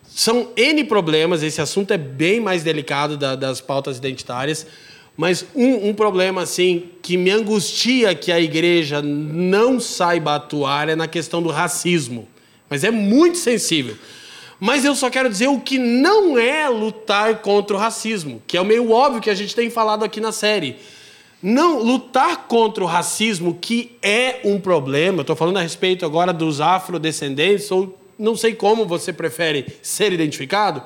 são 0.07 0.49
N 0.57 0.83
problemas, 0.83 1.43
esse 1.43 1.61
assunto 1.61 1.91
é 1.91 1.97
bem 1.97 2.39
mais 2.39 2.63
delicado 2.63 3.15
da, 3.15 3.35
das 3.35 3.61
pautas 3.61 3.97
identitárias, 3.97 4.65
mas 5.15 5.45
um, 5.53 5.89
um, 5.89 5.93
problema 5.93 6.43
assim 6.43 6.89
que 7.01 7.17
me 7.17 7.29
angustia 7.29 8.15
que 8.15 8.31
a 8.31 8.39
igreja 8.39 9.01
não 9.01 9.79
saiba 9.79 10.35
atuar 10.35 10.89
é 10.89 10.95
na 10.95 11.07
questão 11.07 11.41
do 11.41 11.49
racismo. 11.49 12.27
Mas 12.69 12.83
é 12.83 12.91
muito 12.91 13.37
sensível. 13.37 13.97
Mas 14.59 14.83
eu 14.83 14.93
só 14.93 15.09
quero 15.09 15.29
dizer 15.29 15.47
o 15.47 15.59
que 15.59 15.77
não 15.77 16.37
é 16.37 16.67
lutar 16.67 17.37
contra 17.37 17.75
o 17.75 17.79
racismo, 17.79 18.41
que 18.45 18.57
é 18.57 18.61
o 18.61 18.65
meio 18.65 18.91
óbvio 18.91 19.21
que 19.21 19.29
a 19.29 19.35
gente 19.35 19.55
tem 19.55 19.69
falado 19.69 20.03
aqui 20.03 20.19
na 20.19 20.31
série. 20.31 20.75
Não 21.41 21.81
lutar 21.81 22.47
contra 22.47 22.83
o 22.83 22.87
racismo, 22.87 23.57
que 23.59 23.95
é 24.01 24.41
um 24.43 24.59
problema, 24.59 25.21
estou 25.21 25.35
falando 25.35 25.57
a 25.57 25.61
respeito 25.61 26.05
agora 26.05 26.33
dos 26.33 26.59
afrodescendentes 26.59 27.71
ou 27.71 27.97
não 28.17 28.35
sei 28.35 28.53
como 28.53 28.85
você 28.85 29.13
prefere 29.13 29.65
ser 29.81 30.11
identificado. 30.11 30.83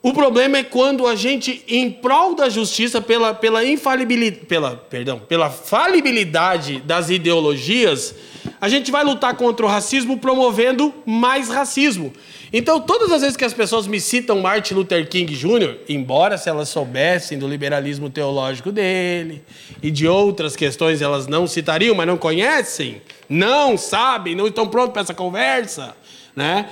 O 0.00 0.12
problema 0.12 0.58
é 0.58 0.62
quando 0.62 1.04
a 1.04 1.16
gente, 1.16 1.64
em 1.66 1.90
prol 1.90 2.36
da 2.36 2.48
justiça, 2.48 3.00
pela, 3.00 3.34
pela 3.34 3.64
infalibilidade, 3.64 4.46
pela, 4.46 4.76
perdão, 4.76 5.18
pela 5.18 5.50
falibilidade 5.50 6.78
das 6.78 7.10
ideologias, 7.10 8.14
a 8.60 8.68
gente 8.68 8.92
vai 8.92 9.02
lutar 9.02 9.34
contra 9.34 9.66
o 9.66 9.68
racismo 9.68 10.16
promovendo 10.18 10.94
mais 11.04 11.48
racismo. 11.48 12.12
Então, 12.58 12.80
todas 12.80 13.12
as 13.12 13.20
vezes 13.20 13.36
que 13.36 13.44
as 13.44 13.52
pessoas 13.52 13.86
me 13.86 14.00
citam 14.00 14.40
Martin 14.40 14.72
Luther 14.72 15.06
King 15.10 15.30
Jr., 15.36 15.76
embora 15.90 16.38
se 16.38 16.48
elas 16.48 16.70
soubessem 16.70 17.38
do 17.38 17.46
liberalismo 17.46 18.08
teológico 18.08 18.72
dele 18.72 19.42
e 19.82 19.90
de 19.90 20.08
outras 20.08 20.56
questões 20.56 21.02
elas 21.02 21.26
não 21.26 21.46
citariam, 21.46 21.94
mas 21.94 22.06
não 22.06 22.16
conhecem, 22.16 23.02
não 23.28 23.76
sabem, 23.76 24.34
não 24.34 24.46
estão 24.46 24.66
prontos 24.66 24.94
para 24.94 25.02
essa 25.02 25.12
conversa 25.12 25.94
né, 26.34 26.70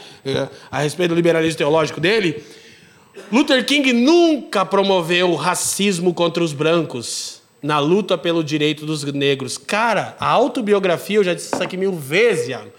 a 0.71 0.79
respeito 0.79 1.11
do 1.11 1.17
liberalismo 1.17 1.59
teológico 1.59 2.01
dele, 2.01 2.43
Luther 3.31 3.63
King 3.67 3.93
nunca 3.93 4.65
promoveu 4.65 5.35
racismo 5.35 6.15
contra 6.15 6.43
os 6.43 6.55
brancos 6.55 7.43
na 7.63 7.79
luta 7.79 8.17
pelo 8.17 8.43
direito 8.43 8.87
dos 8.87 9.05
negros. 9.05 9.59
Cara, 9.59 10.17
a 10.19 10.31
autobiografia, 10.31 11.17
eu 11.17 11.25
já 11.25 11.35
disse 11.35 11.55
isso 11.55 11.63
aqui 11.63 11.77
mil 11.77 11.93
vezes, 11.93 12.49
Iago, 12.49 12.73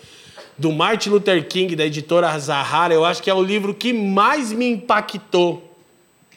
do 0.58 0.72
Martin 0.72 1.10
Luther 1.10 1.48
King, 1.48 1.76
da 1.76 1.86
editora 1.86 2.38
Zahara, 2.40 2.94
eu 2.94 3.04
acho 3.04 3.22
que 3.22 3.30
é 3.30 3.34
o 3.34 3.42
livro 3.42 3.74
que 3.74 3.92
mais 3.92 4.52
me 4.52 4.68
impactou 4.70 5.76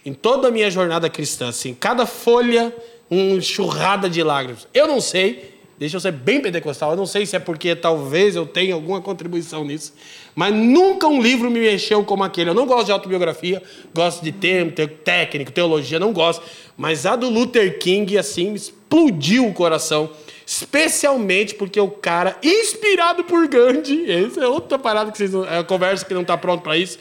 em 0.05 0.13
toda 0.13 0.49
a 0.49 0.51
minha 0.51 0.71
jornada 0.71 1.09
cristã. 1.09 1.49
Assim, 1.49 1.75
cada 1.75 2.07
folha, 2.07 2.75
uma 3.11 3.37
enxurrada 3.37 4.09
de 4.09 4.23
lágrimas. 4.23 4.67
Eu 4.75 4.87
não 4.87 5.01
sei, 5.01 5.55
deixa 5.79 5.97
eu 5.97 6.01
ser 6.01 6.13
bem 6.13 6.41
pentecostal, 6.41 6.91
eu 6.93 6.97
não 6.97 7.07
sei 7.07 7.27
se 7.27 7.37
é 7.37 7.39
porque 7.39 7.77
talvez 7.77 8.35
eu 8.35 8.47
tenha 8.47 8.75
alguma 8.75 9.01
contribuição 9.01 9.65
nisso, 9.65 9.95
mas 10.39 10.55
nunca 10.55 11.09
um 11.09 11.21
livro 11.21 11.51
me 11.51 11.59
mexeu 11.59 12.05
como 12.05 12.23
aquele. 12.23 12.51
Eu 12.51 12.55
não 12.55 12.65
gosto 12.65 12.87
de 12.87 12.93
autobiografia, 12.93 13.61
gosto 13.93 14.23
de 14.23 14.31
termo, 14.31 14.71
técnico, 14.71 15.51
teologia, 15.51 15.99
não 15.99 16.13
gosto. 16.13 16.45
Mas 16.77 17.05
a 17.05 17.17
do 17.17 17.29
Luther 17.29 17.81
King, 17.81 18.17
assim, 18.17 18.55
explodiu 18.55 19.49
o 19.49 19.53
coração. 19.53 20.09
Especialmente 20.47 21.57
porque 21.57 21.81
o 21.81 21.91
cara, 21.91 22.39
inspirado 22.41 23.25
por 23.25 23.49
Gandhi, 23.49 24.09
essa 24.09 24.45
é 24.45 24.47
outra 24.47 24.79
parada 24.79 25.11
que 25.11 25.19
vocês 25.19 25.35
é 25.35 25.39
uma 25.39 25.65
conversa 25.65 26.05
que 26.05 26.15
não 26.15 26.23
está 26.23 26.37
pronto 26.39 26.63
para 26.63 26.77
isso, 26.77 27.01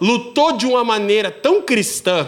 lutou 0.00 0.56
de 0.56 0.64
uma 0.64 0.82
maneira 0.82 1.30
tão 1.30 1.60
cristã 1.60 2.26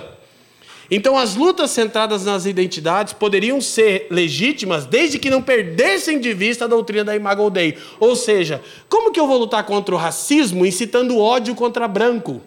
então, 0.91 1.17
as 1.17 1.37
lutas 1.37 1.71
centradas 1.71 2.25
nas 2.25 2.47
identidades 2.47 3.13
poderiam 3.13 3.61
ser 3.61 4.09
legítimas 4.11 4.85
desde 4.85 5.21
que 5.21 5.31
não 5.31 5.41
perdessem 5.41 6.19
de 6.19 6.35
vista 6.35 6.65
a 6.65 6.69
doutrina 6.69 7.05
da 7.05 7.15
Imago 7.15 7.49
Dei. 7.49 7.79
Ou 8.01 8.17
seja, 8.17 8.61
como 8.89 9.13
que 9.13 9.21
eu 9.21 9.27
vou 9.27 9.39
lutar 9.39 9.65
contra 9.65 9.95
o 9.95 9.99
racismo 9.99 10.67
incitando 10.67 11.17
ódio 11.17 11.55
contra 11.55 11.87
branco? 11.87 12.41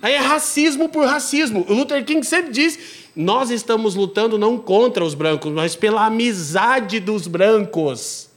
Aí 0.00 0.14
é 0.14 0.18
racismo 0.18 0.88
por 0.88 1.04
racismo. 1.04 1.66
O 1.68 1.74
Luther 1.74 2.04
King 2.04 2.24
sempre 2.24 2.52
diz: 2.52 2.78
nós 3.16 3.50
estamos 3.50 3.96
lutando 3.96 4.38
não 4.38 4.56
contra 4.56 5.04
os 5.04 5.14
brancos, 5.14 5.52
mas 5.52 5.74
pela 5.74 6.06
amizade 6.06 7.00
dos 7.00 7.26
brancos. 7.26 8.30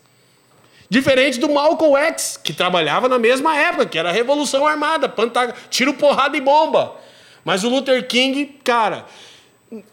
Diferente 0.90 1.40
do 1.40 1.50
Malcolm 1.50 1.96
X, 1.98 2.40
que 2.44 2.54
trabalhava 2.54 3.08
na 3.08 3.20
mesma 3.20 3.56
época, 3.56 3.86
que 3.86 3.98
era 3.98 4.10
a 4.10 4.12
Revolução 4.12 4.66
Armada, 4.66 5.14
tiro, 5.70 5.94
porrada 5.94 6.38
e 6.38 6.42
bomba. 6.42 7.05
Mas 7.46 7.64
o 7.64 7.70
Luther 7.70 8.08
King, 8.08 8.58
cara, 8.64 9.06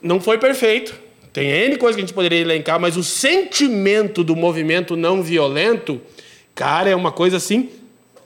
não 0.00 0.18
foi 0.18 0.38
perfeito. 0.38 0.98
Tem 1.32 1.48
N 1.48 1.76
coisas 1.76 1.96
que 1.96 2.02
a 2.02 2.06
gente 2.06 2.14
poderia 2.14 2.40
elencar, 2.40 2.80
mas 2.80 2.96
o 2.96 3.04
sentimento 3.04 4.24
do 4.24 4.34
movimento 4.34 4.96
não 4.96 5.22
violento, 5.22 6.00
cara, 6.54 6.90
é 6.90 6.96
uma 6.96 7.12
coisa 7.12 7.36
assim 7.36 7.70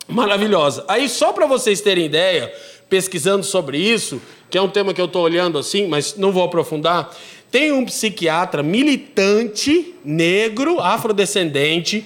maravilhosa. 0.09 0.85
Aí, 0.89 1.09
só 1.09 1.33
para 1.33 1.47
vocês 1.47 1.81
terem 1.81 2.07
ideia, 2.07 2.53
pesquisando 2.89 3.45
sobre 3.45 3.79
isso, 3.79 4.23
que 4.49 4.57
é 4.57 4.63
um 4.63 4.69
tema 4.69 4.95
que 4.95 5.01
eu 5.01 5.07
estou 5.07 5.23
olhando 5.23 5.59
assim, 5.59 5.89
mas 5.89 6.17
não 6.17 6.31
vou 6.31 6.45
aprofundar. 6.45 7.15
Tem 7.51 7.73
um 7.73 7.85
psiquiatra 7.85 8.63
militante, 8.63 9.95
negro, 10.05 10.81
afrodescendente. 10.81 12.05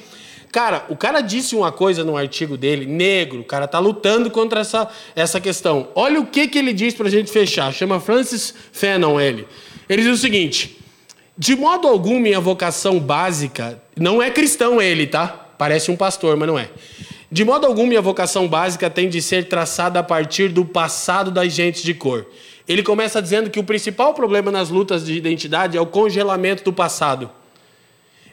Cara, 0.53 0.85
o 0.89 0.97
cara 0.97 1.21
disse 1.21 1.55
uma 1.55 1.71
coisa 1.71 2.03
no 2.03 2.17
artigo 2.17 2.57
dele, 2.57 2.85
negro, 2.85 3.41
o 3.41 3.45
cara 3.45 3.69
tá 3.69 3.79
lutando 3.79 4.31
contra 4.31 4.61
essa, 4.61 4.89
essa 5.15 5.41
questão. 5.41 5.89
Olha 5.95 6.21
o 6.21 6.27
que, 6.27 6.49
que 6.49 6.59
ele 6.59 6.73
diz 6.73 6.93
para 6.93 7.07
a 7.07 7.11
gente 7.11 7.31
fechar. 7.31 7.73
Chama 7.73 8.01
Francis 8.01 8.53
Fanon 8.73 9.21
ele. 9.21 9.47
Ele 9.89 10.03
diz 10.03 10.19
o 10.19 10.21
seguinte: 10.21 10.77
de 11.39 11.55
modo 11.55 11.87
algum, 11.87 12.19
minha 12.19 12.41
vocação 12.41 12.99
básica, 12.99 13.81
não 13.97 14.21
é 14.21 14.29
cristão 14.31 14.83
ele, 14.83 15.07
tá? 15.07 15.29
Parece 15.57 15.91
um 15.91 15.97
pastor, 15.97 16.37
mas 16.37 16.49
não 16.49 16.59
é. 16.59 16.69
De 17.31 17.45
modo 17.45 17.65
algum, 17.65 17.87
minha 17.87 18.03
vocação 18.03 18.49
básica 18.49 18.91
tem 18.91 19.09
de 19.09 19.23
ser 19.23 19.49
traçada 19.49 20.01
a 20.01 20.03
partir 20.03 20.49
do 20.49 20.65
passado 20.65 21.31
das 21.31 21.53
gentes 21.53 21.83
de 21.83 21.95
cor. 21.95 22.27
Ele 22.67 22.83
começa 22.83 23.23
dizendo 23.23 23.51
que 23.51 23.61
o 23.61 23.65
principal 23.65 24.15
problema 24.15 24.51
nas 24.51 24.69
lutas 24.69 25.05
de 25.07 25.15
identidade 25.15 25.77
é 25.77 25.81
o 25.81 25.87
congelamento 25.87 26.65
do 26.65 26.73
passado. 26.73 27.31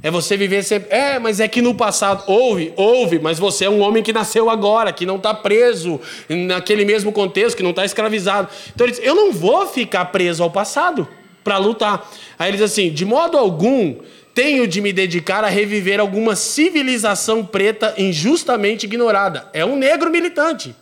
É 0.01 0.11
você 0.11 0.37
viver 0.37 0.63
sempre. 0.63 0.95
É, 0.95 1.17
mas 1.17 1.39
é 1.39 1.47
que 1.47 1.61
no 1.61 1.73
passado. 1.73 2.23
Houve, 2.27 2.71
houve, 2.75 3.19
mas 3.19 3.39
você 3.39 3.65
é 3.65 3.69
um 3.69 3.81
homem 3.81 4.03
que 4.03 4.13
nasceu 4.13 4.49
agora, 4.49 4.93
que 4.93 5.05
não 5.05 5.15
está 5.17 5.33
preso 5.33 5.99
naquele 6.29 6.85
mesmo 6.85 7.11
contexto, 7.11 7.57
que 7.57 7.63
não 7.63 7.71
está 7.71 7.83
escravizado. 7.83 8.49
Então 8.73 8.85
ele 8.85 8.93
diz: 8.95 9.03
eu 9.03 9.15
não 9.15 9.31
vou 9.31 9.65
ficar 9.67 10.05
preso 10.05 10.43
ao 10.43 10.51
passado 10.51 11.07
para 11.43 11.57
lutar. 11.57 12.09
Aí 12.37 12.49
ele 12.49 12.57
diz 12.57 12.71
assim: 12.71 12.91
de 12.91 13.05
modo 13.05 13.37
algum 13.37 13.95
tenho 14.33 14.67
de 14.67 14.81
me 14.81 14.93
dedicar 14.93 15.43
a 15.43 15.47
reviver 15.47 15.99
alguma 15.99 16.35
civilização 16.35 17.43
preta 17.43 17.95
injustamente 17.97 18.85
ignorada. 18.85 19.49
É 19.51 19.65
um 19.65 19.75
negro 19.75 20.11
militante. 20.11 20.75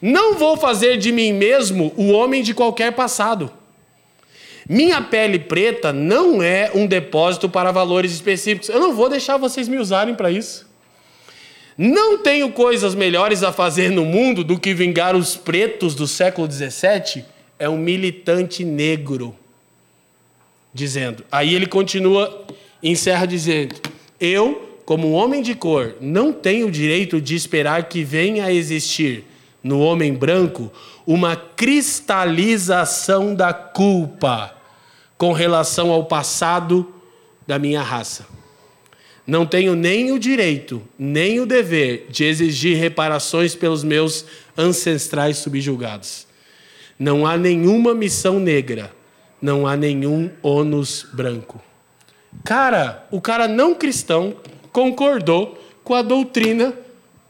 Não 0.00 0.34
vou 0.34 0.56
fazer 0.56 0.96
de 0.96 1.10
mim 1.10 1.32
mesmo 1.32 1.92
o 1.96 2.12
homem 2.12 2.40
de 2.40 2.54
qualquer 2.54 2.92
passado. 2.92 3.50
Minha 4.68 5.00
pele 5.00 5.38
preta 5.38 5.94
não 5.94 6.42
é 6.42 6.70
um 6.74 6.86
depósito 6.86 7.48
para 7.48 7.72
valores 7.72 8.12
específicos. 8.12 8.68
Eu 8.68 8.78
não 8.78 8.94
vou 8.94 9.08
deixar 9.08 9.38
vocês 9.38 9.66
me 9.66 9.78
usarem 9.78 10.14
para 10.14 10.30
isso. 10.30 10.68
Não 11.76 12.18
tenho 12.18 12.52
coisas 12.52 12.94
melhores 12.94 13.42
a 13.42 13.50
fazer 13.50 13.90
no 13.90 14.04
mundo 14.04 14.44
do 14.44 14.58
que 14.58 14.74
vingar 14.74 15.16
os 15.16 15.36
pretos 15.36 15.94
do 15.94 16.06
século 16.06 16.50
XVII. 16.50 17.24
É 17.58 17.66
um 17.68 17.78
militante 17.78 18.62
negro. 18.62 19.34
Dizendo. 20.74 21.24
Aí 21.32 21.54
ele 21.54 21.66
continua, 21.66 22.44
encerra 22.82 23.24
dizendo: 23.24 23.74
Eu, 24.20 24.80
como 24.84 25.12
homem 25.12 25.40
de 25.40 25.54
cor, 25.54 25.94
não 25.98 26.30
tenho 26.30 26.66
o 26.66 26.70
direito 26.70 27.22
de 27.22 27.34
esperar 27.34 27.88
que 27.88 28.04
venha 28.04 28.44
a 28.44 28.52
existir 28.52 29.24
no 29.62 29.80
homem 29.80 30.12
branco 30.12 30.70
uma 31.06 31.34
cristalização 31.36 33.34
da 33.34 33.52
culpa 33.52 34.57
com 35.18 35.32
relação 35.32 35.90
ao 35.90 36.04
passado 36.04 36.94
da 37.44 37.58
minha 37.58 37.82
raça. 37.82 38.24
Não 39.26 39.44
tenho 39.44 39.74
nem 39.74 40.12
o 40.12 40.18
direito, 40.18 40.80
nem 40.98 41.40
o 41.40 41.44
dever 41.44 42.06
de 42.08 42.24
exigir 42.24 42.78
reparações 42.78 43.54
pelos 43.54 43.84
meus 43.84 44.24
ancestrais 44.56 45.36
subjugados. 45.38 46.26
Não 46.98 47.26
há 47.26 47.36
nenhuma 47.36 47.94
missão 47.94 48.40
negra, 48.40 48.90
não 49.42 49.66
há 49.66 49.76
nenhum 49.76 50.30
ônus 50.42 51.06
branco. 51.12 51.60
Cara, 52.44 53.06
o 53.10 53.20
cara 53.20 53.48
não 53.48 53.74
cristão 53.74 54.36
concordou 54.72 55.62
com 55.84 55.94
a 55.94 56.02
doutrina 56.02 56.72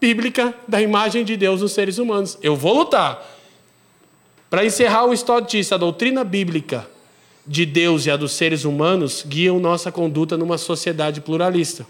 bíblica 0.00 0.54
da 0.68 0.80
imagem 0.80 1.24
de 1.24 1.36
Deus 1.36 1.62
nos 1.62 1.72
seres 1.72 1.98
humanos. 1.98 2.38
Eu 2.42 2.54
vou 2.54 2.74
lutar. 2.74 3.26
Para 4.48 4.64
encerrar 4.64 5.04
o 5.04 5.12
estudista, 5.12 5.74
a 5.74 5.78
doutrina 5.78 6.22
bíblica 6.22 6.88
de 7.48 7.64
Deus 7.64 8.04
e 8.04 8.10
a 8.10 8.16
dos 8.16 8.32
seres 8.32 8.64
humanos 8.64 9.24
guiam 9.26 9.58
nossa 9.58 9.90
conduta 9.90 10.36
numa 10.36 10.58
sociedade 10.58 11.22
pluralista. 11.22 11.86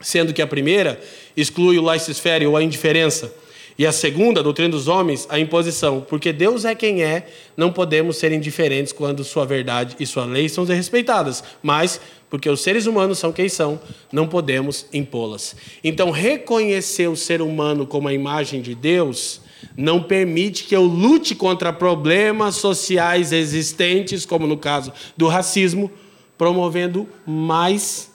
Sendo 0.00 0.32
que 0.32 0.42
a 0.42 0.46
primeira 0.46 1.00
exclui 1.36 1.78
o 1.78 1.82
laissez-faire 1.82 2.46
ou 2.46 2.56
a 2.56 2.62
indiferença, 2.62 3.32
e 3.78 3.86
a 3.86 3.92
segunda, 3.92 4.40
a 4.40 4.42
doutrina 4.42 4.70
dos 4.70 4.88
homens, 4.88 5.26
a 5.28 5.38
imposição. 5.38 6.00
Porque 6.00 6.32
Deus 6.32 6.64
é 6.64 6.74
quem 6.74 7.02
é, 7.02 7.26
não 7.56 7.70
podemos 7.70 8.16
ser 8.16 8.32
indiferentes 8.32 8.92
quando 8.92 9.22
sua 9.22 9.44
verdade 9.44 9.96
e 10.00 10.06
sua 10.06 10.24
lei 10.24 10.48
são 10.48 10.64
respeitadas. 10.64 11.44
Mas, 11.62 12.00
porque 12.30 12.48
os 12.48 12.62
seres 12.62 12.86
humanos 12.86 13.18
são 13.18 13.32
quem 13.32 13.50
são, 13.50 13.78
não 14.10 14.26
podemos 14.26 14.86
impô-las. 14.94 15.54
Então, 15.84 16.10
reconhecer 16.10 17.08
o 17.08 17.16
ser 17.16 17.42
humano 17.42 17.86
como 17.86 18.08
a 18.08 18.14
imagem 18.14 18.62
de 18.62 18.74
Deus 18.74 19.42
não 19.76 20.02
permite 20.02 20.64
que 20.64 20.74
eu 20.74 20.82
lute 20.82 21.34
contra 21.34 21.72
problemas 21.72 22.56
sociais 22.56 23.32
existentes, 23.32 24.24
como 24.24 24.46
no 24.46 24.56
caso 24.56 24.92
do 25.16 25.26
racismo, 25.28 25.90
promovendo 26.36 27.08
mais 27.26 28.10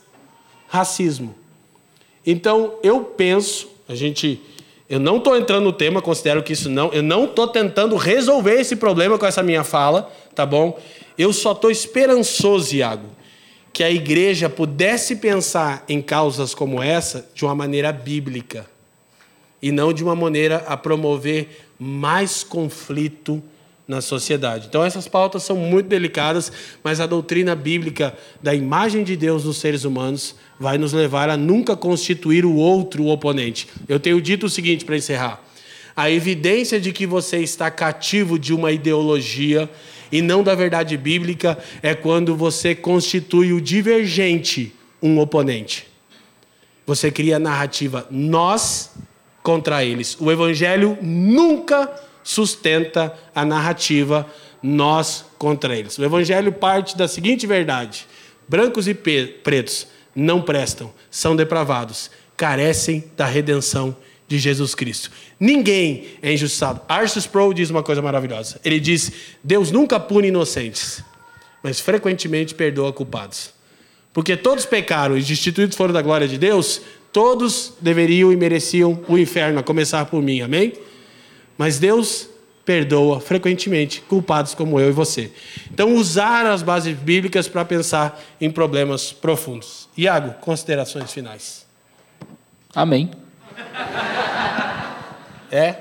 racismo. 0.68 1.36
Então, 2.26 2.76
eu 2.84 3.02
penso, 3.02 3.70
a 3.88 3.96
gente 3.96 4.42
eu 4.92 5.00
não 5.00 5.18
estou 5.18 5.38
entrando 5.38 5.64
no 5.64 5.72
tema, 5.72 6.02
considero 6.02 6.44
que 6.44 6.52
isso 6.52 6.70
não. 6.70 6.92
Eu 6.92 7.02
não 7.02 7.24
estou 7.24 7.48
tentando 7.48 7.96
resolver 7.96 8.60
esse 8.60 8.76
problema 8.76 9.18
com 9.18 9.26
essa 9.26 9.42
minha 9.42 9.64
fala, 9.64 10.12
tá 10.36 10.46
bom? 10.46 10.78
Eu 11.18 11.32
só 11.32 11.54
estou 11.54 11.72
esperançoso, 11.72 12.76
Iago, 12.76 13.08
que 13.72 13.86
a 13.86 13.90
igreja 13.90 14.50
pudesse 14.50 15.16
pensar 15.16 15.86
em 15.88 16.02
causas 16.02 16.54
como 16.54 16.84
essa 16.84 17.26
de 17.34 17.46
uma 17.46 17.56
maneira 17.56 17.94
bíblica 17.94 18.66
e 19.62 19.72
não 19.72 19.94
de 19.94 20.04
uma 20.04 20.16
maneira 20.16 20.58
a 20.68 20.76
promover 20.76 21.66
mais 21.78 22.44
conflito 22.44 23.42
na 23.88 24.00
sociedade. 24.00 24.68
Então, 24.68 24.84
essas 24.84 25.08
pautas 25.08 25.44
são 25.44 25.58
muito 25.58 25.88
delicadas, 25.88 26.52
mas 26.84 27.00
a 27.00 27.06
doutrina 27.06 27.54
bíblica 27.56 28.18
da 28.42 28.56
imagem 28.56 29.04
de 29.04 29.18
Deus 29.18 29.44
nos 29.44 29.58
seres 29.58 29.84
humanos 29.84 30.36
vai 30.60 30.78
nos 30.78 30.94
levar 30.94 31.30
a 31.30 31.36
nunca 31.36 31.76
constituir 31.76 32.46
o 32.46 32.56
outro 32.56 33.04
o 33.04 33.10
oponente. 33.10 33.68
Eu 33.90 34.00
tenho 34.00 34.22
dito 34.22 34.46
o 34.46 34.50
seguinte 34.50 34.86
para 34.86 34.96
encerrar: 34.96 35.44
a 35.96 36.10
evidência 36.10 36.80
de 36.80 36.94
que 36.94 37.06
você 37.06 37.40
está 37.40 37.70
cativo 37.70 38.40
de 38.40 38.54
uma 38.54 38.72
ideologia 38.72 39.70
e 40.12 40.22
não 40.22 40.44
da 40.44 40.56
verdade 40.56 40.96
bíblica 40.96 41.58
é 41.82 41.94
quando 41.94 42.36
você 42.36 42.74
constitui 42.74 43.52
o 43.52 43.62
divergente 43.62 44.74
um 45.02 45.20
oponente. 45.20 45.88
Você 46.86 47.12
cria 47.12 47.38
a 47.38 47.40
narrativa 47.40 48.08
nós 48.10 48.92
contra 49.44 49.84
eles. 49.84 50.18
O 50.20 50.32
evangelho 50.32 50.98
nunca 51.02 51.90
sustenta 52.24 53.18
a 53.34 53.44
narrativa 53.44 54.28
nós 54.62 55.26
contra 55.38 55.76
eles. 55.76 55.98
O 55.98 56.04
evangelho 56.04 56.52
parte 56.52 56.98
da 56.98 57.08
seguinte 57.08 57.48
verdade: 57.48 58.08
brancos 58.48 58.88
e 58.88 58.94
pretos 58.94 59.88
não 60.16 60.42
prestam, 60.42 60.92
são 61.10 61.36
depravados, 61.36 62.12
carecem 62.38 63.04
da 63.16 63.26
redenção 63.26 63.96
de 64.28 64.40
Jesus 64.40 64.74
Cristo. 64.74 65.12
Ninguém 65.40 66.06
é 66.22 66.34
injustiçado. 66.34 66.82
Arthur 66.88 67.20
Sproul 67.20 67.54
diz 67.54 67.70
uma 67.70 67.84
coisa 67.84 68.02
maravilhosa. 68.02 68.60
Ele 68.64 68.80
diz: 68.80 69.12
Deus 69.44 69.72
nunca 69.72 70.00
pune 70.00 70.30
inocentes, 70.30 71.04
mas 71.62 71.80
frequentemente 71.80 72.56
perdoa 72.56 72.94
culpados. 72.94 73.54
Porque 74.14 74.36
todos 74.36 74.66
pecaram 74.66 75.18
e 75.18 75.22
destituídos 75.22 75.76
foram 75.76 75.94
da 75.94 76.02
glória 76.02 76.28
de 76.28 76.38
Deus, 76.38 76.82
todos 77.12 77.74
deveriam 77.82 78.32
e 78.32 78.36
mereciam 78.36 79.00
o 79.08 79.18
inferno, 79.18 79.60
a 79.60 79.64
começar 79.64 80.06
por 80.06 80.22
mim. 80.22 80.42
Amém? 80.42 80.74
Mas 81.58 81.80
Deus 81.80 82.30
perdoa 82.66 83.20
frequentemente 83.20 84.02
culpados 84.02 84.54
como 84.54 84.80
eu 84.80 84.90
e 84.90 84.92
você. 84.92 85.32
Então, 85.72 85.96
usar 85.96 86.46
as 86.46 86.62
bases 86.62 86.98
bíblicas 86.98 87.48
para 87.48 87.66
pensar 87.66 88.22
em 88.40 88.50
problemas 88.52 89.12
profundos. 89.12 89.90
Iago, 89.98 90.34
considerações 90.42 91.12
finais. 91.12 91.66
Amém. 92.74 93.12
É? 95.52 95.76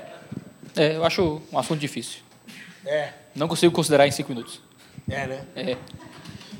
É, 0.75 0.95
eu 0.95 1.05
acho 1.05 1.41
um 1.51 1.57
assunto 1.57 1.79
difícil. 1.79 2.19
É. 2.85 3.09
Não 3.35 3.47
consigo 3.47 3.73
considerar 3.73 4.07
em 4.07 4.11
cinco 4.11 4.33
minutos. 4.33 4.59
É, 5.09 5.27
né? 5.27 5.45
É. 5.55 5.77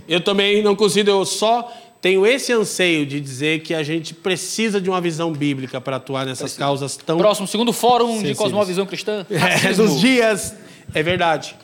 Eu 0.07 0.21
também 0.21 0.61
não 0.61 0.75
consigo, 0.75 1.09
eu 1.09 1.25
só 1.25 1.71
tenho 2.01 2.25
esse 2.25 2.51
anseio 2.51 3.05
de 3.05 3.21
dizer 3.21 3.61
que 3.61 3.75
a 3.75 3.83
gente 3.83 4.13
precisa 4.13 4.81
de 4.81 4.89
uma 4.89 4.99
visão 4.99 5.31
bíblica 5.31 5.79
para 5.79 5.97
atuar 5.97 6.25
nessas 6.25 6.57
causas 6.57 6.97
tão. 6.97 7.17
Próximo, 7.19 7.47
segundo 7.47 7.71
fórum 7.71 8.23
de 8.23 8.33
cosmovisão 8.33 8.87
cristã. 8.87 9.25
É, 9.29 9.71
nos 9.75 9.99
dias. 9.99 10.55
É 10.93 11.03
verdade. 11.03 11.55